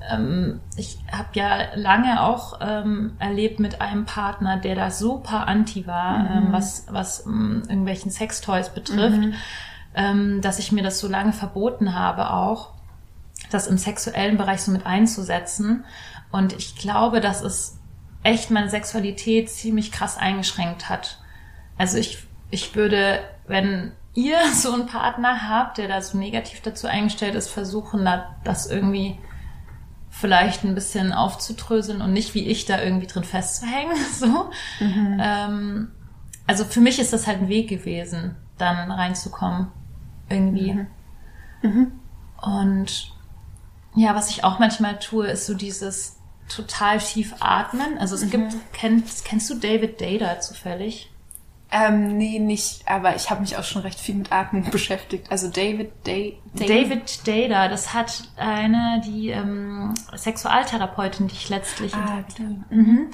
Ähm, 0.08 0.62
ich 0.76 0.98
habe 1.12 1.30
ja 1.34 1.76
lange 1.76 2.24
auch 2.24 2.60
ähm, 2.62 3.14
erlebt 3.20 3.60
mit 3.60 3.82
einem 3.82 4.06
Partner, 4.06 4.58
der 4.58 4.76
da 4.76 4.92
super 4.92 5.48
anti 5.48 5.88
war, 5.88 6.30
ähm, 6.30 6.48
was, 6.52 6.86
was 6.90 7.26
ähm, 7.26 7.64
irgendwelchen 7.68 8.12
Sextoys 8.12 8.70
betrifft, 8.70 9.36
ähm, 9.96 10.42
dass 10.42 10.60
ich 10.60 10.72
mir 10.72 10.84
das 10.84 11.00
so 11.00 11.08
lange 11.08 11.34
verboten 11.34 11.96
habe 11.96 12.32
auch, 12.32 12.74
das 13.52 13.68
im 13.68 13.78
sexuellen 13.78 14.38
Bereich 14.38 14.62
so 14.62 14.72
mit 14.72 14.86
einzusetzen. 14.86 15.86
Und 16.32 16.54
ich 16.54 16.76
glaube, 16.76 17.20
dass 17.20 17.42
es 17.42 17.80
echt 18.24 18.52
meine 18.52 18.70
Sexualität 18.70 19.50
ziemlich 19.50 19.92
krass 19.92 20.18
eingeschränkt 20.18 20.90
hat. 20.90 21.20
Also 21.78 21.98
ich, 21.98 22.24
ich 22.52 22.76
würde, 22.76 23.20
wenn 23.48 23.92
ihr 24.14 24.38
so 24.54 24.74
einen 24.74 24.86
Partner 24.86 25.50
habt, 25.50 25.78
der 25.78 25.88
da 25.88 26.02
so 26.02 26.18
negativ 26.18 26.62
dazu 26.62 26.88
eingestellt 26.88 27.36
ist, 27.36 27.50
versuchen, 27.50 28.06
da, 28.06 28.36
das 28.44 28.68
irgendwie 28.68 29.18
vielleicht 30.10 30.64
ein 30.64 30.76
bisschen 30.76 31.14
aufzudröseln 31.14 32.02
und 32.02 32.14
nicht 32.14 32.34
wie 32.34 32.48
ich 32.48 32.66
da 32.66 32.82
irgendwie 32.82 33.08
drin 33.08 33.24
festzuhängen. 33.24 33.96
So. 34.14 34.50
Ähm, 34.82 35.92
also 36.48 36.66
für 36.66 36.82
mich 36.82 37.00
ist 37.00 37.14
das 37.14 37.28
halt 37.28 37.40
ein 37.40 37.50
Weg 37.50 37.70
gewesen, 37.70 38.36
dann 38.58 38.92
reinzukommen. 38.92 39.68
Irgendwie. 40.30 40.72
Und 42.42 43.12
ja, 43.96 44.16
was 44.16 44.30
ich 44.30 44.44
auch 44.44 44.60
manchmal 44.60 45.00
tue, 45.00 45.28
ist 45.28 45.46
so 45.46 45.54
dieses 45.54 46.18
total 46.48 47.00
tief 47.00 47.36
atmen. 47.40 47.98
Also 47.98 48.16
es 48.16 48.30
gibt, 48.30 48.56
kennst, 48.74 49.26
kennst 49.26 49.50
du 49.50 49.56
David 49.56 50.02
Data 50.02 50.40
zufällig? 50.40 51.09
Ähm, 51.72 52.18
nee, 52.18 52.40
nicht, 52.40 52.88
aber 52.88 53.16
ich 53.16 53.30
habe 53.30 53.42
mich 53.42 53.56
auch 53.58 53.64
schon 53.64 53.84
recht 53.84 54.00
viel 54.00 54.16
mit 54.16 54.32
Atmung 54.32 54.70
beschäftigt. 54.72 55.32
Also 55.32 55.50
David 55.50 55.92
Day, 56.08 56.40
David 56.54 57.28
Data, 57.28 57.68
das 57.68 57.94
hat 57.94 58.24
eine, 58.38 59.02
die 59.06 59.30
ähm, 59.30 59.94
Sexualtherapeutin, 60.16 61.28
die 61.28 61.36
ich 61.36 61.50
letztlich 61.50 61.94
Ah, 61.94 62.24
Mhm. 62.70 63.10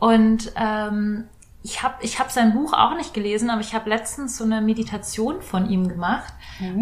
Und 0.00 0.52
ähm, 0.56 1.24
ich 1.62 1.82
habe 1.82 1.96
ich 2.00 2.18
hab 2.18 2.30
sein 2.32 2.54
Buch 2.54 2.72
auch 2.72 2.96
nicht 2.96 3.12
gelesen, 3.12 3.50
aber 3.50 3.60
ich 3.60 3.74
habe 3.74 3.90
letztens 3.90 4.38
so 4.38 4.44
eine 4.44 4.62
Meditation 4.62 5.42
von 5.42 5.68
ihm 5.68 5.88
gemacht, 5.88 6.32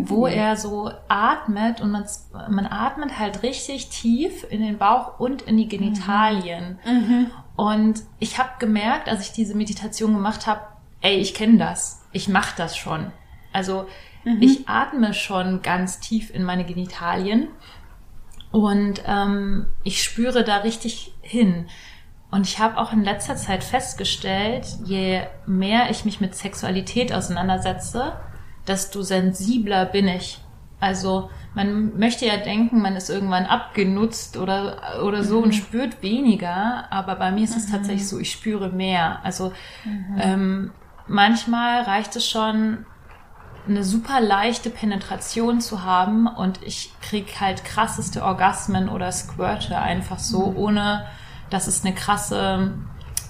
wo 0.04 0.26
er 0.26 0.56
so 0.56 0.90
atmet 1.08 1.80
und 1.80 1.90
man, 1.90 2.04
man 2.48 2.66
atmet 2.66 3.18
halt 3.18 3.42
richtig 3.42 3.88
tief 3.90 4.46
in 4.50 4.60
den 4.60 4.78
Bauch 4.78 5.18
und 5.18 5.42
in 5.42 5.56
die 5.56 5.68
Genitalien. 5.68 6.78
Und 7.56 8.02
ich 8.20 8.38
habe 8.38 8.50
gemerkt, 8.60 9.08
als 9.08 9.20
ich 9.22 9.32
diese 9.32 9.56
Meditation 9.56 10.14
gemacht 10.14 10.46
habe, 10.46 10.60
ey, 11.00 11.16
ich 11.18 11.34
kenne 11.34 11.58
das. 11.58 12.06
Ich 12.12 12.28
mache 12.28 12.54
das 12.56 12.76
schon. 12.76 13.12
Also 13.52 13.86
ich 14.40 14.68
atme 14.68 15.14
schon 15.14 15.62
ganz 15.62 16.00
tief 16.00 16.34
in 16.34 16.44
meine 16.44 16.64
Genitalien 16.64 17.48
und 18.50 19.02
ähm, 19.06 19.66
ich 19.84 20.02
spüre 20.02 20.44
da 20.44 20.58
richtig 20.58 21.14
hin. 21.22 21.66
Und 22.30 22.46
ich 22.46 22.58
habe 22.58 22.76
auch 22.76 22.92
in 22.92 23.04
letzter 23.04 23.36
Zeit 23.36 23.64
festgestellt, 23.64 24.66
je 24.84 25.22
mehr 25.46 25.90
ich 25.90 26.04
mich 26.04 26.20
mit 26.20 26.34
Sexualität 26.34 27.12
auseinandersetze, 27.12 28.12
desto 28.66 29.02
sensibler 29.02 29.86
bin 29.86 30.08
ich. 30.08 30.38
Also 30.80 31.30
man 31.54 31.98
möchte 31.98 32.26
ja 32.26 32.36
denken, 32.36 32.82
man 32.82 32.96
ist 32.96 33.08
irgendwann 33.08 33.46
abgenutzt 33.46 34.36
oder, 34.36 35.02
oder 35.02 35.24
so 35.24 35.38
und 35.38 35.54
spürt 35.54 36.02
weniger, 36.02 36.86
aber 36.92 37.16
bei 37.16 37.32
mir 37.32 37.44
ist 37.44 37.56
es 37.56 37.70
tatsächlich 37.70 38.06
so, 38.06 38.18
ich 38.18 38.30
spüre 38.30 38.70
mehr. 38.70 39.20
Also 39.24 39.52
ähm, 40.20 40.70
manchmal 41.08 41.82
reicht 41.82 42.16
es 42.16 42.28
schon, 42.28 42.86
eine 43.66 43.84
super 43.84 44.20
leichte 44.20 44.70
Penetration 44.70 45.60
zu 45.60 45.84
haben 45.84 46.26
und 46.26 46.62
ich 46.62 46.92
krieg 47.02 47.40
halt 47.40 47.64
krasseste 47.64 48.24
Orgasmen 48.24 48.88
oder 48.88 49.12
Squirte 49.12 49.78
einfach 49.78 50.18
so, 50.18 50.54
ohne 50.56 51.06
dass 51.50 51.66
es 51.66 51.84
eine 51.84 51.94
krasse 51.94 52.74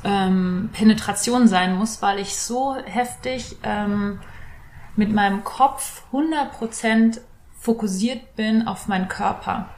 ähm, 0.04 0.70
Penetration 0.72 1.48
sein 1.48 1.76
muss, 1.76 2.02
weil 2.02 2.18
ich 2.18 2.36
so 2.36 2.76
heftig 2.76 3.56
ähm, 3.62 4.20
mit 4.96 5.12
meinem 5.12 5.44
Kopf 5.44 6.02
100% 6.12 7.20
fokussiert 7.58 8.36
bin 8.36 8.66
auf 8.66 8.86
meinen 8.88 9.08
Körper. 9.08 9.68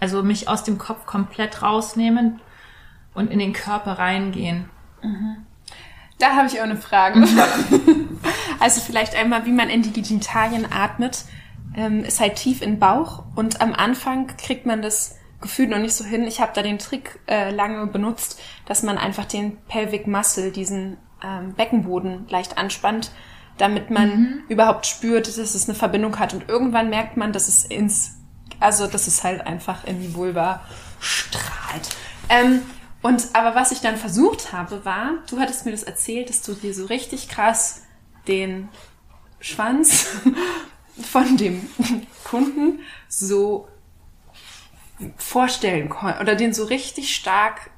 Also 0.00 0.22
mich 0.22 0.48
aus 0.48 0.64
dem 0.64 0.78
Kopf 0.78 1.06
komplett 1.06 1.62
rausnehmen 1.62 2.40
und 3.14 3.30
in 3.30 3.38
den 3.38 3.52
Körper 3.52 3.98
reingehen. 3.98 4.68
Da 6.18 6.34
habe 6.34 6.48
ich 6.48 6.58
auch 6.60 6.64
eine 6.64 6.76
Frage. 6.76 7.24
also 8.60 8.80
vielleicht 8.80 9.14
einmal, 9.14 9.46
wie 9.46 9.52
man 9.52 9.70
in 9.70 9.82
die 9.82 10.02
Genitalien 10.02 10.66
atmet, 10.70 11.24
ähm, 11.76 12.04
ist 12.04 12.20
halt 12.20 12.36
tief 12.36 12.60
in 12.60 12.72
den 12.72 12.78
Bauch 12.78 13.24
und 13.36 13.60
am 13.60 13.72
Anfang 13.72 14.26
kriegt 14.36 14.66
man 14.66 14.82
das 14.82 15.16
Gefühl 15.40 15.68
noch 15.68 15.78
nicht 15.78 15.94
so 15.94 16.04
hin. 16.04 16.24
Ich 16.24 16.40
habe 16.40 16.52
da 16.54 16.62
den 16.62 16.78
Trick 16.78 17.20
äh, 17.26 17.50
lange 17.50 17.86
benutzt, 17.86 18.40
dass 18.66 18.82
man 18.82 18.98
einfach 18.98 19.24
den 19.24 19.56
Pelvic 19.68 20.08
Muscle, 20.08 20.50
diesen 20.50 20.96
ähm, 21.22 21.54
Beckenboden 21.54 22.26
leicht 22.28 22.58
anspannt, 22.58 23.12
damit 23.56 23.90
man 23.90 24.42
überhaupt 24.48 24.86
spürt, 24.86 25.28
dass 25.28 25.38
es 25.38 25.68
eine 25.68 25.76
Verbindung 25.76 26.18
hat. 26.18 26.34
Und 26.34 26.48
irgendwann 26.48 26.90
merkt 26.90 27.16
man, 27.16 27.32
dass 27.32 27.46
es 27.46 27.64
ins, 27.64 28.16
also 28.58 28.88
dass 28.88 29.06
es 29.06 29.22
halt 29.22 29.46
einfach 29.46 29.84
in 29.84 30.00
die 30.00 30.14
Vulva 30.14 30.60
strahlt. 31.00 31.88
Ähm, 32.28 32.62
und 33.02 33.28
aber 33.34 33.54
was 33.54 33.72
ich 33.72 33.80
dann 33.80 33.96
versucht 33.96 34.52
habe, 34.52 34.84
war, 34.84 35.14
du 35.30 35.38
hattest 35.38 35.64
mir 35.64 35.72
das 35.72 35.82
erzählt, 35.82 36.28
dass 36.28 36.42
du 36.42 36.54
dir 36.54 36.74
so 36.74 36.86
richtig 36.86 37.28
krass 37.28 37.82
den 38.26 38.68
Schwanz 39.40 40.08
von 41.02 41.36
dem 41.36 41.68
Kunden 42.24 42.80
so 43.08 43.68
vorstellen 45.16 45.88
konntest 45.88 46.20
oder 46.20 46.34
den 46.34 46.52
so 46.52 46.64
richtig 46.64 47.14
stark, 47.14 47.70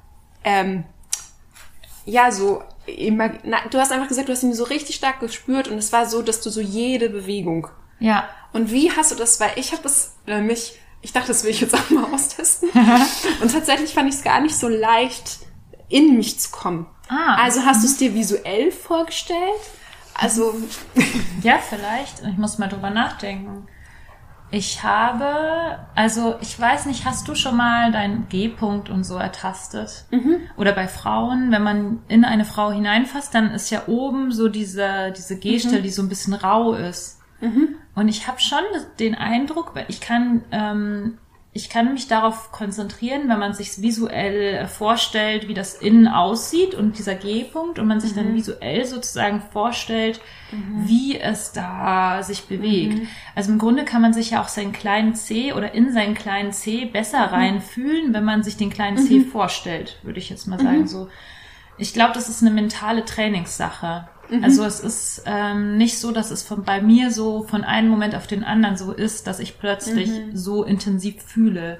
ähm, 0.43 0.85
ja, 2.05 2.31
so 2.31 2.63
na, 3.43 3.61
du 3.69 3.77
hast 3.77 3.91
einfach 3.91 4.07
gesagt, 4.07 4.27
du 4.27 4.33
hast 4.33 4.43
ihn 4.43 4.53
so 4.53 4.63
richtig 4.63 4.95
stark 4.95 5.19
gespürt 5.19 5.67
und 5.67 5.77
es 5.77 5.93
war 5.93 6.07
so, 6.07 6.21
dass 6.21 6.41
du 6.41 6.49
so 6.49 6.61
jede 6.61 7.09
Bewegung. 7.09 7.67
Ja. 7.99 8.27
Und 8.53 8.71
wie 8.71 8.91
hast 8.91 9.11
du 9.11 9.15
das? 9.15 9.39
Weil 9.39 9.51
ich 9.55 9.71
habe 9.71 9.87
es 9.87 10.15
äh, 10.27 10.41
mich, 10.41 10.79
ich 11.01 11.13
dachte, 11.13 11.29
das 11.29 11.43
will 11.43 11.51
ich 11.51 11.61
jetzt 11.61 11.73
auch 11.73 11.89
mal 11.89 12.05
austesten. 12.13 12.69
und 13.41 13.51
tatsächlich 13.51 13.93
fand 13.93 14.09
ich 14.09 14.15
es 14.15 14.23
gar 14.23 14.41
nicht 14.41 14.55
so 14.55 14.67
leicht, 14.67 15.39
in 15.89 16.17
mich 16.17 16.39
zu 16.39 16.51
kommen. 16.51 16.87
Ah. 17.09 17.35
Also 17.35 17.65
hast 17.65 17.83
du 17.83 17.87
es 17.87 17.97
dir 17.97 18.13
visuell 18.13 18.71
vorgestellt? 18.71 19.39
Also 20.13 20.53
Ja, 21.43 21.57
vielleicht. 21.57 22.21
Ich 22.29 22.37
muss 22.37 22.57
mal 22.57 22.67
drüber 22.67 22.89
nachdenken. 22.89 23.67
Ich 24.53 24.83
habe, 24.83 25.79
also 25.95 26.35
ich 26.41 26.59
weiß 26.59 26.85
nicht, 26.85 27.05
hast 27.05 27.25
du 27.27 27.35
schon 27.35 27.55
mal 27.55 27.93
deinen 27.93 28.27
G-Punkt 28.27 28.89
und 28.89 29.05
so 29.05 29.15
ertastet? 29.15 30.05
Oder 30.57 30.73
bei 30.73 30.89
Frauen, 30.89 31.51
wenn 31.51 31.63
man 31.63 31.99
in 32.09 32.25
eine 32.25 32.43
Frau 32.43 32.69
hineinfasst, 32.69 33.33
dann 33.33 33.51
ist 33.51 33.69
ja 33.69 33.83
oben 33.87 34.33
so 34.33 34.49
diese, 34.49 35.13
diese 35.15 35.37
G-Stelle, 35.39 35.81
die 35.81 35.89
so 35.89 36.01
ein 36.01 36.09
bisschen 36.09 36.33
rau 36.33 36.73
ist. 36.73 37.20
Und 37.95 38.07
ich 38.07 38.27
habe 38.27 38.39
schon 38.39 38.63
den 38.99 39.15
Eindruck, 39.15 39.73
ich 39.87 39.99
kann, 39.99 40.43
ähm, 40.51 41.17
ich 41.53 41.69
kann 41.69 41.91
mich 41.93 42.07
darauf 42.07 42.53
konzentrieren, 42.53 43.27
wenn 43.27 43.39
man 43.39 43.53
sich 43.53 43.81
visuell 43.81 44.55
äh, 44.55 44.67
vorstellt, 44.67 45.49
wie 45.49 45.53
das 45.53 45.73
innen 45.75 46.07
aussieht 46.07 46.73
und 46.73 46.97
dieser 46.97 47.15
G-Punkt 47.15 47.79
und 47.79 47.87
man 47.87 47.99
sich 47.99 48.13
dann 48.13 48.33
visuell 48.33 48.85
sozusagen 48.85 49.41
vorstellt, 49.51 50.21
wie 50.85 51.19
es 51.19 51.51
da 51.51 52.23
sich 52.23 52.43
bewegt. 52.45 53.07
Also 53.35 53.51
im 53.51 53.57
Grunde 53.57 53.83
kann 53.83 54.01
man 54.01 54.13
sich 54.13 54.31
ja 54.31 54.41
auch 54.41 54.47
seinen 54.47 54.71
kleinen 54.71 55.13
C 55.15 55.51
oder 55.51 55.73
in 55.73 55.91
seinen 55.91 56.13
kleinen 56.13 56.53
C 56.53 56.85
besser 56.85 57.19
reinfühlen, 57.31 58.13
wenn 58.13 58.23
man 58.23 58.43
sich 58.43 58.55
den 58.55 58.69
kleinen 58.69 58.97
C 58.97 59.19
vorstellt, 59.21 59.99
würde 60.03 60.19
ich 60.19 60.29
jetzt 60.29 60.47
mal 60.47 60.59
sagen. 60.59 60.87
So, 60.87 61.09
ich 61.77 61.93
glaube, 61.93 62.13
das 62.13 62.29
ist 62.29 62.41
eine 62.41 62.51
mentale 62.51 63.03
Trainingssache. 63.03 64.07
Also 64.43 64.63
es 64.63 64.79
ist 64.79 65.23
ähm, 65.25 65.77
nicht 65.77 65.99
so, 65.99 66.11
dass 66.11 66.31
es 66.31 66.41
von 66.41 66.63
bei 66.63 66.81
mir 66.81 67.11
so 67.11 67.43
von 67.43 67.63
einem 67.63 67.89
Moment 67.89 68.15
auf 68.15 68.27
den 68.27 68.43
anderen 68.43 68.77
so 68.77 68.93
ist, 68.93 69.27
dass 69.27 69.39
ich 69.39 69.59
plötzlich 69.59 70.09
so 70.33 70.63
intensiv 70.63 71.21
fühle, 71.21 71.79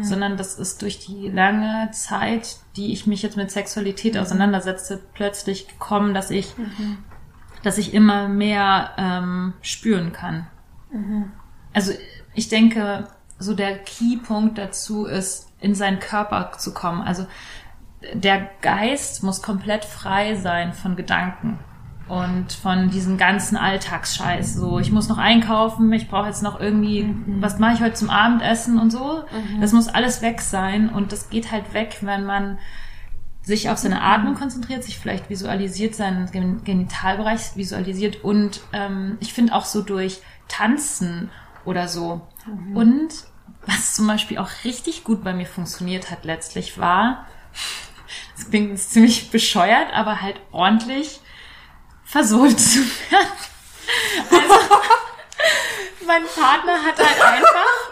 sondern 0.00 0.36
das 0.36 0.58
ist 0.58 0.80
durch 0.82 0.98
die 0.98 1.28
lange 1.28 1.90
Zeit, 1.92 2.56
die 2.76 2.92
ich 2.92 3.06
mich 3.06 3.22
jetzt 3.22 3.36
mit 3.36 3.50
Sexualität 3.50 4.16
auseinandersetze, 4.16 5.00
plötzlich 5.12 5.68
gekommen, 5.68 6.14
dass 6.14 6.30
ich, 6.30 6.54
dass 7.62 7.76
ich 7.76 7.92
immer 7.92 8.28
mehr 8.28 8.92
ähm, 8.96 9.52
spüren 9.60 10.12
kann. 10.12 10.46
Also 11.74 11.92
ich 12.34 12.48
denke, 12.48 13.08
so 13.38 13.54
der 13.54 13.78
Keypunkt 13.78 14.56
dazu 14.58 15.04
ist, 15.04 15.48
in 15.60 15.74
seinen 15.74 15.98
Körper 15.98 16.52
zu 16.56 16.72
kommen. 16.72 17.02
Also 17.02 17.26
der 18.14 18.48
Geist 18.62 19.22
muss 19.22 19.42
komplett 19.42 19.84
frei 19.84 20.34
sein 20.36 20.72
von 20.72 20.96
Gedanken 20.96 21.58
und 22.10 22.52
von 22.52 22.90
diesem 22.90 23.16
ganzen 23.18 23.56
Alltagsscheiß. 23.56 24.54
So, 24.54 24.78
ich 24.80 24.90
muss 24.90 25.08
noch 25.08 25.18
einkaufen, 25.18 25.92
ich 25.92 26.08
brauche 26.08 26.26
jetzt 26.26 26.42
noch 26.42 26.58
irgendwie, 26.60 27.14
was 27.40 27.58
mache 27.58 27.74
ich 27.74 27.80
heute 27.80 27.94
zum 27.94 28.10
Abendessen 28.10 28.78
und 28.78 28.90
so. 28.90 29.22
Das 29.60 29.72
muss 29.72 29.88
alles 29.88 30.20
weg 30.20 30.40
sein 30.40 30.88
und 30.88 31.12
das 31.12 31.30
geht 31.30 31.52
halt 31.52 31.72
weg, 31.72 31.98
wenn 32.00 32.24
man 32.26 32.58
sich 33.42 33.70
auf 33.70 33.78
seine 33.78 34.02
Atmung 34.02 34.34
konzentriert, 34.34 34.84
sich 34.84 34.98
vielleicht 34.98 35.30
visualisiert, 35.30 35.94
seinen 35.94 36.30
Gen- 36.30 36.62
Genitalbereich 36.64 37.56
visualisiert 37.56 38.22
und 38.24 38.60
ähm, 38.72 39.16
ich 39.20 39.32
finde 39.32 39.54
auch 39.54 39.64
so 39.64 39.80
durch 39.82 40.20
Tanzen 40.48 41.30
oder 41.64 41.88
so. 41.88 42.20
Und 42.74 43.08
was 43.66 43.94
zum 43.94 44.06
Beispiel 44.06 44.38
auch 44.38 44.50
richtig 44.64 45.04
gut 45.04 45.22
bei 45.22 45.32
mir 45.32 45.46
funktioniert 45.46 46.10
hat 46.10 46.24
letztlich 46.24 46.78
war, 46.78 47.26
das 48.36 48.50
klingt 48.50 48.70
jetzt 48.70 48.92
ziemlich 48.92 49.30
bescheuert, 49.30 49.92
aber 49.94 50.20
halt 50.22 50.40
ordentlich 50.50 51.20
versohlt 52.10 52.58
zu 52.58 52.80
werden. 52.80 53.28
Also, 54.30 54.54
mein 56.06 56.22
Partner 56.34 56.82
hat 56.84 56.98
halt 56.98 57.22
einfach 57.22 57.90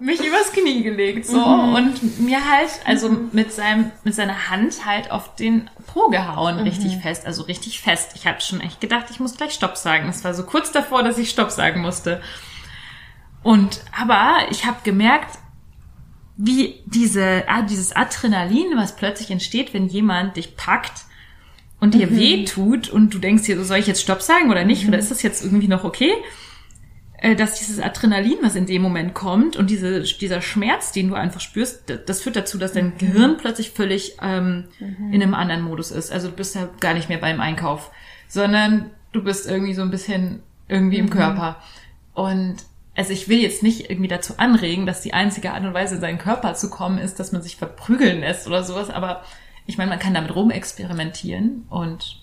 mich 0.00 0.20
übers 0.20 0.52
Knie 0.52 0.82
gelegt 0.82 1.26
so. 1.26 1.42
Und 1.42 2.20
mir 2.20 2.48
halt 2.50 2.70
also 2.84 3.08
mit 3.08 3.52
seinem 3.52 3.92
mit 4.02 4.14
seiner 4.14 4.50
Hand 4.50 4.84
halt 4.84 5.10
auf 5.10 5.36
den 5.36 5.70
Po 5.86 6.08
gehauen 6.08 6.58
richtig 6.58 6.98
fest 6.98 7.26
also 7.26 7.44
richtig 7.44 7.80
fest. 7.80 8.12
Ich 8.16 8.26
habe 8.26 8.40
schon 8.40 8.60
echt 8.60 8.80
gedacht 8.80 9.06
ich 9.10 9.20
muss 9.20 9.36
gleich 9.36 9.54
Stopp 9.54 9.76
sagen. 9.76 10.08
Es 10.08 10.24
war 10.24 10.34
so 10.34 10.44
kurz 10.44 10.72
davor 10.72 11.02
dass 11.02 11.16
ich 11.16 11.30
Stopp 11.30 11.50
sagen 11.50 11.80
musste. 11.80 12.20
Und 13.42 13.80
aber 13.98 14.46
ich 14.50 14.66
habe 14.66 14.78
gemerkt 14.82 15.38
wie 16.36 16.82
diese 16.86 17.44
ah, 17.46 17.62
dieses 17.62 17.94
Adrenalin 17.94 18.76
was 18.76 18.96
plötzlich 18.96 19.30
entsteht 19.30 19.72
wenn 19.72 19.86
jemand 19.86 20.36
dich 20.36 20.56
packt 20.56 21.04
und 21.80 21.94
dir 21.94 22.10
weh 22.16 22.44
tut 22.44 22.88
und 22.88 23.12
du 23.12 23.18
denkst 23.18 23.44
dir, 23.44 23.56
so, 23.56 23.64
soll 23.64 23.78
ich 23.78 23.86
jetzt 23.86 24.02
Stopp 24.02 24.22
sagen 24.22 24.50
oder 24.50 24.64
nicht? 24.64 24.88
Oder 24.88 24.98
ist 24.98 25.10
das 25.10 25.22
jetzt 25.22 25.44
irgendwie 25.44 25.68
noch 25.68 25.84
okay? 25.84 26.12
Äh, 27.18 27.36
Dass 27.36 27.58
dieses 27.58 27.78
Adrenalin, 27.80 28.38
was 28.42 28.54
in 28.54 28.66
dem 28.66 28.82
Moment 28.82 29.14
kommt 29.14 29.56
und 29.56 29.70
diese, 29.70 30.02
dieser 30.02 30.40
Schmerz, 30.40 30.92
den 30.92 31.08
du 31.08 31.14
einfach 31.14 31.40
spürst, 31.40 31.92
das 32.06 32.22
führt 32.22 32.36
dazu, 32.36 32.58
dass 32.58 32.72
dein 32.72 32.96
Gehirn 32.98 33.36
plötzlich 33.36 33.70
völlig 33.70 34.16
ähm, 34.22 34.64
in 35.10 35.22
einem 35.22 35.34
anderen 35.34 35.62
Modus 35.62 35.90
ist. 35.90 36.10
Also 36.10 36.28
du 36.28 36.34
bist 36.34 36.54
ja 36.54 36.68
gar 36.80 36.94
nicht 36.94 37.08
mehr 37.08 37.18
beim 37.18 37.40
Einkauf, 37.40 37.90
sondern 38.28 38.90
du 39.12 39.22
bist 39.22 39.48
irgendwie 39.48 39.74
so 39.74 39.82
ein 39.82 39.90
bisschen 39.90 40.42
irgendwie 40.68 40.98
im 40.98 41.10
Körper. 41.10 41.56
Und 42.14 42.56
also 42.96 43.12
ich 43.12 43.28
will 43.28 43.38
jetzt 43.38 43.62
nicht 43.62 43.90
irgendwie 43.90 44.08
dazu 44.08 44.34
anregen, 44.36 44.86
dass 44.86 45.00
die 45.00 45.14
einzige 45.14 45.52
Art 45.52 45.64
und 45.64 45.74
Weise, 45.74 45.96
in 45.96 46.00
seinen 46.00 46.18
Körper 46.18 46.54
zu 46.54 46.70
kommen, 46.70 46.98
ist, 46.98 47.18
dass 47.18 47.32
man 47.32 47.42
sich 47.42 47.56
verprügeln 47.56 48.20
lässt 48.20 48.46
oder 48.46 48.62
sowas, 48.62 48.90
aber 48.90 49.22
ich 49.66 49.78
meine, 49.78 49.90
man 49.90 49.98
kann 49.98 50.14
damit 50.14 50.34
rumexperimentieren 50.34 51.66
und 51.70 52.20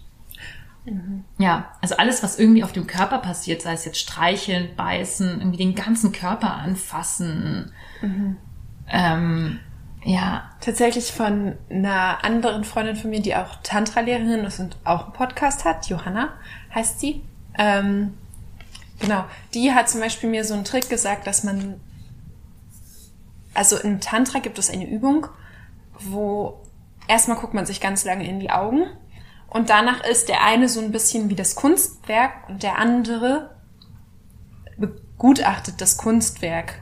ja, 1.37 1.71
also 1.79 1.95
alles, 1.97 2.23
was 2.23 2.39
irgendwie 2.39 2.63
auf 2.63 2.71
dem 2.71 2.87
Körper 2.87 3.19
passiert, 3.19 3.61
sei 3.61 3.73
es 3.73 3.85
jetzt 3.85 3.99
streicheln, 3.99 4.75
beißen, 4.75 5.39
irgendwie 5.39 5.57
den 5.57 5.75
ganzen 5.75 6.11
Körper 6.11 6.55
anfassen, 6.55 7.71
ähm, 8.87 9.59
ja, 10.03 10.49
Tatsächlich 10.61 11.11
von 11.11 11.55
einer 11.69 12.23
anderen 12.23 12.63
Freundin 12.63 12.95
von 12.95 13.09
mir, 13.09 13.21
die 13.21 13.35
auch 13.35 13.55
Tantra-Lehrerin 13.63 14.45
ist 14.45 14.59
und 14.59 14.77
auch 14.83 15.05
einen 15.05 15.13
Podcast 15.13 15.65
hat, 15.65 15.87
Johanna 15.87 16.33
heißt 16.73 16.99
sie. 16.99 17.23
Ähm, 17.57 18.13
genau, 18.99 19.25
die 19.53 19.71
hat 19.71 19.89
zum 19.89 20.01
Beispiel 20.01 20.29
mir 20.29 20.43
so 20.43 20.53
einen 20.53 20.63
Trick 20.63 20.89
gesagt, 20.89 21.25
dass 21.25 21.43
man, 21.43 21.79
also 23.53 23.77
im 23.77 23.99
Tantra 23.99 24.39
gibt 24.39 24.59
es 24.59 24.69
eine 24.69 24.87
Übung, 24.87 25.27
wo 25.99 26.61
erstmal 27.12 27.38
guckt 27.38 27.53
man 27.53 27.66
sich 27.66 27.82
ganz 27.82 28.05
lange 28.05 28.28
in 28.28 28.39
die 28.39 28.51
Augen 28.51 28.86
und 29.47 29.70
danach 29.70 30.03
ist 30.05 30.30
der 30.30 30.43
eine 30.43 30.70
so 30.70 30.80
ein 30.80 30.91
bisschen 30.91 31.30
wie 31.30 31.36
das 31.36 31.55
Kunstwerk 31.55 32.47
und 32.47 32.64
der 32.64 32.80
andere 32.80 33.55
begutachtet 34.78 35.82
das 35.82 35.97
Kunstwerk. 35.97 36.76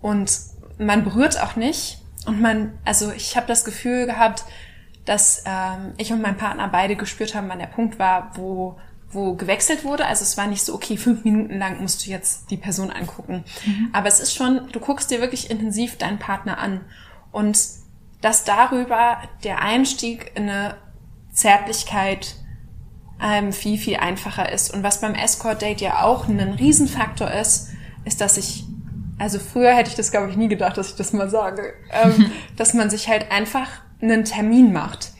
Und 0.00 0.32
man 0.78 1.04
berührt 1.04 1.40
auch 1.40 1.54
nicht. 1.54 2.02
Und 2.26 2.40
man, 2.40 2.78
also 2.84 3.12
ich 3.12 3.36
habe 3.36 3.46
das 3.46 3.64
Gefühl 3.64 4.06
gehabt, 4.06 4.44
dass 5.04 5.44
ähm, 5.46 5.94
ich 5.98 6.12
und 6.12 6.20
mein 6.20 6.36
Partner 6.36 6.68
beide 6.68 6.96
gespürt 6.96 7.34
haben, 7.34 7.48
wann 7.48 7.60
der 7.60 7.66
Punkt 7.66 7.98
war, 7.98 8.32
wo 8.34 8.76
wo 9.12 9.34
gewechselt 9.34 9.82
wurde. 9.84 10.06
Also 10.06 10.22
es 10.22 10.36
war 10.36 10.46
nicht 10.46 10.62
so, 10.64 10.72
okay, 10.72 10.96
fünf 10.96 11.24
Minuten 11.24 11.58
lang 11.58 11.80
musst 11.80 12.06
du 12.06 12.10
jetzt 12.10 12.50
die 12.50 12.56
Person 12.56 12.90
angucken. 12.90 13.44
Aber 13.92 14.06
es 14.06 14.20
ist 14.20 14.34
schon, 14.34 14.68
du 14.70 14.78
guckst 14.78 15.10
dir 15.10 15.20
wirklich 15.20 15.50
intensiv 15.50 15.98
deinen 15.98 16.20
Partner 16.20 16.58
an. 16.58 16.82
Und 17.32 17.58
dass 18.20 18.44
darüber 18.44 19.18
der 19.44 19.62
Einstieg 19.62 20.32
in 20.34 20.48
eine 20.48 20.76
Zärtlichkeit 21.32 22.36
ähm, 23.22 23.52
viel, 23.52 23.78
viel 23.78 23.96
einfacher 23.96 24.50
ist. 24.50 24.72
Und 24.72 24.82
was 24.82 25.00
beim 25.00 25.14
Escort-Date 25.14 25.80
ja 25.80 26.02
auch 26.02 26.28
ein 26.28 26.40
Riesenfaktor 26.40 27.30
ist, 27.30 27.70
ist, 28.04 28.20
dass 28.20 28.36
ich, 28.36 28.64
also 29.18 29.38
früher 29.38 29.74
hätte 29.74 29.90
ich 29.90 29.96
das, 29.96 30.10
glaube 30.10 30.30
ich, 30.30 30.36
nie 30.36 30.48
gedacht, 30.48 30.76
dass 30.76 30.90
ich 30.90 30.96
das 30.96 31.12
mal 31.12 31.28
sage, 31.28 31.74
ähm, 31.90 32.30
dass 32.56 32.74
man 32.74 32.90
sich 32.90 33.08
halt 33.08 33.30
einfach 33.30 33.68
einen 34.00 34.24
Termin 34.24 34.72
macht 34.72 35.12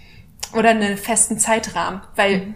oder 0.55 0.71
einen 0.71 0.97
festen 0.97 1.39
Zeitrahmen, 1.39 2.01
weil 2.17 2.55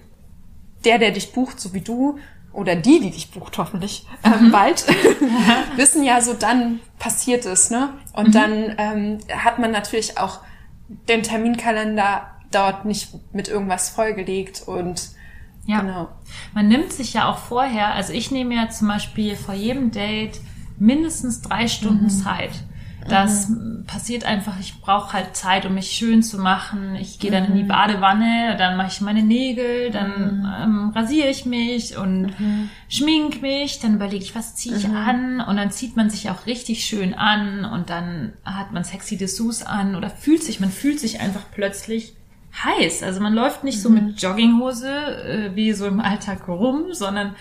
der, 0.84 0.98
der 0.98 1.12
dich 1.12 1.32
bucht, 1.32 1.60
so 1.60 1.74
wie 1.74 1.80
du, 1.80 2.18
oder 2.54 2.76
die, 2.76 3.00
die 3.00 3.10
dich 3.10 3.30
bucht, 3.30 3.58
hoffentlich 3.58 4.06
ähm, 4.22 4.50
bald, 4.50 4.86
wissen 5.76 6.04
ja 6.04 6.20
so, 6.20 6.34
dann 6.34 6.80
passiert 6.98 7.44
es, 7.46 7.70
ne? 7.70 7.90
Und 8.12 8.34
dann 8.34 8.74
ähm, 8.78 9.18
hat 9.28 9.58
man 9.58 9.70
natürlich 9.72 10.18
auch 10.18 10.40
den 11.08 11.22
Terminkalender 11.22 12.30
dort 12.50 12.84
nicht 12.84 13.08
mit 13.34 13.48
irgendwas 13.48 13.88
vollgelegt 13.90 14.62
und 14.66 15.10
Ja. 15.66 15.80
genau. 15.80 16.08
Man 16.52 16.68
nimmt 16.68 16.92
sich 16.92 17.14
ja 17.14 17.28
auch 17.30 17.38
vorher, 17.38 17.94
also 17.94 18.12
ich 18.12 18.30
nehme 18.30 18.54
ja 18.54 18.68
zum 18.68 18.88
Beispiel 18.88 19.34
vor 19.34 19.54
jedem 19.54 19.90
Date 19.90 20.40
mindestens 20.78 21.42
drei 21.42 21.68
Stunden 21.68 22.10
Zeit. 22.10 22.52
Das 23.08 23.52
passiert 23.86 24.24
einfach, 24.24 24.58
ich 24.60 24.80
brauche 24.80 25.12
halt 25.12 25.36
Zeit, 25.36 25.66
um 25.66 25.74
mich 25.74 25.90
schön 25.90 26.22
zu 26.22 26.38
machen. 26.38 26.94
Ich 26.96 27.18
gehe 27.18 27.30
dann 27.30 27.44
in 27.44 27.54
die 27.54 27.62
Badewanne, 27.62 28.56
dann 28.58 28.76
mache 28.76 28.88
ich 28.88 29.00
meine 29.00 29.22
Nägel, 29.22 29.90
dann 29.90 30.48
ähm, 30.62 30.92
rasiere 30.94 31.28
ich 31.28 31.44
mich 31.44 31.96
und 31.96 32.32
schmink 32.88 33.42
mich, 33.42 33.80
dann 33.80 33.94
überlege 33.94 34.24
ich, 34.24 34.34
was 34.34 34.54
ziehe 34.54 34.76
ich 34.76 34.88
an? 34.88 35.40
Und 35.40 35.56
dann 35.56 35.70
zieht 35.70 35.96
man 35.96 36.10
sich 36.10 36.30
auch 36.30 36.46
richtig 36.46 36.84
schön 36.84 37.14
an 37.14 37.64
und 37.64 37.90
dann 37.90 38.32
hat 38.44 38.72
man 38.72 38.84
sexy 38.84 39.16
Dessous 39.16 39.62
an 39.62 39.96
oder 39.96 40.10
fühlt 40.10 40.42
sich, 40.42 40.60
man 40.60 40.70
fühlt 40.70 41.00
sich 41.00 41.20
einfach 41.20 41.42
plötzlich 41.52 42.14
heiß. 42.62 43.02
Also 43.02 43.20
man 43.20 43.34
läuft 43.34 43.64
nicht 43.64 43.80
so 43.80 43.90
mit 43.90 44.20
Jogginghose 44.22 44.88
äh, 44.88 45.56
wie 45.56 45.72
so 45.72 45.86
im 45.86 46.00
Alltag 46.00 46.48
rum, 46.48 46.92
sondern 46.92 47.34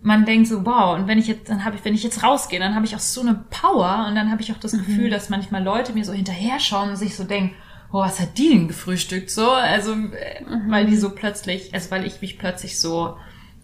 man 0.00 0.24
denkt 0.24 0.48
so, 0.48 0.64
wow, 0.64 0.96
und 0.96 1.08
wenn 1.08 1.18
ich 1.18 1.26
jetzt, 1.26 1.48
dann 1.50 1.64
habe 1.64 1.76
ich, 1.76 1.84
wenn 1.84 1.94
ich 1.94 2.02
jetzt 2.02 2.22
rausgehe, 2.22 2.60
dann 2.60 2.74
habe 2.74 2.86
ich 2.86 2.94
auch 2.94 3.00
so 3.00 3.20
eine 3.20 3.44
Power 3.50 4.06
und 4.08 4.14
dann 4.14 4.30
habe 4.30 4.42
ich 4.42 4.52
auch 4.52 4.58
das 4.58 4.72
Gefühl, 4.72 5.10
dass 5.10 5.28
manchmal 5.28 5.62
Leute 5.62 5.92
mir 5.92 6.04
so 6.04 6.12
hinterher 6.12 6.60
schauen 6.60 6.90
und 6.90 6.96
sich 6.96 7.16
so 7.16 7.24
denken, 7.24 7.54
oh, 7.92 8.00
was 8.00 8.20
hat 8.20 8.38
die 8.38 8.50
denn 8.50 8.68
gefrühstückt? 8.68 9.30
So, 9.30 9.50
also, 9.50 9.92
äh, 9.92 10.44
weil 10.68 10.86
die 10.86 10.96
so 10.96 11.10
plötzlich, 11.10 11.74
also 11.74 11.90
weil 11.90 12.06
ich 12.06 12.20
mich 12.20 12.38
plötzlich 12.38 12.78
so 12.78 13.16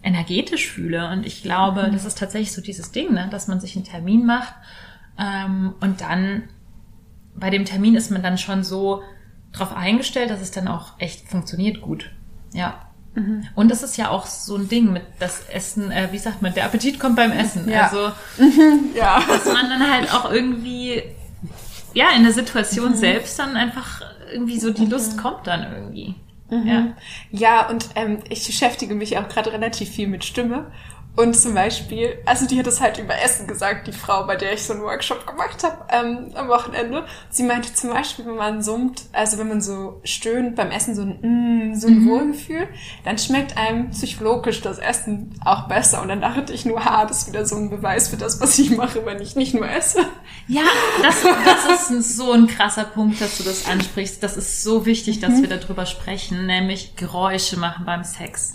energetisch 0.03 0.69
fühle. 0.69 1.09
Und 1.09 1.25
ich 1.25 1.41
glaube, 1.41 1.89
das 1.91 2.05
ist 2.05 2.17
tatsächlich 2.17 2.51
so 2.51 2.61
dieses 2.61 2.91
Ding, 2.91 3.13
ne? 3.13 3.27
dass 3.31 3.47
man 3.47 3.59
sich 3.59 3.75
einen 3.75 3.85
Termin 3.85 4.25
macht 4.25 4.53
ähm, 5.17 5.73
und 5.79 6.01
dann 6.01 6.43
bei 7.35 7.49
dem 7.49 7.65
Termin 7.65 7.95
ist 7.95 8.11
man 8.11 8.23
dann 8.23 8.37
schon 8.37 8.63
so 8.63 9.01
drauf 9.51 9.75
eingestellt, 9.75 10.29
dass 10.29 10.41
es 10.41 10.51
dann 10.51 10.67
auch 10.67 10.99
echt 10.99 11.27
funktioniert 11.27 11.81
gut. 11.81 12.11
Ja. 12.53 12.84
Und 13.55 13.71
das 13.71 13.81
ist 13.81 13.95
ja 13.97 14.09
auch 14.09 14.25
so 14.25 14.55
ein 14.57 14.67
Ding 14.67 14.91
mit 14.91 15.03
das 15.19 15.45
Essen, 15.49 15.89
äh, 15.91 16.09
wie 16.11 16.17
sagt 16.17 16.41
man, 16.41 16.53
der 16.53 16.65
Appetit 16.65 16.99
kommt 16.99 17.15
beim 17.15 17.31
Essen. 17.31 17.69
Ja. 17.69 17.83
Also, 17.83 18.11
Ja. 18.95 19.21
dass 19.27 19.45
man 19.45 19.69
dann 19.69 19.91
halt 19.91 20.13
auch 20.13 20.31
irgendwie, 20.31 21.01
ja, 21.93 22.07
in 22.15 22.23
der 22.23 22.33
Situation 22.33 22.95
selbst 22.95 23.39
dann 23.39 23.55
einfach 23.55 24.01
irgendwie 24.33 24.59
so 24.59 24.71
die 24.71 24.85
Lust 24.85 25.17
kommt 25.17 25.47
dann 25.47 25.71
irgendwie. 25.71 26.15
Ja. 26.51 26.87
Ja, 27.31 27.69
und 27.69 27.89
ähm, 27.95 28.19
ich 28.29 28.45
beschäftige 28.45 28.93
mich 28.93 29.17
auch 29.17 29.27
gerade 29.27 29.51
relativ 29.51 29.89
viel 29.89 30.07
mit 30.07 30.23
Stimme. 30.23 30.67
Und 31.15 31.33
zum 31.33 31.53
Beispiel, 31.53 32.17
also 32.25 32.45
die 32.45 32.59
hat 32.59 32.67
es 32.67 32.81
halt 32.81 32.97
über 32.99 33.17
Essen 33.21 33.47
gesagt, 33.47 33.87
die 33.87 33.93
Frau, 33.93 34.25
bei 34.25 34.35
der 34.35 34.53
ich 34.53 34.63
so 34.63 34.73
einen 34.73 34.81
Workshop 34.81 35.25
gemacht 35.25 35.63
habe 35.63 35.85
ähm, 35.89 36.31
am 36.35 36.49
Wochenende. 36.49 37.05
Sie 37.29 37.43
meinte 37.43 37.73
zum 37.73 37.91
Beispiel, 37.91 38.25
wenn 38.25 38.35
man 38.35 38.61
summt, 38.61 39.03
also 39.13 39.37
wenn 39.37 39.47
man 39.47 39.61
so 39.61 40.01
stöhnt 40.03 40.57
beim 40.57 40.71
Essen, 40.71 40.93
so 40.93 41.03
ein, 41.03 41.71
mm, 41.71 41.75
so 41.75 41.87
ein 41.87 42.05
Wohlgefühl, 42.05 42.67
dann 43.05 43.17
schmeckt 43.17 43.57
einem 43.57 43.91
psychologisch 43.91 44.59
das 44.61 44.77
Essen 44.77 45.39
auch 45.45 45.69
besser. 45.69 46.01
Und 46.01 46.09
dann 46.09 46.19
dachte 46.19 46.51
ich 46.51 46.65
nur, 46.65 46.83
ha, 46.83 47.05
das 47.05 47.19
ist 47.19 47.27
wieder 47.29 47.45
so 47.45 47.55
ein 47.55 47.69
Beweis 47.69 48.09
für 48.09 48.17
das, 48.17 48.41
was 48.41 48.59
ich 48.59 48.71
mache, 48.75 49.05
wenn 49.05 49.21
ich 49.21 49.37
nicht 49.37 49.53
nur 49.53 49.69
esse. 49.69 50.05
Ja, 50.47 50.63
das, 51.01 51.23
das 51.23 51.91
ist 51.91 52.17
so 52.17 52.33
ein 52.33 52.47
krasser 52.47 52.83
Punkt, 52.83 53.21
dass 53.21 53.37
du 53.37 53.43
das 53.43 53.67
ansprichst. 53.67 54.21
Das 54.21 54.35
ist 54.35 54.63
so 54.63 54.85
wichtig, 54.85 55.21
dass 55.21 55.41
wir 55.41 55.47
darüber 55.47 55.85
sprechen, 55.85 56.45
nämlich 56.45 56.95
Geräusche 56.97 57.57
machen 57.57 57.85
beim 57.85 58.03
Sex. 58.03 58.53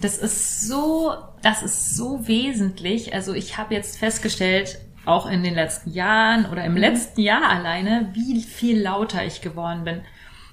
Das 0.00 0.18
ist 0.18 0.66
so, 0.66 1.14
das 1.42 1.62
ist 1.62 1.96
so 1.96 2.26
wesentlich. 2.26 3.14
Also 3.14 3.34
ich 3.34 3.58
habe 3.58 3.74
jetzt 3.74 3.98
festgestellt, 3.98 4.78
auch 5.06 5.26
in 5.26 5.42
den 5.42 5.54
letzten 5.54 5.90
Jahren 5.90 6.46
oder 6.46 6.64
im 6.64 6.76
letzten 6.76 7.20
Jahr 7.20 7.48
alleine, 7.48 8.10
wie 8.12 8.42
viel 8.42 8.80
lauter 8.80 9.24
ich 9.24 9.40
geworden 9.40 9.84
bin. 9.84 10.02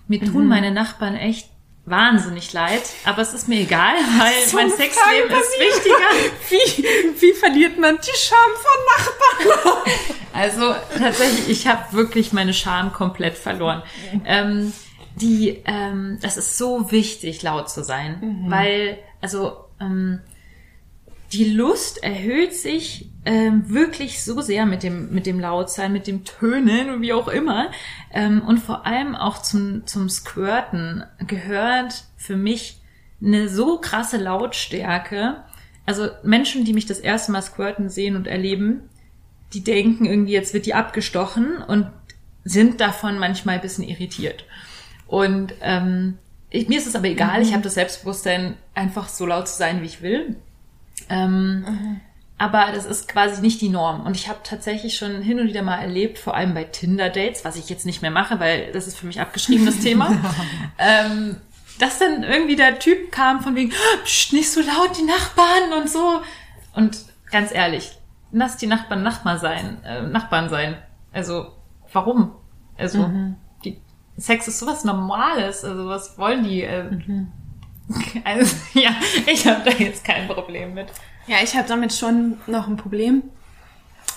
Mir 0.07 0.23
tun 0.23 0.47
meine 0.47 0.71
Nachbarn 0.71 1.15
echt 1.15 1.49
wahnsinnig 1.85 2.51
leid, 2.53 2.83
aber 3.05 3.21
es 3.21 3.33
ist 3.33 3.47
mir 3.47 3.61
egal, 3.61 3.95
weil 4.19 4.47
So 4.47 4.57
mein 4.57 4.69
Sexleben 4.69 5.29
Frage 5.29 5.41
ist 5.41 5.59
wichtiger. 5.59 5.95
Wie, 6.49 7.21
wie 7.21 7.33
verliert 7.33 7.77
man 7.79 7.97
die 7.97 8.17
Scham 8.17 8.37
von 8.55 9.53
Nachbarn? 9.55 9.83
Also 10.33 10.75
tatsächlich, 10.95 11.49
ich 11.49 11.67
habe 11.67 11.93
wirklich 11.93 12.31
meine 12.31 12.53
Scham 12.53 12.93
komplett 12.93 13.35
verloren. 13.35 13.81
Ähm, 14.23 14.71
die, 15.15 15.63
ähm, 15.65 16.19
das 16.21 16.37
ist 16.37 16.59
so 16.59 16.91
wichtig, 16.91 17.41
laut 17.41 17.71
zu 17.71 17.83
sein, 17.83 18.45
weil 18.47 18.99
also 19.21 19.65
ähm, 19.79 20.19
die 21.33 21.51
Lust 21.51 22.03
erhöht 22.03 22.53
sich 22.53 23.09
ähm, 23.25 23.69
wirklich 23.69 24.23
so 24.23 24.39
sehr 24.41 24.65
mit 24.65 24.83
dem 24.83 25.13
mit 25.13 25.25
dem 25.25 25.39
Lautsein, 25.39 25.91
mit 25.91 26.07
dem 26.07 26.23
Tönen, 26.23 27.01
wie 27.01 27.13
auch 27.13 27.27
immer. 27.27 27.71
Ähm, 28.13 28.41
und 28.41 28.59
vor 28.59 28.85
allem 28.85 29.15
auch 29.15 29.41
zum 29.41 29.85
zum 29.85 30.09
Squirten 30.09 31.03
gehört 31.27 32.05
für 32.15 32.37
mich 32.37 32.81
eine 33.21 33.49
so 33.49 33.79
krasse 33.79 34.17
Lautstärke. 34.17 35.43
Also 35.85 36.09
Menschen, 36.23 36.65
die 36.65 36.73
mich 36.73 36.85
das 36.85 36.99
erste 36.99 37.31
Mal 37.31 37.41
squirten 37.41 37.89
sehen 37.89 38.15
und 38.15 38.27
erleben, 38.27 38.89
die 39.53 39.63
denken 39.63 40.05
irgendwie, 40.05 40.33
jetzt 40.33 40.53
wird 40.53 40.65
die 40.65 40.73
abgestochen 40.73 41.57
und 41.57 41.87
sind 42.43 42.79
davon 42.81 43.19
manchmal 43.19 43.55
ein 43.55 43.61
bisschen 43.61 43.85
irritiert. 43.85 44.45
Und 45.07 45.53
ähm, 45.61 46.17
ich, 46.49 46.67
mir 46.69 46.77
ist 46.77 46.87
es 46.87 46.95
aber 46.95 47.07
egal, 47.07 47.41
ich 47.41 47.53
habe 47.53 47.63
das 47.63 47.73
Selbstbewusstsein, 47.75 48.55
einfach 48.73 49.09
so 49.09 49.25
laut 49.25 49.47
zu 49.47 49.57
sein, 49.57 49.81
wie 49.81 49.85
ich 49.85 50.01
will. 50.01 50.35
Ähm, 51.09 51.99
Aber 52.39 52.67
das 52.73 52.85
ist 52.85 53.07
quasi 53.07 53.41
nicht 53.41 53.61
die 53.61 53.69
Norm. 53.69 54.05
Und 54.05 54.15
ich 54.15 54.29
habe 54.29 54.39
tatsächlich 54.43 54.95
schon 54.95 55.21
hin 55.21 55.39
und 55.39 55.47
wieder 55.47 55.63
mal 55.63 55.79
erlebt, 55.79 56.19
vor 56.19 56.35
allem 56.35 56.53
bei 56.53 56.63
Tinder-Dates, 56.65 57.43
was 57.43 57.55
ich 57.55 57.67
jetzt 57.69 57.85
nicht 57.85 58.01
mehr 58.01 58.11
mache, 58.11 58.39
weil 58.39 58.71
das 58.71 58.87
ist 58.87 58.97
für 58.97 59.07
mich 59.07 59.19
abgeschriebenes 59.19 59.79
Thema, 59.79 60.11
ähm, 60.77 61.37
dass 61.79 61.99
dann 61.99 62.23
irgendwie 62.23 62.55
der 62.55 62.79
Typ 62.79 63.11
kam 63.11 63.41
von 63.41 63.55
wegen, 63.55 63.71
"Ah, 63.71 63.97
Psst, 64.03 64.33
nicht 64.33 64.51
so 64.51 64.61
laut, 64.61 64.97
die 64.97 65.03
Nachbarn 65.03 65.73
und 65.81 65.89
so. 65.89 66.21
Und 66.75 66.97
ganz 67.31 67.51
ehrlich, 67.53 67.97
lass 68.31 68.57
die 68.57 68.67
Nachbarn 68.67 69.03
Nachbar 69.03 69.37
sein, 69.39 69.83
äh, 69.83 70.01
Nachbarn 70.03 70.49
sein. 70.49 70.77
Also, 71.11 71.51
warum? 71.91 72.33
Also, 72.77 72.99
die, 73.03 73.35
Sex 74.17 74.47
ist 74.47 74.59
sowas 74.59 74.83
Normales. 74.83 75.63
Also, 75.63 75.87
was 75.87 76.17
wollen 76.17 76.43
die? 76.43 76.63
Äh, 76.63 76.89
Also, 78.23 78.55
ja, 78.73 78.91
ich 79.25 79.47
habe 79.47 79.69
da 79.69 79.77
jetzt 79.77 80.03
kein 80.03 80.27
Problem 80.27 80.73
mit. 80.73 80.87
Ja, 81.27 81.37
ich 81.43 81.55
habe 81.55 81.67
damit 81.67 81.93
schon 81.93 82.37
noch 82.47 82.67
ein 82.67 82.77
Problem. 82.77 83.23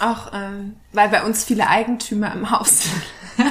Auch 0.00 0.32
ähm, 0.32 0.76
weil 0.92 1.08
bei 1.08 1.22
uns 1.24 1.44
viele 1.44 1.68
Eigentümer 1.68 2.32
im 2.32 2.50
Haus 2.50 2.84
sind. 2.84 3.02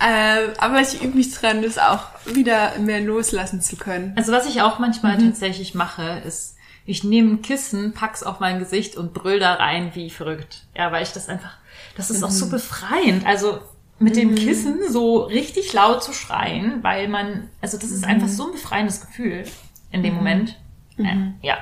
ähm, 0.00 0.50
aber 0.58 0.80
ich 0.80 1.02
übe 1.02 1.16
mich 1.16 1.32
dran, 1.32 1.62
das 1.62 1.78
auch 1.78 2.04
wieder 2.24 2.78
mehr 2.78 3.00
loslassen 3.00 3.60
zu 3.60 3.76
können. 3.76 4.12
Also 4.16 4.32
was 4.32 4.46
ich 4.46 4.62
auch 4.62 4.78
manchmal 4.78 5.18
tatsächlich 5.18 5.74
mache, 5.74 6.22
ist, 6.26 6.56
ich 6.84 7.04
nehme 7.04 7.34
ein 7.34 7.42
Kissen, 7.42 7.92
pack's 7.92 8.22
auf 8.22 8.40
mein 8.40 8.58
Gesicht 8.58 8.96
und 8.96 9.14
brüll 9.14 9.38
da 9.38 9.54
rein 9.54 9.92
wie 9.94 10.10
verrückt. 10.10 10.66
Ja, 10.76 10.90
weil 10.90 11.04
ich 11.04 11.12
das 11.12 11.28
einfach, 11.28 11.58
das 11.96 12.10
ist 12.10 12.24
auch 12.24 12.30
so 12.30 12.48
befreiend. 12.48 13.24
Also 13.24 13.60
mit 13.98 14.16
dem 14.16 14.34
Kissen 14.34 14.80
so 14.90 15.22
richtig 15.22 15.72
laut 15.72 16.02
zu 16.02 16.12
schreien, 16.12 16.82
weil 16.82 17.08
man, 17.08 17.48
also 17.60 17.78
das 17.78 17.90
ist 17.90 18.04
einfach 18.04 18.28
so 18.28 18.46
ein 18.46 18.52
befreiendes 18.52 19.00
Gefühl 19.00 19.44
in 19.90 20.02
dem 20.02 20.14
Moment. 20.14 20.58
Äh, 20.98 21.32
ja, 21.42 21.56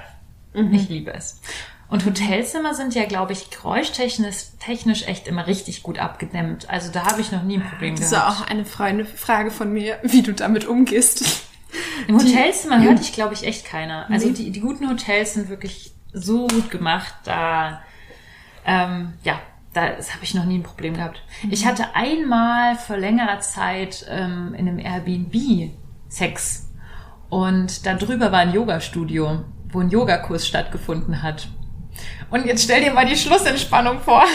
ich 0.72 0.88
liebe 0.88 1.12
es. 1.12 1.40
Und 1.88 2.06
Hotelzimmer 2.06 2.74
sind 2.74 2.94
ja, 2.94 3.04
glaube 3.04 3.32
ich, 3.32 3.50
geräuschtechnisch 3.50 4.36
technisch 4.58 5.06
echt 5.06 5.28
immer 5.28 5.46
richtig 5.46 5.82
gut 5.82 5.98
abgedämmt. 5.98 6.68
Also 6.68 6.90
da 6.90 7.04
habe 7.04 7.20
ich 7.20 7.30
noch 7.30 7.42
nie 7.44 7.58
ein 7.58 7.68
Problem 7.68 7.94
Das 7.94 8.06
ist 8.06 8.10
gehabt. 8.12 8.40
auch 8.42 8.46
eine 8.48 8.64
Freunde 8.64 9.04
Frage 9.04 9.50
von 9.50 9.72
mir, 9.72 9.98
wie 10.02 10.22
du 10.22 10.32
damit 10.32 10.64
umgehst. 10.64 11.46
Im 12.08 12.16
Hotelzimmer 12.16 12.82
hört 12.82 13.00
ich, 13.00 13.12
glaube 13.12 13.34
ich, 13.34 13.44
echt 13.46 13.64
keiner. 13.64 14.08
Also 14.10 14.30
die, 14.30 14.50
die 14.50 14.60
guten 14.60 14.88
Hotels 14.88 15.34
sind 15.34 15.48
wirklich 15.48 15.92
so 16.12 16.46
gut 16.46 16.70
gemacht. 16.70 17.14
Da, 17.24 17.82
ähm, 18.64 19.12
ja, 19.22 19.38
da 19.74 19.82
habe 19.82 20.22
ich 20.22 20.34
noch 20.34 20.44
nie 20.44 20.58
ein 20.58 20.62
Problem 20.62 20.94
gehabt. 20.94 21.22
Ich 21.50 21.66
hatte 21.66 21.94
einmal 21.94 22.76
vor 22.76 22.96
längerer 22.96 23.40
Zeit 23.40 24.06
ähm, 24.08 24.54
in 24.54 24.68
einem 24.68 24.78
Airbnb 24.78 25.72
Sex. 26.08 26.70
Und 27.28 27.84
da 27.84 27.94
drüber 27.94 28.30
war 28.30 28.38
ein 28.38 28.54
Yoga-Studio, 28.54 29.44
wo 29.70 29.80
ein 29.80 29.90
Yogakurs 29.90 30.46
stattgefunden 30.46 31.22
hat. 31.22 31.48
Und 32.30 32.46
jetzt 32.46 32.64
stell 32.64 32.84
dir 32.84 32.92
mal 32.92 33.06
die 33.06 33.16
Schlussentspannung 33.16 34.00
vor. 34.00 34.24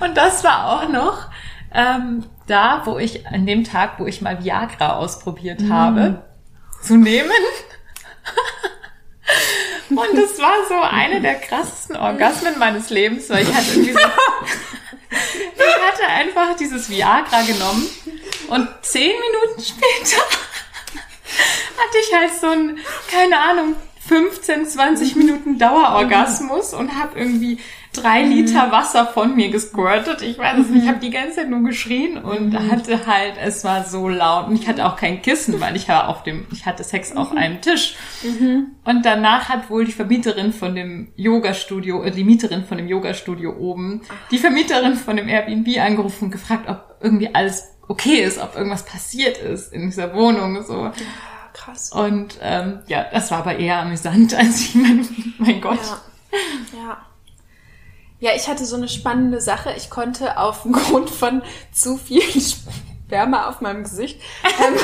Und 0.00 0.16
das 0.16 0.44
war 0.44 0.72
auch 0.72 0.88
noch 0.88 1.28
ähm, 1.72 2.24
da, 2.46 2.82
wo 2.84 2.98
ich 2.98 3.26
an 3.26 3.46
dem 3.46 3.64
Tag, 3.64 3.98
wo 3.98 4.06
ich 4.06 4.22
mal 4.22 4.42
Viagra 4.42 4.96
ausprobiert 4.96 5.62
habe, 5.68 6.22
zu 6.82 6.96
nehmen. 6.96 7.30
Und 9.98 10.16
es 10.16 10.40
war 10.40 10.54
so 10.68 10.80
eine 10.80 11.20
der 11.20 11.34
krassesten 11.34 11.96
Orgasmen 11.96 12.56
meines 12.58 12.88
Lebens, 12.88 13.28
weil 13.30 13.42
ich 13.42 13.52
hatte 13.52 13.66
irgendwie 13.72 13.92
so, 13.92 13.98
ich 15.10 15.82
hatte 15.86 16.06
einfach 16.06 16.56
dieses 16.56 16.88
Viagra 16.88 17.42
genommen 17.42 17.84
und 18.48 18.68
zehn 18.82 19.10
Minuten 19.10 19.60
später 19.60 20.22
hatte 21.78 21.98
ich 22.00 22.14
halt 22.14 22.30
so 22.40 22.46
ein, 22.46 22.78
keine 23.10 23.40
Ahnung, 23.40 23.74
15, 24.06 24.66
20 24.66 25.16
Minuten 25.16 25.58
Dauerorgasmus 25.58 26.74
und 26.74 26.96
habe 26.96 27.18
irgendwie 27.18 27.58
drei 28.02 28.22
Liter 28.22 28.70
Wasser 28.72 29.06
von 29.06 29.34
mir 29.34 29.50
gesquirtet. 29.50 30.22
Ich 30.22 30.38
weiß 30.38 30.58
es 30.58 30.70
nicht, 30.70 30.84
ich 30.84 30.88
habe 30.88 31.00
die 31.00 31.10
ganze 31.10 31.36
Zeit 31.36 31.50
nur 31.50 31.62
geschrien 31.62 32.18
und 32.18 32.56
hatte 32.70 33.06
halt, 33.06 33.34
es 33.42 33.64
war 33.64 33.84
so 33.84 34.08
laut 34.08 34.48
und 34.48 34.56
ich 34.60 34.68
hatte 34.68 34.86
auch 34.86 34.96
kein 34.96 35.22
Kissen, 35.22 35.60
weil 35.60 35.76
ich 35.76 35.88
war 35.88 36.08
auf 36.08 36.22
dem, 36.22 36.46
ich 36.52 36.66
hatte 36.66 36.84
Sex 36.84 37.16
auf 37.16 37.32
einem 37.32 37.60
Tisch. 37.60 37.96
Und 38.84 39.04
danach 39.04 39.48
hat 39.48 39.70
wohl 39.70 39.84
die 39.84 39.92
Vermieterin 39.92 40.52
von 40.52 40.74
dem 40.74 41.12
Yoga-Studio, 41.16 42.02
äh, 42.02 42.10
die 42.10 42.24
Mieterin 42.24 42.64
von 42.64 42.78
dem 42.78 42.88
Yoga-Studio 42.88 43.54
oben, 43.58 44.02
die 44.30 44.38
Vermieterin 44.38 44.94
von 44.94 45.16
dem 45.16 45.28
Airbnb 45.28 45.68
angerufen 45.78 46.26
und 46.26 46.30
gefragt, 46.30 46.68
ob 46.68 46.96
irgendwie 47.00 47.34
alles 47.34 47.76
okay 47.88 48.22
ist, 48.22 48.38
ob 48.38 48.56
irgendwas 48.56 48.84
passiert 48.84 49.38
ist 49.38 49.72
in 49.72 49.86
dieser 49.86 50.14
Wohnung, 50.14 50.62
so. 50.62 50.90
Krass. 51.54 51.90
Und 51.92 52.38
ähm, 52.40 52.80
ja, 52.86 53.06
das 53.10 53.30
war 53.30 53.38
aber 53.38 53.56
eher 53.56 53.80
amüsant, 53.80 54.34
als 54.38 54.60
ich 54.60 54.74
mein, 54.74 55.06
mein 55.38 55.60
Gott. 55.60 55.80
Ja. 56.72 56.78
ja. 56.78 57.07
Ja, 58.20 58.32
ich 58.34 58.48
hatte 58.48 58.64
so 58.64 58.76
eine 58.76 58.88
spannende 58.88 59.40
Sache. 59.40 59.72
Ich 59.76 59.90
konnte 59.90 60.38
aufgrund 60.38 61.10
von 61.20 61.42
zu 61.72 61.96
viel 61.96 62.22
Sperma 62.40 63.48
auf 63.48 63.60
meinem 63.60 63.84
Gesicht 63.84 64.20
ähm, 64.44 64.74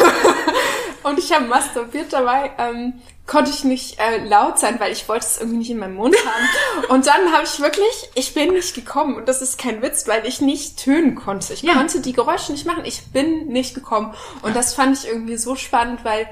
und 1.03 1.19
ich 1.19 1.33
habe 1.33 1.45
masturbiert 1.47 2.13
dabei, 2.13 2.53
ähm, 2.59 2.95
konnte 3.27 3.51
ich 3.51 3.65
nicht 3.65 3.99
äh, 3.99 4.25
laut 4.25 4.59
sein, 4.59 4.79
weil 4.81 4.93
ich 4.93 5.09
wollte 5.09 5.27
es 5.27 5.39
irgendwie 5.39 5.59
nicht 5.59 5.71
in 5.71 5.79
meinem 5.79 5.95
Mund 5.97 6.15
haben. 6.15 6.85
Und 6.91 7.07
dann 7.07 7.33
habe 7.33 7.45
ich 7.45 7.59
wirklich, 7.61 8.11
ich 8.15 8.35
bin 8.35 8.53
nicht 8.53 8.75
gekommen 8.75 9.17
und 9.17 9.27
das 9.29 9.41
ist 9.41 9.57
kein 9.59 9.81
Witz, 9.81 10.07
weil 10.07 10.27
ich 10.27 10.43
nicht 10.43 10.79
tönen 10.79 11.15
konnte. 11.15 11.55
Ich 11.55 11.63
Ja. 11.63 11.73
konnte 11.73 12.01
die 12.03 12.13
Geräusche 12.13 12.53
nicht 12.53 12.67
machen. 12.67 12.85
Ich 12.85 13.07
bin 13.13 13.47
nicht 13.47 13.75
gekommen 13.75 14.15
und 14.43 14.55
das 14.55 14.75
fand 14.75 14.99
ich 14.99 15.09
irgendwie 15.09 15.39
so 15.39 15.57
spannend, 15.57 16.05
weil 16.05 16.29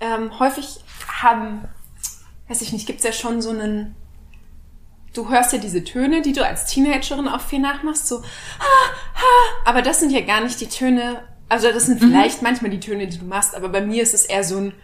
ähm, 0.00 0.38
häufig 0.38 0.80
haben, 1.20 1.66
weiß 2.48 2.62
ich 2.62 2.72
nicht, 2.72 2.86
gibt's 2.86 3.02
ja 3.04 3.12
schon 3.12 3.42
so 3.42 3.50
einen, 3.50 3.96
du 5.14 5.30
hörst 5.30 5.52
ja 5.52 5.58
diese 5.58 5.84
Töne, 5.84 6.22
die 6.22 6.32
du 6.32 6.44
als 6.44 6.66
Teenagerin 6.66 7.28
auch 7.28 7.40
viel 7.40 7.60
nachmachst, 7.60 8.08
so, 8.08 8.20
ha, 8.20 8.64
ha, 9.14 9.62
aber 9.64 9.82
das 9.82 10.00
sind 10.00 10.10
ja 10.10 10.20
gar 10.20 10.42
nicht 10.42 10.60
die 10.60 10.68
Töne, 10.68 11.22
also 11.48 11.72
das 11.72 11.86
sind 11.86 12.00
vielleicht 12.00 12.42
manchmal 12.42 12.70
die 12.70 12.80
Töne, 12.80 13.06
die 13.06 13.18
du 13.18 13.24
machst, 13.24 13.54
aber 13.54 13.68
bei 13.68 13.80
mir 13.80 14.02
ist 14.02 14.14
es 14.14 14.26
eher 14.26 14.44
so 14.44 14.58
ein 14.58 14.74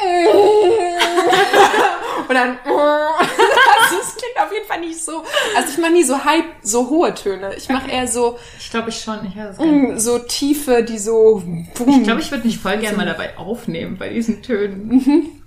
und 2.28 2.34
dann 2.34 2.58
also 2.64 3.96
es 4.00 4.16
klingt 4.16 4.38
auf 4.38 4.52
jeden 4.52 4.66
Fall 4.66 4.80
nicht 4.80 5.04
so. 5.04 5.22
Also 5.54 5.72
ich 5.72 5.78
mache 5.78 5.92
nie 5.92 6.04
so 6.04 6.24
hype, 6.24 6.46
so 6.62 6.88
hohe 6.88 7.14
Töne. 7.14 7.54
Ich 7.56 7.68
mache 7.68 7.90
eher 7.90 8.08
so 8.08 8.38
Ich 8.58 8.70
glaube 8.70 8.88
ich 8.90 9.00
schon. 9.00 9.26
Ich 9.26 9.34
höre 9.34 9.48
das 9.48 9.58
mm, 9.58 9.98
so 9.98 10.18
tiefe, 10.20 10.82
die 10.82 10.98
so 10.98 11.42
Ich 11.86 12.02
glaube, 12.02 12.20
ich 12.20 12.30
würde 12.30 12.46
mich 12.46 12.58
voll 12.58 12.78
gerne 12.78 12.96
mal 12.96 13.06
dabei 13.06 13.36
aufnehmen 13.36 13.98
bei 13.98 14.08
diesen 14.08 14.42
Tönen. 14.42 15.39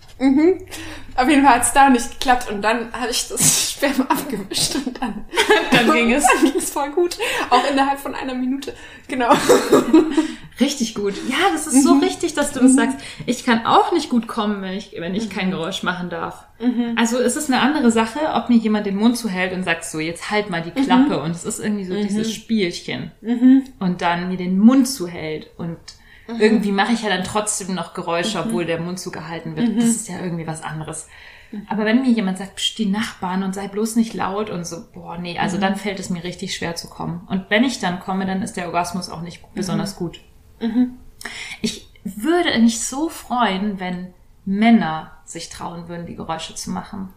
Auf 1.15 1.29
jeden 1.29 1.43
Fall 1.43 1.55
hat 1.55 1.61
es 1.63 1.73
da 1.73 1.89
nicht 1.89 2.19
geklappt 2.19 2.49
und 2.49 2.61
dann 2.63 2.91
habe 2.91 3.11
ich 3.11 3.27
das 3.27 3.71
Sperma 3.73 4.05
abgewischt 4.05 4.75
und 4.75 4.99
dann, 4.99 5.25
Dann 5.71 5.91
ging 5.93 6.11
es. 6.11 6.25
Dann 6.25 6.51
ging 6.51 6.57
es 6.57 6.71
voll 6.71 6.89
gut. 6.91 7.17
Auch 7.49 7.69
innerhalb 7.69 7.99
von 7.99 8.15
einer 8.15 8.33
Minute. 8.33 8.73
Genau. 9.07 9.31
Richtig 10.59 10.95
gut. 10.95 11.13
Ja, 11.27 11.51
das 11.51 11.67
ist 11.67 11.83
so 11.83 11.93
richtig, 11.97 12.35
dass 12.35 12.51
du 12.51 12.59
das 12.59 12.75
sagst. 12.75 12.97
Ich 13.25 13.43
kann 13.43 13.65
auch 13.65 13.91
nicht 13.91 14.09
gut 14.09 14.27
kommen, 14.27 14.61
wenn 14.61 14.73
ich, 14.73 14.95
wenn 14.97 15.15
ich 15.15 15.31
kein 15.31 15.49
Geräusch 15.49 15.81
machen 15.81 16.11
darf. 16.11 16.45
Also 16.95 17.17
es 17.17 17.35
ist 17.35 17.49
eine 17.51 17.59
andere 17.59 17.91
Sache, 17.91 18.19
ob 18.35 18.49
mir 18.49 18.57
jemand 18.57 18.85
den 18.85 18.95
Mund 18.95 19.17
zuhält 19.17 19.51
und 19.51 19.63
sagt 19.63 19.83
so, 19.83 19.99
jetzt 19.99 20.29
halt 20.29 20.51
mal 20.51 20.61
die 20.61 20.69
Klappe. 20.69 21.19
Und 21.21 21.31
es 21.31 21.43
ist 21.43 21.59
irgendwie 21.59 21.85
so 21.85 21.95
dieses 21.95 22.31
Spielchen. 22.31 23.11
Und 23.79 24.01
dann 24.01 24.29
mir 24.29 24.37
den 24.37 24.59
Mund 24.59 24.87
zuhält. 24.87 25.49
Und 25.57 25.79
irgendwie 26.27 26.71
mache 26.71 26.93
ich 26.93 27.03
ja 27.03 27.09
dann 27.09 27.23
trotzdem 27.23 27.75
noch 27.75 27.93
Geräusche, 27.93 28.39
obwohl 28.39 28.65
der 28.65 28.79
Mund 28.79 28.99
zugehalten 28.99 29.55
wird. 29.55 29.77
Das 29.77 29.85
ist 29.85 30.07
ja 30.07 30.19
irgendwie 30.19 30.47
was 30.47 30.63
anderes. 30.63 31.07
Aber 31.67 31.85
wenn 31.85 32.01
mir 32.01 32.09
jemand 32.09 32.39
sagt, 32.39 32.55
pst, 32.55 32.79
die 32.79 32.87
Nachbarn 32.87 33.43
und 33.43 33.53
sei 33.53 33.67
bloß 33.67 33.95
nicht 33.95 34.13
laut 34.13 34.49
und 34.49 34.65
so, 34.65 34.85
boah, 34.91 35.17
nee, 35.17 35.37
also 35.37 35.57
dann 35.57 35.75
fällt 35.75 35.99
es 35.99 36.09
mir 36.09 36.23
richtig 36.23 36.55
schwer 36.55 36.75
zu 36.75 36.89
kommen. 36.89 37.27
Und 37.29 37.49
wenn 37.49 37.63
ich 37.63 37.79
dann 37.79 37.99
komme, 37.99 38.25
dann 38.25 38.41
ist 38.41 38.57
der 38.57 38.65
Orgasmus 38.65 39.09
auch 39.09 39.21
nicht 39.21 39.43
besonders 39.53 39.95
gut. 39.95 40.21
Ich 41.61 41.87
würde 42.03 42.57
mich 42.59 42.81
so 42.81 43.09
freuen, 43.09 43.79
wenn 43.79 44.13
Männer 44.45 45.11
sich 45.25 45.49
trauen 45.49 45.87
würden, 45.87 46.05
die 46.05 46.15
Geräusche 46.15 46.55
zu 46.55 46.71
machen. 46.71 47.13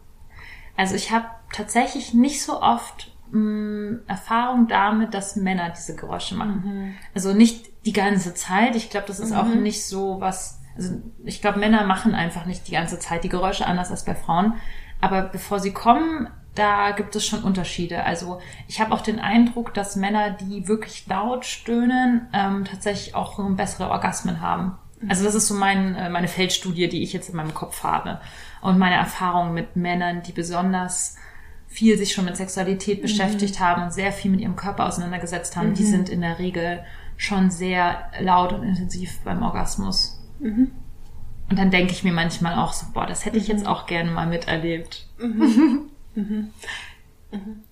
Also 0.76 0.94
ich 0.94 1.11
habe 1.11 1.26
tatsächlich 1.52 2.12
nicht 2.12 2.42
so 2.42 2.61
oft 2.61 3.16
mh, 3.37 4.01
Erfahrung 4.07 4.68
damit, 4.68 5.14
dass 5.14 5.37
Männer 5.37 5.70
diese 5.70 5.97
Geräusche 5.97 6.34
machen. 6.34 6.95
Also 7.14 7.32
nicht 7.34 7.70
die 7.87 7.93
ganze 7.93 8.34
Zeit. 8.34 8.76
Ich 8.76 8.91
glaube, 8.91 9.07
das 9.07 9.20
ist 9.20 9.32
auch 9.32 9.47
nicht 9.47 9.87
so 9.87 10.20
was. 10.20 10.61
Also 10.76 11.01
ich 11.24 11.41
glaube, 11.41 11.59
Männer 11.59 11.87
machen 11.87 12.14
einfach 12.14 12.45
nicht 12.47 12.68
die 12.68 12.72
ganze 12.72 12.99
Zeit 12.99 13.24
die 13.24 13.28
Geräusche 13.28 13.66
anders 13.66 13.91
als 13.91 14.05
bei 14.05 14.14
Frauen. 14.14 14.55
Aber 15.01 15.22
bevor 15.22 15.61
sie 15.61 15.72
kommen, 15.72 16.28
da 16.55 16.91
gibt 16.93 17.14
es 17.16 17.26
schon 17.26 17.43
Unterschiede. 17.43 18.05
Also 18.05 18.41
ich 18.66 18.80
habe 18.80 18.93
auch 18.93 19.03
den 19.03 19.18
Eindruck, 19.18 19.74
dass 19.74 19.97
Männer, 19.97 20.30
die 20.30 20.68
wirklich 20.68 21.07
laut 21.07 21.45
stöhnen, 21.45 22.28
ähm, 22.32 22.64
tatsächlich 22.64 23.14
auch 23.14 23.39
bessere 23.51 23.91
Orgasmen 23.91 24.41
haben. 24.41 24.76
Also 25.09 25.24
das 25.24 25.34
ist 25.34 25.47
so 25.47 25.55
mein, 25.55 25.95
äh, 25.95 26.09
meine 26.09 26.28
Feldstudie, 26.28 26.89
die 26.89 27.03
ich 27.03 27.12
jetzt 27.12 27.28
in 27.28 27.37
meinem 27.37 27.55
Kopf 27.55 27.82
habe. 27.84 28.20
Und 28.62 28.78
meine 28.78 28.97
Erfahrung 28.97 29.53
mit 29.53 29.76
Männern, 29.76 30.22
die 30.22 30.32
besonders 30.32 31.16
viel 31.69 31.99
sich 31.99 32.12
schon 32.12 32.25
mit 32.25 32.37
Sexualität 32.37 33.03
beschäftigt 33.03 33.61
haben 33.61 33.83
und 33.83 33.93
sehr 33.93 34.12
viel 34.12 34.31
mit 34.31 34.41
ihrem 34.41 34.57
Körper 34.57 34.87
auseinandergesetzt 34.87 35.57
haben, 35.57 35.75
die 35.75 35.85
sind 35.85 36.09
in 36.09 36.21
der 36.21 36.39
Regel 36.39 36.85
schon 37.17 37.51
sehr 37.51 38.11
laut 38.21 38.53
und 38.53 38.62
intensiv 38.62 39.19
beim 39.25 39.43
Orgasmus. 39.43 40.23
Und 41.49 41.59
dann 41.59 41.71
denke 41.71 41.93
ich 41.93 42.03
mir 42.03 42.12
manchmal 42.12 42.59
auch 42.59 42.73
so, 42.73 42.87
boah, 42.93 43.07
das 43.07 43.25
hätte 43.25 43.39
ich 43.39 43.49
jetzt 43.49 43.67
auch 43.67 43.87
gerne 43.87 44.11
mal 44.11 44.27
miterlebt. 44.27 45.07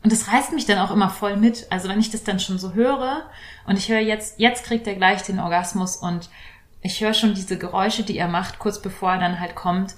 Und 0.03 0.13
das 0.13 0.29
reißt 0.29 0.53
mich 0.53 0.67
dann 0.67 0.79
auch 0.79 0.91
immer 0.91 1.09
voll 1.09 1.37
mit. 1.37 1.67
Also 1.71 1.89
wenn 1.89 2.01
ich 2.01 2.11
das 2.11 2.25
dann 2.25 2.41
schon 2.41 2.59
so 2.59 2.75
höre 2.75 3.23
und 3.67 3.79
ich 3.79 3.89
höre 3.89 4.01
jetzt, 4.01 4.39
jetzt 4.39 4.65
kriegt 4.65 4.87
er 4.87 4.95
gleich 4.95 5.23
den 5.23 5.39
Orgasmus 5.39 5.97
und 5.97 6.29
ich 6.83 7.01
höre 7.01 7.15
schon 7.15 7.35
diese 7.35 7.57
Geräusche, 7.57 8.03
die 8.03 8.19
er 8.19 8.29
macht, 8.29 8.59
kurz 8.59 8.83
bevor 8.83 9.13
er 9.13 9.21
dann 9.21 9.41
halt 9.41 9.55
kommt, 9.55 9.95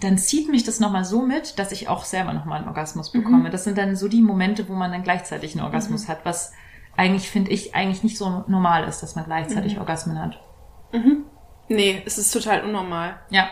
dann 0.00 0.16
zieht 0.18 0.48
mich 0.48 0.62
das 0.64 0.78
nochmal 0.80 1.04
so 1.04 1.22
mit, 1.22 1.58
dass 1.58 1.72
ich 1.72 1.88
auch 1.88 2.04
selber 2.04 2.32
nochmal 2.32 2.58
einen 2.58 2.68
Orgasmus 2.68 3.10
bekomme. 3.10 3.50
Das 3.50 3.64
sind 3.64 3.76
dann 3.78 3.96
so 3.96 4.08
die 4.08 4.22
Momente, 4.22 4.68
wo 4.68 4.74
man 4.74 4.92
dann 4.92 5.02
gleichzeitig 5.02 5.54
einen 5.54 5.64
Orgasmus 5.64 6.08
hat, 6.08 6.24
was 6.24 6.52
eigentlich, 6.96 7.30
finde 7.30 7.50
ich, 7.50 7.74
eigentlich 7.74 8.02
nicht 8.02 8.16
so 8.16 8.44
normal 8.46 8.86
ist, 8.88 9.02
dass 9.02 9.16
man 9.16 9.24
gleichzeitig 9.24 9.78
Orgasmen 9.78 10.20
hat. 10.20 10.40
Nee, 11.68 12.02
es 12.06 12.18
ist 12.18 12.32
total 12.32 12.64
unnormal. 12.64 13.16
Ja. 13.30 13.48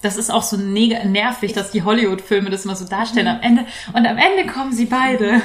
Das 0.00 0.16
ist 0.16 0.30
auch 0.30 0.44
so 0.44 0.56
nervig, 0.56 1.52
dass 1.54 1.72
die 1.72 1.82
Hollywood-Filme 1.82 2.50
das 2.50 2.64
immer 2.64 2.76
so 2.76 2.84
darstellen 2.84 3.26
am 3.26 3.40
Ende. 3.40 3.66
Und 3.92 4.06
am 4.06 4.16
Ende 4.16 4.46
kommen 4.52 4.72
sie 4.72 4.86
beide. 4.86 5.42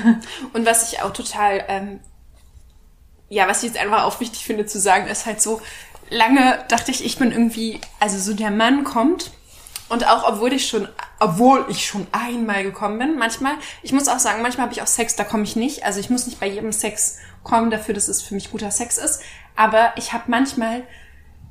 Und 0.54 0.68
was 0.68 0.94
ich 0.94 1.02
auch 1.02 1.12
total, 1.12 1.64
ähm, 1.68 2.00
ja, 3.30 3.48
was 3.48 3.64
ich 3.64 3.70
jetzt 3.70 3.82
einfach 3.82 4.04
auch 4.04 4.20
wichtig 4.20 4.46
finde 4.46 4.68
zu 4.68 4.80
sagen, 4.80 5.08
ist 5.08 5.26
halt 5.26 5.42
so, 5.42 5.60
lange 6.12 6.64
dachte 6.68 6.92
ich, 6.92 7.04
ich 7.04 7.18
bin 7.18 7.32
irgendwie, 7.32 7.82
also 8.00 8.20
so 8.20 8.36
der 8.36 8.52
Mann 8.52 8.84
kommt 8.84 9.32
und 9.94 10.08
auch 10.08 10.28
obwohl 10.28 10.54
ich 10.54 10.68
schon, 10.68 10.88
obwohl 11.20 11.68
ich 11.70 11.86
schon 11.86 12.08
einmal 12.12 12.64
gekommen 12.64 12.98
bin, 12.98 13.16
manchmal, 13.16 13.54
ich 13.84 13.94
muss 13.94 14.08
auch 14.08 14.18
sagen, 14.18 14.42
manchmal 14.42 14.66
habe 14.66 14.74
ich 14.74 14.82
auch 14.82 14.88
Sex, 14.88 15.16
da 15.16 15.24
komme 15.24 15.44
ich 15.44 15.56
nicht. 15.56 15.86
Also 15.86 16.00
ich 16.00 16.10
muss 16.10 16.26
nicht 16.26 16.40
bei 16.40 16.48
jedem 16.48 16.72
Sex 16.72 17.20
kommen 17.44 17.70
dafür, 17.70 17.94
dass 17.94 18.08
es 18.08 18.24
für 18.24 18.34
mich 18.34 18.52
guter 18.52 18.72
Sex 18.72 18.98
ist. 18.98 19.22
Aber 19.56 19.94
ich 19.96 20.12
habe 20.12 20.24
manchmal 20.30 20.82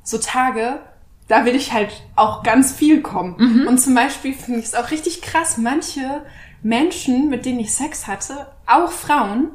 so 0.03 0.17
Tage, 0.17 0.81
da 1.29 1.45
will 1.45 1.55
ich 1.55 1.71
halt 1.71 1.93
auch 2.17 2.43
ganz 2.43 2.73
viel 2.73 3.01
kommen. 3.01 3.65
Und 3.65 3.77
zum 3.77 3.95
Beispiel 3.95 4.33
finde 4.33 4.59
ich 4.59 4.65
es 4.65 4.75
auch 4.75 4.91
richtig 4.91 5.21
krass, 5.21 5.57
manche 5.57 6.25
Menschen, 6.61 7.29
mit 7.29 7.45
denen 7.45 7.61
ich 7.61 7.73
Sex 7.73 8.07
hatte, 8.07 8.47
auch 8.67 8.91
Frauen, 8.91 9.51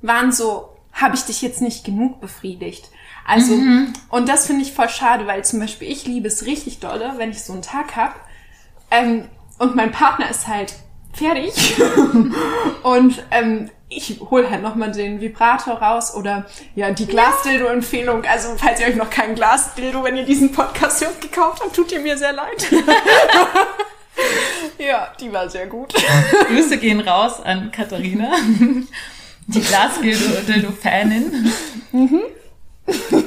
waren 0.00 0.30
so, 0.30 0.76
habe 0.92 1.16
ich 1.16 1.24
dich 1.24 1.42
jetzt 1.42 1.60
nicht 1.60 1.84
genug 1.84 2.20
befriedigt. 2.20 2.88
Also, 3.26 3.54
und 4.10 4.28
das 4.28 4.46
finde 4.46 4.62
ich 4.62 4.72
voll 4.72 4.88
schade, 4.88 5.26
weil 5.26 5.44
zum 5.44 5.58
Beispiel 5.58 5.90
ich 5.90 6.06
liebe 6.06 6.28
es 6.28 6.46
richtig 6.46 6.78
dolle, 6.78 7.14
wenn 7.16 7.30
ich 7.30 7.42
so 7.42 7.52
einen 7.52 7.62
Tag 7.62 7.96
hab 7.96 8.27
ähm, 8.90 9.28
und 9.58 9.74
mein 9.74 9.90
Partner 9.90 10.30
ist 10.30 10.46
halt 10.46 10.74
fertig 11.12 11.74
und 12.82 13.22
ähm, 13.30 13.70
ich 13.90 14.20
hole 14.30 14.50
halt 14.50 14.62
nochmal 14.62 14.92
den 14.92 15.20
Vibrator 15.20 15.74
raus 15.74 16.14
oder 16.14 16.46
ja, 16.74 16.90
die 16.90 17.06
Glasdildo-Empfehlung. 17.06 18.24
Also, 18.24 18.50
falls 18.56 18.80
ihr 18.80 18.86
euch 18.86 18.96
noch 18.96 19.08
kein 19.08 19.34
Glasdildo, 19.34 20.04
wenn 20.04 20.16
ihr 20.16 20.24
diesen 20.24 20.52
Podcast 20.52 21.02
hört, 21.02 21.20
gekauft 21.20 21.62
habt, 21.62 21.74
tut 21.74 21.90
ihr 21.92 22.00
mir 22.00 22.18
sehr 22.18 22.34
leid. 22.34 22.66
ja, 24.78 25.08
die 25.18 25.32
war 25.32 25.48
sehr 25.48 25.66
gut. 25.66 25.94
Grüße 26.48 26.76
gehen 26.76 27.00
raus 27.00 27.40
an 27.40 27.72
Katharina, 27.72 28.30
die 29.46 29.60
Glasdildo-Fanin. 29.60 31.50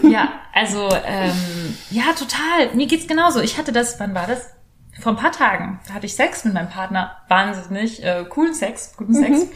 Ja, 0.03 0.41
also, 0.53 0.89
ähm, 1.05 1.76
ja, 1.89 2.14
total. 2.14 2.76
Mir 2.76 2.86
geht's 2.86 3.07
genauso. 3.07 3.41
Ich 3.41 3.57
hatte 3.57 3.72
das, 3.72 3.99
wann 3.99 4.14
war 4.14 4.28
das? 4.28 4.45
Vor 5.00 5.14
ein 5.14 5.18
paar 5.18 5.32
Tagen. 5.32 5.80
Da 5.88 5.94
hatte 5.94 6.06
ich 6.06 6.16
Sex 6.16 6.44
mit 6.46 6.54
meinem 6.54 6.70
Partner. 6.70 7.18
Wahnsinnig 7.28 8.04
äh, 8.04 8.26
coolen 8.28 8.54
Sex, 8.54 8.94
guten 8.98 9.14
Sex. 9.14 9.48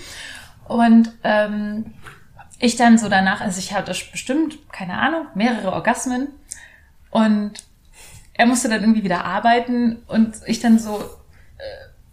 Und 0.67 1.11
ähm, 1.23 1.93
ich 2.59 2.75
dann 2.75 2.97
so 2.97 3.09
danach, 3.09 3.41
also 3.41 3.59
ich 3.59 3.73
hatte 3.73 3.93
bestimmt, 4.11 4.71
keine 4.71 4.97
Ahnung, 4.97 5.27
mehrere 5.35 5.73
Orgasmen. 5.73 6.29
Und 7.11 7.63
er 8.33 8.45
musste 8.45 8.69
dann 8.69 8.81
irgendwie 8.81 9.03
wieder 9.03 9.25
arbeiten 9.25 10.03
und 10.07 10.35
ich 10.45 10.59
dann 10.59 10.79
so, 10.79 10.99
äh, 11.57 11.63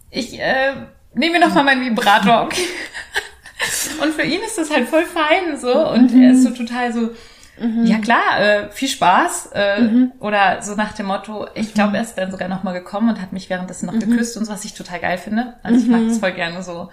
ich 0.09 0.39
äh, 0.39 0.73
nehme 1.13 1.39
mir 1.39 1.45
noch 1.47 1.53
mal 1.53 1.63
meinen 1.63 1.85
Vibrator, 1.85 2.43
okay? 2.43 2.65
Und 4.01 4.13
für 4.13 4.23
ihn 4.23 4.41
ist 4.41 4.57
das 4.57 4.69
halt 4.69 4.89
voll 4.89 5.05
fein 5.05 5.57
so 5.57 5.87
und 5.87 6.13
er 6.13 6.31
ist 6.31 6.43
so 6.43 6.49
total 6.49 6.91
so, 6.91 7.11
ja 7.57 7.99
klar, 7.99 8.39
äh, 8.39 8.69
viel 8.71 8.87
Spaß 8.87 9.51
äh, 9.53 10.07
oder 10.19 10.61
so 10.61 10.75
nach 10.75 10.93
dem 10.93 11.05
Motto, 11.05 11.47
ich 11.53 11.73
glaube, 11.73 11.97
er 11.97 12.03
ist 12.03 12.15
dann 12.15 12.31
sogar 12.31 12.47
noch 12.47 12.63
mal 12.63 12.73
gekommen 12.73 13.09
und 13.09 13.21
hat 13.21 13.31
mich 13.31 13.49
währenddessen 13.49 13.85
noch 13.85 13.97
geküsst 13.99 14.37
und 14.37 14.45
so, 14.45 14.51
was 14.51 14.65
ich 14.65 14.73
total 14.73 14.99
geil 14.99 15.17
finde. 15.17 15.55
Also 15.61 15.79
ich 15.79 15.87
mag 15.87 16.01
das 16.07 16.17
voll 16.17 16.31
gerne 16.31 16.63
so, 16.63 16.89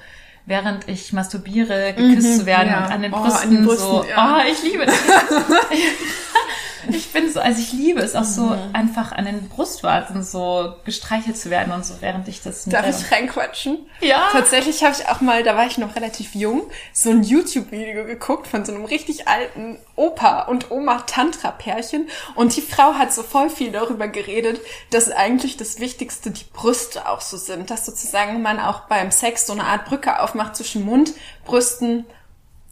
während 0.47 0.89
ich 0.89 1.13
masturbiere, 1.13 1.95
geküsst 1.95 2.41
zu 2.41 2.47
werden 2.47 2.69
ja. 2.71 2.85
und 2.85 2.93
an 2.93 3.03
den 3.03 3.13
Oh, 3.13 3.17
an 3.17 3.23
Brüsten, 3.23 3.51
den 3.51 3.65
Brüsten, 3.65 3.87
so, 3.87 4.05
ja. 4.09 4.39
oh, 4.39 4.51
ich 4.51 4.63
liebe 4.63 4.85
das. 4.85 4.95
Ich 6.95 7.13
bin 7.13 7.33
so, 7.33 7.41
also 7.41 7.61
ich 7.61 7.73
liebe 7.73 8.01
es 8.01 8.15
auch 8.15 8.25
so 8.25 8.47
Mhm. 8.47 8.59
einfach 8.73 9.13
an 9.13 9.25
den 9.25 9.49
Brustwarzen 9.49 10.23
so 10.23 10.75
gestreichelt 10.85 11.37
zu 11.37 11.51
werden 11.51 11.73
und 11.73 11.85
so, 11.85 11.95
während 12.01 12.29
ich 12.29 12.43
das 12.43 12.65
Darf 12.65 12.87
ich 12.89 13.11
reinquatschen? 13.13 13.79
Ja. 14.01 14.29
Tatsächlich 14.33 14.83
habe 14.85 14.95
ich 14.99 15.09
auch 15.09 15.21
mal, 15.21 15.43
da 15.43 15.57
war 15.57 15.67
ich 15.67 15.79
noch 15.79 15.97
relativ 15.97 16.35
jung, 16.35 16.63
so 16.93 17.11
ein 17.11 17.23
YouTube-Video 17.23 18.05
geguckt 18.05 18.47
von 18.47 18.65
so 18.65 18.73
einem 18.73 18.85
richtig 18.85 19.29
alten 19.29 19.79
Opa 19.97 20.43
und 20.43 20.71
Oma 20.71 20.99
Tantra-Pärchen. 21.07 22.09
Und 22.35 22.57
die 22.57 22.63
Frau 22.63 22.95
hat 22.95 23.13
so 23.13 23.23
voll 23.23 23.51
viel 23.51 23.71
darüber 23.73 24.09
geredet, 24.09 24.61
dass 24.91 25.11
eigentlich 25.11 25.57
das 25.57 25.79
Wichtigste 25.79 26.31
die 26.31 26.45
Brüste 26.53 27.09
auch 27.09 27.21
so 27.21 27.37
sind. 27.37 27.71
Dass 27.71 27.87
sozusagen 27.87 28.43
man 28.43 28.59
auch 28.61 28.81
beim 28.89 29.11
Sex 29.11 29.47
so 29.47 29.53
eine 29.53 29.65
Art 29.65 29.85
Brücke 29.87 30.21
aufmacht 30.21 30.57
zwischen 30.57 30.85
Mund, 30.85 31.13
Brüsten 31.45 32.07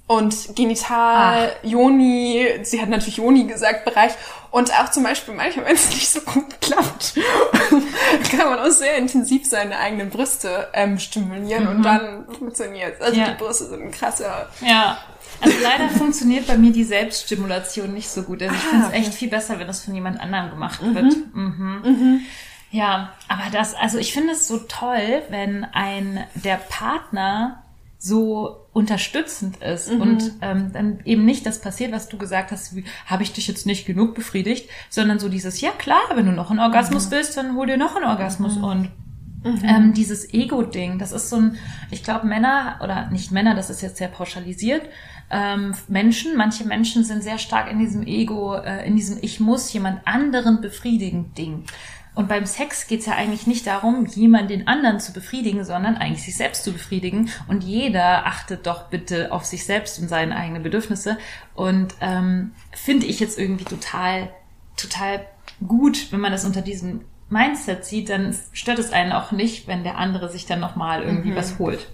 und 0.08 0.56
Genital, 0.56 1.52
Joni, 1.62 2.60
sie 2.62 2.80
hat 2.82 2.88
natürlich 2.88 3.18
Joni 3.18 3.44
gesagt, 3.44 3.84
Bereich. 3.84 4.12
Und 4.50 4.72
auch 4.72 4.90
zum 4.90 5.02
Beispiel 5.04 5.34
manchmal, 5.34 5.66
wenn 5.66 5.74
es 5.74 5.90
nicht 5.90 6.08
so 6.08 6.20
gut 6.22 6.60
klappt, 6.62 7.14
kann 8.30 8.48
man 8.48 8.58
auch 8.58 8.70
sehr 8.70 8.96
intensiv 8.96 9.46
seine 9.46 9.78
eigenen 9.78 10.08
Brüste 10.10 10.68
ähm, 10.72 10.98
stimulieren 10.98 11.68
und 11.68 11.82
dann 11.82 12.24
funktioniert 12.38 13.00
Also 13.00 13.20
Ja. 13.20 13.26
die 13.28 13.34
Brüste 13.42 13.66
sind 13.66 13.82
ein 13.82 13.90
krasser. 13.90 14.48
Ja. 14.66 14.98
Also 15.40 15.54
leider 15.62 15.88
funktioniert 15.98 16.46
bei 16.46 16.56
mir 16.56 16.72
die 16.72 16.84
Selbststimulation 16.84 17.92
nicht 17.92 18.08
so 18.08 18.22
gut. 18.22 18.42
Also 18.42 18.54
ich 18.54 18.60
Ah, 18.62 18.70
finde 18.70 18.86
es 18.86 18.92
echt 18.94 19.14
viel 19.14 19.28
besser, 19.28 19.58
wenn 19.58 19.66
das 19.66 19.84
von 19.84 19.94
jemand 19.94 20.18
anderem 20.20 20.48
gemacht 20.50 20.80
wird. 20.82 21.14
Mhm. 21.34 22.22
Ja, 22.70 23.12
aber 23.28 23.44
das, 23.52 23.74
also 23.74 23.98
ich 23.98 24.12
finde 24.12 24.32
es 24.32 24.48
so 24.48 24.58
toll, 24.58 25.22
wenn 25.28 25.66
ein 25.72 26.24
der 26.34 26.56
Partner 26.56 27.62
so 27.98 28.66
unterstützend 28.72 29.56
ist. 29.62 29.90
Und 29.90 30.32
ähm, 30.40 30.72
dann 30.72 31.00
eben 31.04 31.24
nicht 31.24 31.44
das 31.46 31.60
passiert, 31.60 31.92
was 31.92 32.08
du 32.08 32.16
gesagt 32.16 32.52
hast, 32.52 32.76
wie 32.76 32.84
habe 33.06 33.22
ich 33.22 33.32
dich 33.32 33.48
jetzt 33.48 33.66
nicht 33.66 33.86
genug 33.86 34.14
befriedigt, 34.14 34.70
sondern 34.88 35.18
so 35.18 35.28
dieses, 35.28 35.60
ja 35.60 35.70
klar, 35.70 36.00
wenn 36.14 36.26
du 36.26 36.32
noch 36.32 36.50
einen 36.50 36.60
Orgasmus 36.60 37.10
willst, 37.10 37.36
dann 37.36 37.56
hol 37.56 37.66
dir 37.66 37.76
noch 37.76 37.96
einen 37.96 38.04
Orgasmus. 38.04 38.56
Und 38.56 38.90
ähm, 39.64 39.94
dieses 39.94 40.32
Ego-Ding, 40.32 40.98
das 40.98 41.12
ist 41.12 41.30
so 41.30 41.36
ein, 41.36 41.58
ich 41.90 42.02
glaube 42.02 42.26
Männer, 42.26 42.80
oder 42.82 43.10
nicht 43.10 43.32
Männer, 43.32 43.54
das 43.54 43.70
ist 43.70 43.82
jetzt 43.82 43.96
sehr 43.96 44.08
pauschalisiert, 44.08 44.82
ähm, 45.30 45.74
Menschen, 45.88 46.36
manche 46.36 46.64
Menschen 46.64 47.04
sind 47.04 47.22
sehr 47.22 47.38
stark 47.38 47.70
in 47.70 47.78
diesem 47.78 48.06
Ego, 48.06 48.54
äh, 48.54 48.86
in 48.86 48.96
diesem 48.96 49.18
Ich 49.20 49.40
muss 49.40 49.72
jemand 49.72 50.06
anderen 50.06 50.60
befriedigen 50.60 51.34
Ding. 51.34 51.64
Und 52.18 52.26
beim 52.26 52.46
Sex 52.46 52.88
geht's 52.88 53.06
ja 53.06 53.14
eigentlich 53.14 53.46
nicht 53.46 53.64
darum, 53.68 54.04
jemand 54.06 54.50
den 54.50 54.66
anderen 54.66 54.98
zu 54.98 55.12
befriedigen, 55.12 55.62
sondern 55.62 55.96
eigentlich 55.96 56.24
sich 56.24 56.36
selbst 56.36 56.64
zu 56.64 56.72
befriedigen. 56.72 57.30
Und 57.46 57.62
jeder 57.62 58.26
achtet 58.26 58.66
doch 58.66 58.88
bitte 58.88 59.30
auf 59.30 59.44
sich 59.44 59.64
selbst 59.64 60.00
und 60.00 60.08
seine 60.08 60.34
eigenen 60.34 60.64
Bedürfnisse. 60.64 61.16
Und 61.54 61.94
ähm, 62.00 62.54
finde 62.72 63.06
ich 63.06 63.20
jetzt 63.20 63.38
irgendwie 63.38 63.66
total, 63.66 64.30
total 64.76 65.26
gut, 65.64 66.10
wenn 66.10 66.18
man 66.18 66.32
das 66.32 66.44
unter 66.44 66.60
diesem 66.60 67.02
Mindset 67.30 67.84
sieht, 67.84 68.08
dann 68.08 68.36
stört 68.52 68.80
es 68.80 68.92
einen 68.92 69.12
auch 69.12 69.30
nicht, 69.30 69.68
wenn 69.68 69.84
der 69.84 69.96
andere 69.96 70.28
sich 70.28 70.44
dann 70.44 70.58
nochmal 70.58 71.04
irgendwie 71.04 71.36
was 71.36 71.60
holt. 71.60 71.86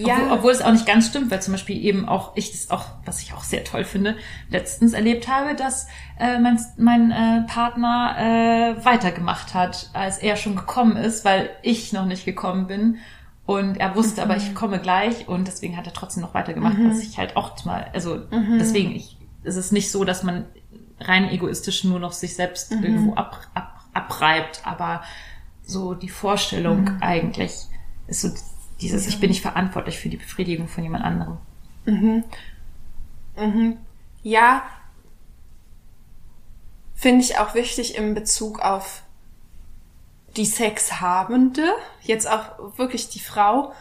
Obwohl, 0.00 0.32
obwohl 0.32 0.52
es 0.52 0.60
auch 0.60 0.72
nicht 0.72 0.86
ganz 0.86 1.06
stimmt, 1.08 1.30
weil 1.30 1.42
zum 1.42 1.52
Beispiel 1.52 1.82
eben 1.84 2.08
auch 2.08 2.36
ich 2.36 2.52
das 2.52 2.70
auch, 2.70 2.84
was 3.04 3.20
ich 3.20 3.32
auch 3.32 3.42
sehr 3.42 3.64
toll 3.64 3.84
finde, 3.84 4.16
letztens 4.48 4.92
erlebt 4.92 5.28
habe, 5.28 5.54
dass 5.54 5.88
äh, 6.18 6.38
mein, 6.38 6.60
mein 6.76 7.10
äh, 7.10 7.42
Partner 7.46 8.16
äh, 8.18 8.84
weitergemacht 8.84 9.54
hat, 9.54 9.90
als 9.92 10.18
er 10.18 10.36
schon 10.36 10.56
gekommen 10.56 10.96
ist, 10.96 11.24
weil 11.24 11.50
ich 11.62 11.92
noch 11.92 12.06
nicht 12.06 12.24
gekommen 12.24 12.66
bin. 12.66 12.98
Und 13.46 13.78
er 13.78 13.96
wusste 13.96 14.22
aber, 14.22 14.36
ich 14.36 14.54
komme 14.54 14.78
gleich 14.78 15.26
und 15.26 15.48
deswegen 15.48 15.76
hat 15.76 15.86
er 15.86 15.94
trotzdem 15.94 16.22
noch 16.22 16.34
weitergemacht, 16.34 16.76
was 16.80 17.00
ich 17.00 17.16
halt 17.16 17.34
auch 17.34 17.64
mal, 17.64 17.90
also 17.94 18.20
deswegen, 18.30 18.94
ich, 18.94 19.16
es 19.42 19.56
ist 19.56 19.72
nicht 19.72 19.90
so, 19.90 20.04
dass 20.04 20.22
man 20.22 20.44
rein 21.00 21.30
egoistisch 21.30 21.84
nur 21.84 21.98
noch 21.98 22.12
sich 22.12 22.36
selbst 22.36 22.72
irgendwo 22.72 23.14
ab, 23.14 23.46
ab, 23.54 23.80
abreibt, 23.94 24.60
aber 24.64 25.02
so 25.62 25.94
die 25.94 26.10
Vorstellung 26.10 27.00
eigentlich 27.00 27.54
ist 28.06 28.20
so 28.22 28.28
dieses, 28.80 29.06
ich 29.06 29.20
bin 29.20 29.30
nicht 29.30 29.42
verantwortlich 29.42 29.98
für 29.98 30.08
die 30.08 30.16
Befriedigung 30.16 30.68
von 30.68 30.84
jemand 30.84 31.04
anderem. 31.04 31.38
Ja, 34.22 34.62
finde 36.94 37.24
ich 37.24 37.38
auch 37.38 37.54
wichtig 37.54 37.96
im 37.96 38.14
Bezug 38.14 38.60
auf 38.60 39.02
die 40.36 40.44
Sexhabende, 40.44 41.72
jetzt 42.02 42.28
auch 42.28 42.78
wirklich 42.78 43.08
die 43.08 43.20
Frau, 43.20 43.72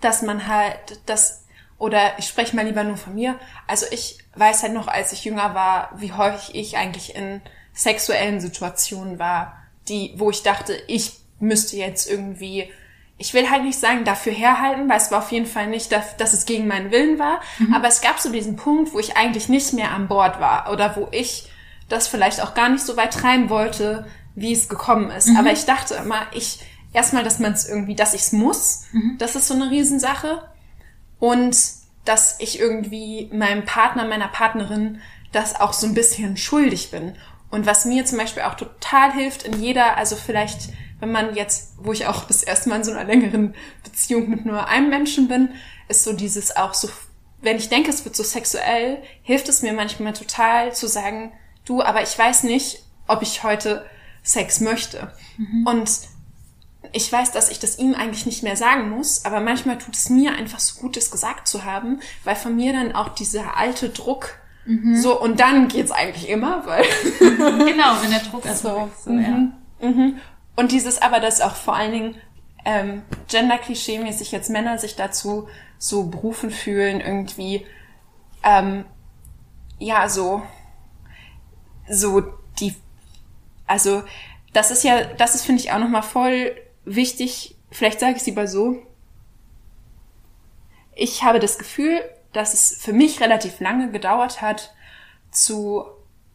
dass 0.00 0.22
man 0.22 0.48
halt 0.48 1.00
das, 1.06 1.46
oder 1.78 2.18
ich 2.18 2.26
spreche 2.26 2.56
mal 2.56 2.66
lieber 2.66 2.84
nur 2.84 2.96
von 2.96 3.14
mir, 3.14 3.38
also 3.66 3.86
ich 3.90 4.18
weiß 4.34 4.62
halt 4.62 4.74
noch, 4.74 4.88
als 4.88 5.12
ich 5.12 5.24
jünger 5.24 5.54
war, 5.54 5.90
wie 5.96 6.12
häufig 6.12 6.54
ich 6.54 6.76
eigentlich 6.76 7.14
in 7.14 7.40
sexuellen 7.72 8.40
Situationen 8.40 9.18
war, 9.18 9.56
die, 9.88 10.14
wo 10.16 10.30
ich 10.30 10.42
dachte, 10.42 10.74
ich 10.88 11.20
müsste 11.38 11.76
jetzt 11.76 12.10
irgendwie, 12.10 12.70
ich 13.16 13.32
will 13.32 13.50
halt 13.50 13.62
nicht 13.64 13.78
sagen, 13.78 14.04
dafür 14.04 14.32
herhalten, 14.32 14.88
weil 14.88 14.96
es 14.96 15.10
war 15.10 15.18
auf 15.20 15.30
jeden 15.32 15.46
Fall 15.46 15.68
nicht, 15.68 15.92
dass, 15.92 16.16
dass 16.16 16.32
es 16.32 16.46
gegen 16.46 16.66
meinen 16.66 16.90
Willen 16.90 17.18
war, 17.18 17.40
aber 17.72 17.88
es 17.88 18.00
gab 18.00 18.18
so 18.18 18.30
diesen 18.32 18.56
Punkt, 18.56 18.92
wo 18.92 18.98
ich 18.98 19.16
eigentlich 19.16 19.48
nicht 19.48 19.72
mehr 19.72 19.92
an 19.92 20.08
Bord 20.08 20.40
war 20.40 20.72
oder 20.72 20.96
wo 20.96 21.08
ich 21.12 21.48
das 21.88 22.08
vielleicht 22.08 22.42
auch 22.42 22.54
gar 22.54 22.68
nicht 22.68 22.84
so 22.84 22.96
weit 22.96 23.14
treiben 23.14 23.50
wollte, 23.50 24.06
wie 24.34 24.52
es 24.52 24.68
gekommen 24.68 25.10
ist. 25.10 25.28
Aber 25.38 25.52
ich 25.52 25.64
dachte 25.64 25.94
immer, 25.94 26.26
ich, 26.32 26.60
erstmal, 26.92 27.22
dass 27.22 27.38
man 27.38 27.52
es 27.52 27.68
irgendwie, 27.68 27.94
dass 27.94 28.14
ich 28.14 28.22
es 28.22 28.32
muss, 28.32 28.84
das 29.18 29.36
ist 29.36 29.46
so 29.48 29.54
eine 29.54 29.70
Riesensache. 29.70 30.42
Und 31.20 31.56
dass 32.04 32.40
ich 32.40 32.58
irgendwie 32.58 33.30
meinem 33.32 33.64
Partner, 33.64 34.06
meiner 34.06 34.28
Partnerin 34.28 35.00
das 35.32 35.58
auch 35.60 35.72
so 35.72 35.86
ein 35.86 35.94
bisschen 35.94 36.36
schuldig 36.36 36.90
bin. 36.90 37.14
Und 37.50 37.66
was 37.66 37.84
mir 37.84 38.04
zum 38.04 38.18
Beispiel 38.18 38.42
auch 38.42 38.54
total 38.54 39.12
hilft 39.12 39.44
in 39.44 39.60
jeder, 39.62 39.96
also 39.96 40.16
vielleicht, 40.16 40.70
wenn 41.00 41.12
man 41.12 41.34
jetzt, 41.34 41.74
wo 41.78 41.92
ich 41.92 42.06
auch 42.06 42.24
das 42.24 42.42
erste 42.42 42.68
Mal 42.68 42.76
in 42.76 42.84
so 42.84 42.92
einer 42.92 43.04
längeren 43.04 43.54
Beziehung 43.82 44.28
mit 44.30 44.46
nur 44.46 44.66
einem 44.68 44.90
Menschen 44.90 45.28
bin, 45.28 45.50
ist 45.88 46.04
so 46.04 46.12
dieses 46.12 46.56
auch 46.56 46.74
so, 46.74 46.88
wenn 47.42 47.56
ich 47.56 47.68
denke, 47.68 47.90
es 47.90 48.04
wird 48.04 48.16
so 48.16 48.22
sexuell, 48.22 48.98
hilft 49.22 49.48
es 49.48 49.62
mir 49.62 49.72
manchmal 49.72 50.12
total 50.12 50.74
zu 50.74 50.86
sagen, 50.86 51.32
du, 51.64 51.82
aber 51.82 52.02
ich 52.02 52.18
weiß 52.18 52.44
nicht, 52.44 52.82
ob 53.06 53.22
ich 53.22 53.42
heute 53.42 53.84
Sex 54.22 54.60
möchte. 54.60 55.12
Und 55.66 55.90
ich 56.92 57.12
weiß, 57.12 57.32
dass 57.32 57.50
ich 57.50 57.58
das 57.58 57.78
ihm 57.78 57.94
eigentlich 57.94 58.24
nicht 58.24 58.42
mehr 58.42 58.56
sagen 58.56 58.90
muss, 58.90 59.24
aber 59.24 59.40
manchmal 59.40 59.78
tut 59.78 59.94
es 59.94 60.08
mir 60.08 60.32
einfach 60.32 60.60
so 60.60 60.80
gut, 60.80 60.96
es 60.96 61.10
gesagt 61.10 61.48
zu 61.48 61.64
haben, 61.64 62.00
weil 62.24 62.36
von 62.36 62.56
mir 62.56 62.72
dann 62.72 62.92
auch 62.92 63.10
dieser 63.10 63.56
alte 63.56 63.90
Druck 63.90 64.38
so, 64.94 65.20
und 65.20 65.40
dann 65.40 65.68
geht's 65.68 65.90
eigentlich 65.90 66.28
immer, 66.28 66.64
weil 66.64 66.84
Genau, 67.20 67.96
wenn 68.00 68.10
der 68.10 68.20
Druck 68.20 68.46
erst 68.46 68.62
so, 68.62 68.88
so, 69.04 69.10
ja. 69.10 69.18
mhm, 69.28 69.52
mhm. 69.80 70.20
Und 70.56 70.72
dieses 70.72 71.02
aber, 71.02 71.20
dass 71.20 71.40
auch 71.40 71.54
vor 71.54 71.74
allen 71.74 71.92
Dingen 71.92 72.14
ähm, 72.64 73.02
Gender-Klischee-mäßig 73.28 74.32
jetzt 74.32 74.50
Männer 74.50 74.78
sich 74.78 74.96
dazu 74.96 75.48
so 75.78 76.04
berufen 76.04 76.50
fühlen, 76.50 77.00
irgendwie, 77.00 77.66
ähm, 78.42 78.84
ja, 79.78 80.08
so, 80.08 80.42
so 81.88 82.22
die, 82.60 82.74
also 83.66 84.02
das 84.52 84.70
ist 84.70 84.84
ja, 84.84 85.04
das 85.04 85.34
ist, 85.34 85.44
finde 85.44 85.60
ich, 85.60 85.72
auch 85.72 85.78
nochmal 85.78 86.02
voll 86.02 86.56
wichtig, 86.84 87.56
vielleicht 87.70 88.00
sage 88.00 88.12
ich 88.12 88.18
es 88.18 88.26
lieber 88.26 88.46
so, 88.46 88.82
ich 90.94 91.24
habe 91.24 91.40
das 91.40 91.58
Gefühl, 91.58 92.00
dass 92.32 92.54
es 92.54 92.78
für 92.80 92.92
mich 92.92 93.20
relativ 93.20 93.60
lange 93.60 93.90
gedauert 93.90 94.40
hat, 94.40 94.74
zu 95.30 95.84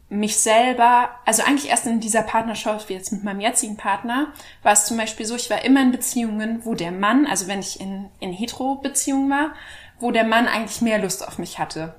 mich 0.09 0.37
selber, 0.37 1.09
also 1.25 1.43
eigentlich 1.43 1.69
erst 1.69 1.85
in 1.85 1.99
dieser 1.99 2.23
Partnerschaft, 2.23 2.89
wie 2.89 2.93
jetzt 2.93 3.11
mit 3.11 3.23
meinem 3.23 3.41
jetzigen 3.41 3.77
Partner, 3.77 4.33
war 4.63 4.73
es 4.73 4.85
zum 4.85 4.97
Beispiel 4.97 5.25
so, 5.25 5.35
ich 5.35 5.49
war 5.49 5.63
immer 5.63 5.81
in 5.81 5.91
Beziehungen, 5.91 6.65
wo 6.65 6.73
der 6.73 6.91
Mann, 6.91 7.27
also 7.27 7.47
wenn 7.47 7.59
ich 7.59 7.79
in, 7.79 8.09
in 8.19 8.33
Hetero-Beziehungen 8.33 9.29
war, 9.29 9.53
wo 9.99 10.11
der 10.11 10.23
Mann 10.23 10.47
eigentlich 10.47 10.81
mehr 10.81 10.99
Lust 10.99 11.27
auf 11.27 11.37
mich 11.37 11.59
hatte. 11.59 11.95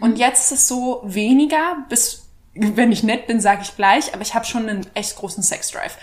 Und 0.00 0.18
jetzt 0.18 0.50
ist 0.50 0.58
es 0.58 0.68
so 0.68 1.02
weniger, 1.04 1.84
bis, 1.88 2.28
wenn 2.54 2.92
ich 2.92 3.02
nett 3.02 3.26
bin, 3.26 3.40
sage 3.40 3.62
ich 3.62 3.76
gleich, 3.76 4.12
aber 4.14 4.22
ich 4.22 4.34
habe 4.34 4.44
schon 4.44 4.68
einen 4.68 4.86
echt 4.94 5.16
großen 5.16 5.42
Sex-Drive. 5.42 5.98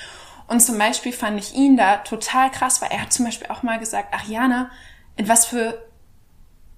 Und 0.47 0.61
zum 0.61 0.77
Beispiel 0.77 1.11
fand 1.11 1.39
ich 1.39 1.55
ihn 1.55 1.77
da 1.77 1.97
total 1.97 2.51
krass, 2.51 2.81
weil 2.81 2.91
er 2.91 3.01
hat 3.01 3.13
zum 3.13 3.25
Beispiel 3.25 3.47
auch 3.47 3.63
mal 3.63 3.79
gesagt, 3.79 4.09
ach 4.11 4.27
Jana, 4.27 4.71
in 5.15 5.27
was 5.27 5.45
für 5.45 5.83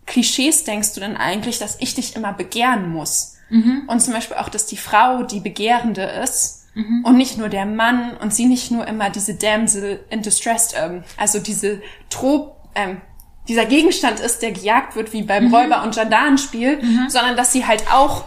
Klischees 0.05 0.63
denkst 0.63 0.93
du 0.93 0.99
denn 0.99 1.15
eigentlich, 1.15 1.59
dass 1.59 1.79
ich 1.79 1.95
dich 1.95 2.15
immer 2.15 2.33
begehren 2.33 2.91
muss? 2.91 3.37
Und 3.87 3.99
zum 3.99 4.13
Beispiel 4.13 4.37
auch, 4.37 4.49
dass 4.49 4.65
die 4.65 4.77
Frau 4.77 5.23
die 5.23 5.39
Begehrende 5.41 6.03
ist 6.03 6.65
und 7.03 7.17
nicht 7.17 7.37
nur 7.37 7.49
der 7.49 7.65
Mann 7.65 8.15
und 8.17 8.33
sie 8.33 8.45
nicht 8.45 8.71
nur 8.71 8.87
immer 8.87 9.09
diese 9.09 9.35
Damsel 9.35 10.05
in 10.09 10.21
Distress, 10.21 10.73
ähm, 10.73 11.03
also 11.17 11.39
diese 11.39 11.81
Trop, 12.09 12.55
ähm, 12.75 13.01
dieser 13.49 13.65
Gegenstand 13.65 14.21
ist, 14.21 14.41
der 14.41 14.51
gejagt 14.53 14.95
wird 14.95 15.11
wie 15.11 15.23
beim 15.23 15.53
Räuber- 15.53 15.83
und 15.83 15.93
Gendarmenspiel, 15.95 16.79
sondern 17.09 17.35
dass 17.35 17.51
sie 17.51 17.65
halt 17.65 17.91
auch 17.91 18.23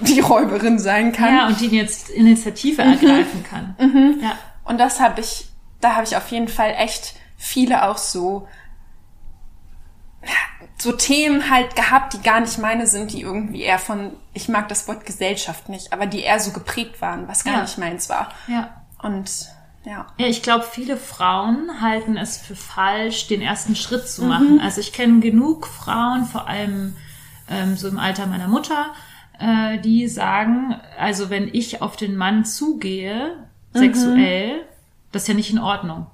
die 0.00 0.18
Räuberin 0.18 0.80
sein 0.80 1.12
kann. 1.12 1.34
ja, 1.34 1.46
und 1.46 1.60
die 1.60 1.68
jetzt 1.68 2.10
Initiative 2.10 2.82
ergreifen 2.82 3.44
kann. 3.48 3.76
Ja. 4.20 4.36
Und 4.64 4.78
das 4.80 4.98
habe 4.98 5.20
ich, 5.20 5.46
da 5.80 5.94
habe 5.94 6.04
ich 6.04 6.16
auf 6.16 6.28
jeden 6.32 6.48
Fall 6.48 6.74
echt 6.76 7.14
viele 7.36 7.88
auch 7.88 7.98
so, 7.98 8.48
so 10.84 10.92
Themen 10.92 11.50
halt 11.50 11.74
gehabt, 11.76 12.12
die 12.12 12.22
gar 12.22 12.40
nicht 12.40 12.58
meine 12.58 12.86
sind, 12.86 13.12
die 13.12 13.22
irgendwie 13.22 13.62
eher 13.62 13.78
von, 13.78 14.12
ich 14.34 14.48
mag 14.48 14.68
das 14.68 14.86
Wort 14.86 15.04
Gesellschaft 15.06 15.68
nicht, 15.68 15.92
aber 15.92 16.06
die 16.06 16.20
eher 16.20 16.38
so 16.38 16.52
geprägt 16.52 17.00
waren, 17.00 17.26
was 17.26 17.42
gar 17.44 17.54
Ja. 17.54 17.62
nicht 17.62 17.78
meins 17.78 18.08
war. 18.08 18.30
ja. 18.46 18.70
Und 19.02 19.30
ja. 19.84 20.06
Ja, 20.16 20.26
ich 20.26 20.42
glaube, 20.42 20.64
viele 20.70 20.96
Frauen 20.96 21.80
halten 21.82 22.16
es 22.16 22.38
für 22.38 22.56
falsch, 22.56 23.26
den 23.26 23.42
ersten 23.42 23.76
Schritt 23.76 24.08
zu 24.08 24.24
machen. 24.24 24.58
Also 24.60 24.80
ich 24.80 24.94
kenne 24.94 25.20
genug 25.20 25.66
Frauen, 25.66 26.24
vor 26.24 26.46
allem 26.48 26.96
ähm, 27.50 27.76
so 27.76 27.88
im 27.88 27.98
Alter 27.98 28.24
meiner 28.26 28.48
Mutter, 28.48 28.94
äh, 29.38 29.78
die 29.80 30.08
sagen, 30.08 30.74
also 30.98 31.28
wenn 31.28 31.48
ich 31.52 31.82
auf 31.82 31.96
den 31.96 32.16
Mann 32.16 32.46
zugehe, 32.46 33.36
sexuell, 33.74 34.62
das 35.12 35.22
ist 35.22 35.28
ja 35.28 35.34
nicht 35.34 35.50
in 35.50 35.58
Ordnung. 35.58 36.06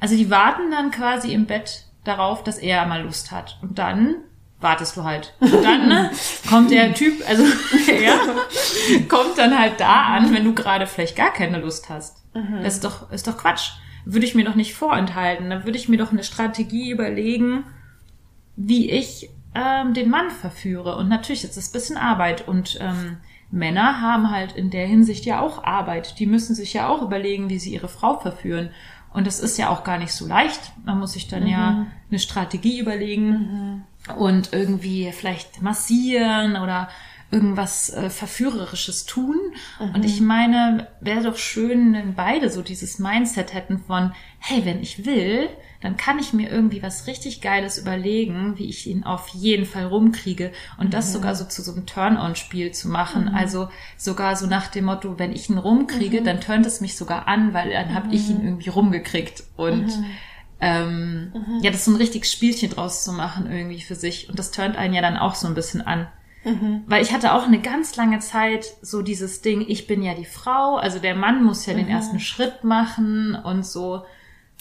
Also 0.00 0.16
die 0.16 0.30
warten 0.30 0.70
dann 0.70 0.90
quasi 0.92 1.32
im 1.32 1.46
Bett 1.46 1.83
darauf, 2.04 2.44
dass 2.44 2.58
er 2.58 2.86
mal 2.86 3.02
Lust 3.02 3.32
hat. 3.32 3.58
Und 3.62 3.78
dann 3.78 4.16
wartest 4.60 4.96
du 4.96 5.04
halt. 5.04 5.34
Und 5.40 5.62
dann 5.62 5.88
ne, 5.88 6.10
kommt 6.48 6.70
der 6.70 6.94
Typ, 6.94 7.22
also 7.28 7.44
ja, 8.02 8.18
kommt 9.08 9.36
dann 9.36 9.58
halt 9.58 9.78
da 9.78 10.04
an, 10.14 10.34
wenn 10.34 10.44
du 10.44 10.54
gerade 10.54 10.86
vielleicht 10.86 11.16
gar 11.16 11.32
keine 11.32 11.58
Lust 11.58 11.88
hast. 11.88 12.24
Das 12.62 12.74
ist 12.74 12.84
doch, 12.84 13.10
ist 13.12 13.26
doch 13.26 13.36
Quatsch. 13.36 13.72
Würde 14.04 14.26
ich 14.26 14.34
mir 14.34 14.44
doch 14.44 14.54
nicht 14.54 14.74
vorenthalten. 14.74 15.48
Dann 15.50 15.64
würde 15.64 15.78
ich 15.78 15.88
mir 15.88 15.96
doch 15.96 16.12
eine 16.12 16.24
Strategie 16.24 16.90
überlegen, 16.90 17.64
wie 18.56 18.90
ich 18.90 19.30
ähm, 19.54 19.94
den 19.94 20.10
Mann 20.10 20.30
verführe. 20.30 20.96
Und 20.96 21.08
natürlich 21.08 21.44
ist 21.44 21.56
das 21.56 21.68
ein 21.68 21.72
bisschen 21.72 21.96
Arbeit. 21.96 22.46
Und 22.46 22.78
ähm, 22.80 23.18
Männer 23.50 24.00
haben 24.00 24.30
halt 24.30 24.52
in 24.52 24.70
der 24.70 24.86
Hinsicht 24.86 25.24
ja 25.24 25.40
auch 25.40 25.64
Arbeit. 25.64 26.18
Die 26.18 26.26
müssen 26.26 26.54
sich 26.54 26.74
ja 26.74 26.88
auch 26.88 27.02
überlegen, 27.02 27.48
wie 27.48 27.58
sie 27.58 27.72
ihre 27.72 27.88
Frau 27.88 28.18
verführen. 28.18 28.70
Und 29.14 29.28
das 29.28 29.38
ist 29.38 29.56
ja 29.58 29.70
auch 29.70 29.84
gar 29.84 29.96
nicht 29.98 30.12
so 30.12 30.26
leicht. 30.26 30.72
Man 30.84 30.98
muss 30.98 31.12
sich 31.12 31.28
dann 31.28 31.46
ja 31.46 31.86
eine 32.10 32.18
Strategie 32.18 32.80
überlegen 32.80 33.84
und 34.16 34.52
irgendwie 34.52 35.12
vielleicht 35.12 35.62
massieren 35.62 36.56
oder 36.56 36.88
irgendwas 37.30 37.90
äh, 37.90 38.10
Verführerisches 38.10 39.06
tun. 39.06 39.36
Und 39.94 40.04
ich 40.04 40.20
meine, 40.20 40.88
wäre 41.00 41.22
doch 41.22 41.36
schön, 41.36 41.92
wenn 41.92 42.14
beide 42.14 42.50
so 42.50 42.62
dieses 42.62 42.98
Mindset 42.98 43.54
hätten 43.54 43.78
von, 43.78 44.12
hey, 44.38 44.64
wenn 44.64 44.80
ich 44.80 45.04
will, 45.04 45.48
dann 45.80 45.96
kann 45.96 46.18
ich 46.18 46.32
mir 46.32 46.48
irgendwie 46.50 46.82
was 46.82 47.06
richtig 47.06 47.42
Geiles 47.42 47.76
überlegen, 47.76 48.56
wie 48.56 48.68
ich 48.68 48.86
ihn 48.86 49.04
auf 49.04 49.28
jeden 49.28 49.66
Fall 49.66 49.84
rumkriege. 49.84 50.50
Und 50.78 50.94
das 50.94 51.12
sogar 51.12 51.34
so 51.34 51.44
zu 51.44 51.60
so 51.62 51.72
einem 51.72 51.84
Turn-on-Spiel 51.84 52.72
zu 52.72 52.88
machen. 52.88 53.28
Also 53.28 53.68
sogar 53.98 54.36
so 54.36 54.46
nach 54.46 54.68
dem 54.68 54.86
Motto, 54.86 55.18
wenn 55.18 55.32
ich 55.32 55.50
ihn 55.50 55.58
rumkriege, 55.58 56.22
dann 56.22 56.40
turnt 56.40 56.64
es 56.64 56.80
mich 56.80 56.96
sogar 56.96 57.28
an, 57.28 57.52
weil 57.52 57.70
dann 57.70 57.94
habe 57.94 58.14
ich 58.14 58.30
ihn 58.30 58.42
irgendwie 58.42 58.70
rumgekriegt. 58.70 59.44
Und 59.56 59.92
ähm, 60.60 61.32
ja, 61.60 61.70
das 61.70 61.84
so 61.84 61.90
ein 61.90 61.98
richtiges 61.98 62.32
Spielchen 62.32 62.70
draus 62.70 63.04
zu 63.04 63.12
machen 63.12 63.50
irgendwie 63.50 63.82
für 63.82 63.94
sich. 63.94 64.30
Und 64.30 64.38
das 64.38 64.52
turnt 64.52 64.76
einen 64.76 64.94
ja 64.94 65.02
dann 65.02 65.18
auch 65.18 65.34
so 65.34 65.46
ein 65.46 65.54
bisschen 65.54 65.82
an. 65.82 66.06
Weil 66.86 67.02
ich 67.02 67.12
hatte 67.12 67.32
auch 67.34 67.44
eine 67.46 67.60
ganz 67.60 67.96
lange 67.96 68.18
Zeit 68.18 68.66
so 68.82 69.00
dieses 69.02 69.40
Ding, 69.42 69.64
ich 69.66 69.86
bin 69.86 70.02
ja 70.02 70.14
die 70.14 70.26
Frau, 70.26 70.76
also 70.76 70.98
der 70.98 71.14
Mann 71.14 71.42
muss 71.42 71.64
ja 71.66 71.74
den 71.74 71.88
ersten 71.88 72.20
Schritt 72.20 72.64
machen 72.64 73.34
und 73.34 73.64
so. 73.66 74.02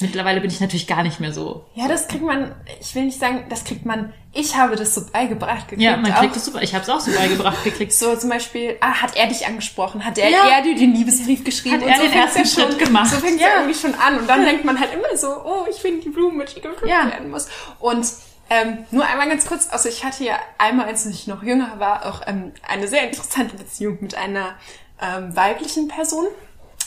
Mittlerweile 0.01 0.41
bin 0.41 0.49
ich 0.49 0.59
natürlich 0.59 0.87
gar 0.87 1.03
nicht 1.03 1.19
mehr 1.19 1.31
so. 1.31 1.65
Ja, 1.75 1.87
das 1.87 2.07
kriegt 2.07 2.23
man, 2.23 2.55
ich 2.81 2.95
will 2.95 3.03
nicht 3.05 3.19
sagen, 3.19 3.45
das 3.49 3.63
kriegt 3.63 3.85
man, 3.85 4.11
ich 4.33 4.55
habe 4.57 4.75
das 4.75 4.95
so 4.95 5.01
beigebracht 5.13 5.67
gekriegt. 5.67 5.83
Ja, 5.83 5.97
man 5.97 6.11
auch. 6.11 6.19
kriegt 6.19 6.35
es 6.35 6.45
super. 6.45 6.63
Ich 6.63 6.73
habe 6.73 6.81
es 6.83 6.89
auch 6.89 6.99
so 6.99 7.11
beigebracht 7.11 7.63
gekriegt. 7.63 7.93
So 7.93 8.15
zum 8.15 8.31
Beispiel, 8.31 8.75
ah, 8.81 9.01
hat 9.03 9.15
er 9.15 9.27
dich 9.27 9.45
angesprochen? 9.45 10.03
Hat 10.03 10.17
er, 10.17 10.29
Ja. 10.31 10.47
er 10.49 10.63
dir 10.63 10.73
den 10.75 10.95
Liebesbrief 10.95 11.43
geschrieben? 11.43 11.75
Hat 11.81 11.87
er 11.87 11.99
den 11.99 12.09
fängt's 12.11 12.35
ersten 12.35 12.39
ja 12.39 12.45
schon, 12.63 12.71
Schritt 12.73 12.85
gemacht. 12.87 13.11
So 13.11 13.17
fängt 13.17 13.39
Ja. 13.39 13.47
ja 13.47 13.53
irgendwie 13.59 13.79
schon 13.79 13.93
an. 13.93 14.17
Und 14.19 14.27
dann 14.27 14.43
denkt 14.43 14.65
man 14.65 14.79
halt 14.79 14.89
immer 14.93 15.15
so, 15.15 15.27
oh, 15.27 15.65
ich 15.69 15.79
bin 15.83 16.01
die 16.01 16.09
Blume, 16.09 16.43
die 16.45 16.55
gepflückt 16.59 16.87
Ja. 16.87 17.05
werden 17.11 17.29
muss. 17.29 17.47
Und 17.79 18.07
ähm, 18.49 18.85
nur 18.91 19.05
einmal 19.05 19.29
ganz 19.29 19.45
kurz, 19.45 19.69
also 19.71 19.89
ich 19.89 20.03
hatte 20.03 20.23
ja 20.23 20.37
einmal, 20.57 20.87
als 20.87 21.05
ich 21.05 21.27
noch 21.27 21.43
jünger 21.43 21.79
war, 21.79 22.05
auch 22.05 22.21
ähm, 22.27 22.53
eine 22.67 22.87
sehr 22.87 23.05
interessante 23.05 23.55
Beziehung 23.55 23.97
mit 24.01 24.15
einer 24.15 24.55
ähm, 25.01 25.35
weiblichen 25.35 25.87
Person. 25.87 26.25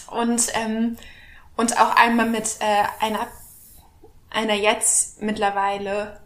Und, 0.08 0.46
ähm, 0.54 0.96
und 1.56 1.80
auch 1.80 1.96
einmal 1.96 2.28
mit 2.28 2.56
äh, 2.60 2.84
einer, 3.04 3.26
einer 4.30 4.54
jetzt 4.54 5.20
mittlerweile 5.22 6.20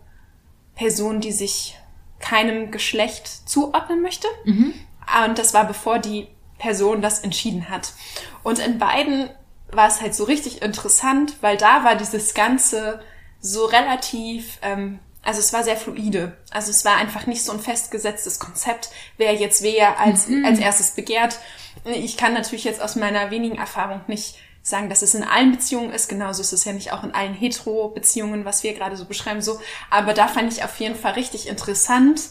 Person, 0.74 1.20
die 1.20 1.32
sich 1.32 1.76
keinem 2.18 2.70
Geschlecht 2.70 3.48
zuordnen 3.48 4.02
möchte. 4.02 4.28
Und 5.26 5.38
das 5.38 5.54
war 5.54 5.64
bevor 5.66 5.98
die 5.98 6.28
Person 6.58 7.00
das 7.02 7.20
entschieden 7.20 7.70
hat. 7.70 7.94
Und 8.42 8.58
in 8.58 8.78
beiden 8.78 9.30
war 9.72 9.88
es 9.88 10.00
halt 10.00 10.14
so 10.14 10.24
richtig 10.24 10.62
interessant, 10.62 11.36
weil 11.40 11.56
da 11.56 11.84
war 11.84 11.96
dieses 11.96 12.34
Ganze 12.34 13.02
so 13.40 13.64
relativ, 13.64 14.58
ähm, 14.62 14.98
also 15.22 15.40
es 15.40 15.52
war 15.52 15.62
sehr 15.62 15.76
fluide. 15.76 16.36
Also 16.50 16.70
es 16.70 16.84
war 16.84 16.96
einfach 16.96 17.26
nicht 17.26 17.44
so 17.44 17.52
ein 17.52 17.60
festgesetztes 17.60 18.38
Konzept, 18.38 18.90
wer 19.16 19.34
jetzt 19.34 19.62
wer 19.62 19.98
als, 19.98 20.28
als 20.44 20.58
erstes 20.58 20.92
begehrt. 20.92 21.38
Ich 21.84 22.16
kann 22.16 22.34
natürlich 22.34 22.64
jetzt 22.64 22.80
aus 22.80 22.96
meiner 22.96 23.30
wenigen 23.30 23.58
Erfahrung 23.58 24.00
nicht 24.06 24.36
sagen, 24.62 24.88
dass 24.88 25.02
es 25.02 25.14
in 25.14 25.22
allen 25.22 25.52
Beziehungen 25.52 25.92
ist. 25.92 26.08
Genauso 26.08 26.40
ist 26.40 26.52
es 26.52 26.64
ja 26.64 26.72
nicht 26.72 26.92
auch 26.92 27.04
in 27.04 27.14
allen 27.14 27.34
Hetero-Beziehungen, 27.34 28.44
was 28.44 28.62
wir 28.62 28.74
gerade 28.74 28.96
so 28.96 29.04
beschreiben, 29.04 29.42
so. 29.42 29.60
Aber 29.90 30.14
da 30.14 30.28
fand 30.28 30.52
ich 30.52 30.64
auf 30.64 30.78
jeden 30.80 30.96
Fall 30.96 31.12
richtig 31.12 31.48
interessant, 31.48 32.22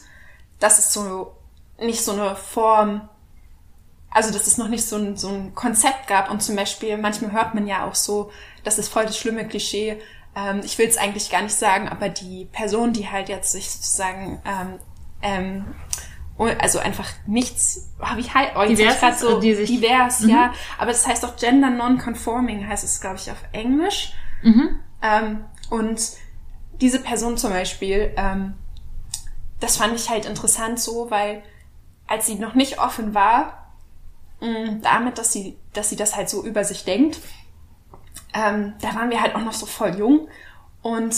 dass 0.60 0.80
es 0.80 0.94
so 0.94 1.36
nicht 1.80 2.04
so 2.04 2.12
eine 2.12 2.36
Form, 2.36 3.08
also 4.12 4.32
dass 4.32 4.48
es 4.48 4.58
noch 4.58 4.68
nicht 4.68 4.86
so 4.86 4.98
ein, 4.98 5.16
so 5.16 5.30
ein 5.30 5.56
Konzept 5.56 6.08
gab. 6.08 6.30
Und 6.30 6.42
zum 6.42 6.56
Beispiel, 6.56 6.98
manchmal 6.98 7.32
hört 7.32 7.56
man 7.56 7.68
ja 7.68 7.88
auch 7.88 7.96
so, 7.96 8.32
das 8.64 8.78
ist 8.78 8.90
voll 8.90 9.06
das 9.06 9.18
schlimme 9.18 9.48
Klischee. 9.48 10.00
Ähm, 10.48 10.62
ich 10.64 10.78
will 10.78 10.88
es 10.88 10.98
eigentlich 10.98 11.30
gar 11.30 11.42
nicht 11.42 11.56
sagen, 11.56 11.90
aber 11.90 12.08
die 12.10 12.46
Person, 12.52 12.94
die 12.94 13.10
halt 13.10 13.30
jetzt 13.30 13.52
sich 13.52 13.70
sozusagen 13.72 14.42
ähm, 14.46 14.80
ähm, 15.22 15.66
also 16.60 16.80
einfach 16.80 17.10
nichts, 17.28 17.90
oh, 18.00 18.16
wie 18.16 18.24
heißt 18.30 18.52
oh, 18.56 18.64
Divers 18.66 19.00
grad 19.02 19.20
so 19.20 19.40
die 19.42 19.54
sich- 19.56 19.70
divers, 19.70 20.24
ja. 20.26 20.54
Aber 20.78 20.92
das 20.92 21.06
heißt 21.06 21.26
auch 21.26 21.36
Gender 21.36 21.70
Non-Conforming 21.70 22.66
heißt 22.66 22.86
es, 22.86 23.02
glaube 23.02 23.18
ich, 23.18 23.30
auf 23.30 23.44
Englisch. 23.52 24.14
Ähm, 25.02 25.44
und 25.70 26.00
diese 26.80 27.00
Person 27.00 27.36
zum 27.38 27.50
Beispiel, 27.50 28.14
ähm, 28.16 28.54
das 29.60 29.76
fand 29.76 29.96
ich 29.96 30.10
halt 30.10 30.26
interessant 30.26 30.80
so, 30.80 31.12
weil 31.12 31.44
als 32.08 32.26
sie 32.28 32.36
noch 32.36 32.54
nicht 32.56 32.80
offen 32.80 33.14
war, 33.14 33.74
mh, 34.40 34.78
damit, 34.82 35.18
dass 35.18 35.34
sie, 35.34 35.58
dass 35.74 35.90
sie 35.90 35.98
das 35.98 36.16
halt 36.16 36.30
so 36.30 36.46
über 36.46 36.64
sich 36.64 36.86
denkt, 36.86 37.20
ähm, 38.34 38.74
da 38.82 38.94
waren 38.96 39.10
wir 39.10 39.22
halt 39.22 39.36
auch 39.36 39.42
noch 39.44 39.54
so 39.54 39.66
voll 39.66 39.96
jung. 39.98 40.28
Und 40.82 41.16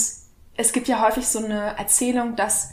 es 0.56 0.72
gibt 0.72 0.88
ja 0.88 1.00
häufig 1.00 1.26
so 1.26 1.38
eine 1.44 1.76
Erzählung, 1.78 2.36
dass 2.36 2.70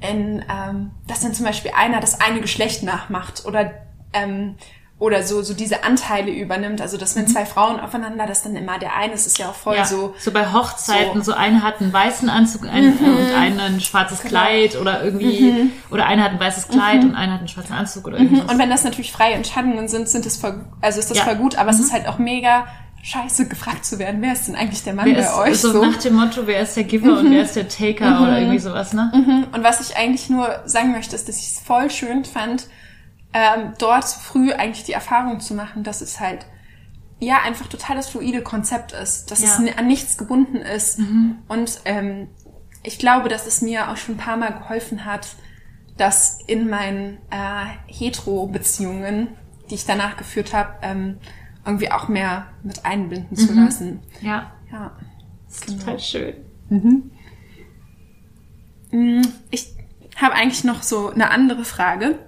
in, 0.00 0.44
ähm, 0.48 0.92
dass 1.06 1.20
dann 1.20 1.34
zum 1.34 1.44
Beispiel 1.44 1.72
einer 1.76 2.00
das 2.00 2.20
eine 2.20 2.40
Geschlecht 2.40 2.82
nachmacht 2.82 3.44
oder 3.46 3.72
ähm, 4.12 4.54
oder 5.00 5.22
so 5.22 5.42
so 5.42 5.54
diese 5.54 5.84
Anteile 5.84 6.30
übernimmt. 6.32 6.80
Also 6.80 6.96
dass 6.96 7.14
wenn 7.16 7.26
zwei 7.28 7.44
Frauen 7.46 7.78
aufeinander, 7.80 8.26
dass 8.26 8.42
dann 8.42 8.54
immer 8.56 8.78
der 8.78 8.96
eine, 8.96 9.12
es 9.14 9.26
ist 9.26 9.38
ja 9.38 9.48
auch 9.48 9.54
voll 9.54 9.76
Ja, 9.76 9.84
so 9.84 10.14
so, 10.18 10.30
bei 10.32 10.52
Hochzeiten, 10.52 11.22
so. 11.22 11.32
so, 11.32 11.38
einer 11.38 11.62
hat 11.62 11.80
einen 11.80 11.92
weißen 11.92 12.28
Anzug 12.28 12.64
ein, 12.66 12.84
äh, 12.84 13.08
und 13.08 13.32
einer 13.34 13.64
ein 13.64 13.80
schwarzes 13.80 14.20
Kleid 14.20 14.76
oder 14.76 15.02
irgendwie, 15.04 15.70
oder 15.90 16.06
einer 16.06 16.24
hat 16.24 16.32
ein 16.32 16.40
weißes 16.40 16.68
Kleid 16.68 17.02
und 17.04 17.14
einer 17.14 17.32
hat 17.34 17.38
einen 17.40 17.48
schwarzen 17.48 17.74
Anzug 17.74 18.06
oder 18.06 18.18
irgendwie. 18.18 18.40
Und 18.40 18.58
wenn 18.58 18.70
das 18.70 18.82
natürlich 18.84 19.12
freie 19.12 19.34
Entscheidungen 19.34 19.86
sind, 19.88 20.08
sind 20.08 20.26
es 20.26 20.36
voll, 20.36 20.64
also 20.80 20.98
ist 20.98 21.10
das 21.10 21.18
Ja. 21.18 21.24
Mhm. 21.24 21.28
voll 21.28 21.36
gut, 21.38 21.56
aber 21.56 21.70
es 21.70 21.78
ist 21.80 21.92
halt 21.92 22.06
auch 22.08 22.18
mega 22.18 22.66
scheiße, 23.02 23.48
gefragt 23.48 23.84
zu 23.84 23.98
werden, 23.98 24.20
wer 24.20 24.32
ist 24.32 24.48
denn 24.48 24.54
eigentlich 24.56 24.82
der 24.84 24.94
Mann 24.94 25.06
wer 25.06 25.14
bei 25.14 25.20
ist, 25.20 25.34
euch? 25.34 25.58
so, 25.60 25.72
So. 25.72 25.84
nach 25.84 25.96
dem 25.98 26.14
Motto, 26.14 26.46
wer 26.46 26.60
ist 26.62 26.76
der 26.76 26.84
Giver 26.84 27.18
und 27.18 27.30
wer 27.30 27.42
ist 27.42 27.56
der 27.56 27.68
Taker 27.68 28.20
oder 28.22 28.38
irgendwie 28.40 28.58
sowas, 28.58 28.92
ne? 28.92 29.10
Und 29.52 29.62
was 29.62 29.80
ich 29.80 29.96
eigentlich 29.96 30.28
nur 30.28 30.62
sagen 30.66 30.92
möchte, 30.92 31.14
ist, 31.16 31.28
dass 31.28 31.38
ich 31.38 31.46
es 31.52 31.60
voll 31.60 31.90
schön 31.90 32.24
fand, 32.24 32.66
ähm, 33.32 33.74
dort 33.78 34.04
früh 34.06 34.52
eigentlich 34.52 34.84
die 34.84 34.92
Erfahrung 34.92 35.40
zu 35.40 35.54
machen, 35.54 35.84
dass 35.84 36.00
es 36.00 36.18
halt 36.20 36.46
ja 37.20 37.38
einfach 37.44 37.66
total 37.66 37.96
das 37.96 38.08
fluide 38.08 38.42
Konzept 38.42 38.92
ist, 38.92 39.30
dass 39.30 39.42
Ja. 39.42 39.48
es 39.64 39.76
an 39.76 39.86
nichts 39.86 40.16
gebunden 40.18 40.56
ist. 40.56 41.00
Und 41.48 41.80
ähm, 41.84 42.28
ich 42.84 42.98
glaube, 42.98 43.28
dass 43.28 43.46
es 43.46 43.60
mir 43.60 43.90
auch 43.90 43.96
schon 43.96 44.14
ein 44.14 44.18
paar 44.18 44.36
Mal 44.36 44.52
geholfen 44.52 45.04
hat, 45.04 45.28
dass 45.96 46.38
in 46.46 46.68
meinen 46.70 47.18
äh, 47.30 47.64
Hetero-Beziehungen, 47.92 49.28
die 49.70 49.74
ich 49.74 49.84
danach 49.84 50.16
geführt 50.16 50.52
habe, 50.54 50.74
ähm, 50.82 51.18
irgendwie 51.64 51.90
auch 51.90 52.08
mehr 52.08 52.46
mit 52.62 52.84
einbinden 52.84 53.36
zu 53.36 53.52
lassen. 53.54 54.00
Ja, 54.20 54.52
Ja. 54.72 54.92
das 55.46 55.56
ist 55.60 55.78
total 55.78 55.98
schön. 56.00 56.34
Ich 59.50 59.66
habe 60.16 60.34
eigentlich 60.34 60.64
noch 60.64 60.82
so 60.82 61.10
eine 61.10 61.30
andere 61.30 61.64
Frage. 61.64 62.18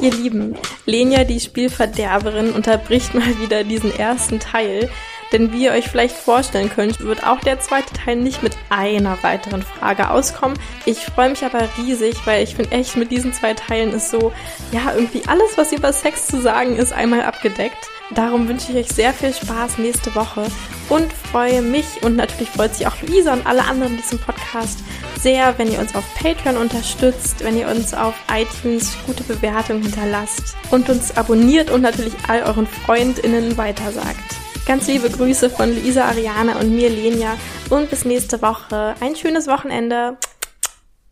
Ihr 0.00 0.12
Lieben, 0.12 0.56
Lenia, 0.86 1.24
die 1.24 1.40
Spielverderberin, 1.40 2.52
unterbricht 2.52 3.14
mal 3.14 3.38
wieder 3.40 3.64
diesen 3.64 3.92
ersten 3.96 4.38
Teil. 4.38 4.88
Denn 5.32 5.52
wie 5.52 5.64
ihr 5.64 5.72
euch 5.72 5.88
vielleicht 5.88 6.16
vorstellen 6.16 6.70
könnt, 6.70 7.00
wird 7.00 7.26
auch 7.26 7.40
der 7.40 7.60
zweite 7.60 7.92
Teil 7.92 8.16
nicht 8.16 8.42
mit 8.42 8.56
einer 8.70 9.22
weiteren 9.22 9.62
Frage 9.62 10.10
auskommen. 10.10 10.58
Ich 10.86 10.98
freue 10.98 11.30
mich 11.30 11.44
aber 11.44 11.68
riesig, 11.76 12.16
weil 12.24 12.42
ich 12.42 12.54
finde 12.54 12.72
echt, 12.72 12.96
mit 12.96 13.10
diesen 13.10 13.32
zwei 13.32 13.54
Teilen 13.54 13.92
ist 13.92 14.10
so, 14.10 14.32
ja, 14.72 14.92
irgendwie 14.94 15.22
alles, 15.26 15.56
was 15.56 15.72
über 15.72 15.92
Sex 15.92 16.26
zu 16.26 16.40
sagen 16.40 16.76
ist, 16.76 16.92
einmal 16.92 17.22
abgedeckt. 17.22 17.88
Darum 18.10 18.48
wünsche 18.48 18.72
ich 18.72 18.78
euch 18.78 18.88
sehr 18.88 19.12
viel 19.12 19.34
Spaß 19.34 19.76
nächste 19.78 20.14
Woche 20.14 20.46
und 20.88 21.12
freue 21.12 21.60
mich 21.60 22.02
und 22.02 22.16
natürlich 22.16 22.48
freut 22.48 22.74
sich 22.74 22.86
auch 22.86 23.02
Luisa 23.02 23.34
und 23.34 23.46
alle 23.46 23.64
anderen 23.64 23.92
in 23.92 23.98
diesem 23.98 24.18
Podcast 24.18 24.78
sehr, 25.20 25.58
wenn 25.58 25.70
ihr 25.70 25.78
uns 25.78 25.94
auf 25.94 26.04
Patreon 26.14 26.56
unterstützt, 26.56 27.44
wenn 27.44 27.58
ihr 27.58 27.68
uns 27.68 27.92
auf 27.92 28.14
iTunes 28.32 28.96
gute 29.04 29.24
Bewertungen 29.24 29.82
hinterlasst 29.82 30.56
und 30.70 30.88
uns 30.88 31.16
abonniert 31.18 31.70
und 31.70 31.82
natürlich 31.82 32.14
all 32.28 32.42
euren 32.44 32.66
FreundInnen 32.66 33.58
weitersagt. 33.58 34.47
Ganz 34.68 34.86
liebe 34.86 35.08
Grüße 35.08 35.48
von 35.48 35.74
Luisa 35.74 36.04
Ariana 36.04 36.60
und 36.60 36.76
mir, 36.76 36.90
Lenia. 36.90 37.38
Und 37.70 37.88
bis 37.88 38.04
nächste 38.04 38.42
Woche. 38.42 38.94
Ein 39.00 39.16
schönes 39.16 39.46
Wochenende. 39.46 40.18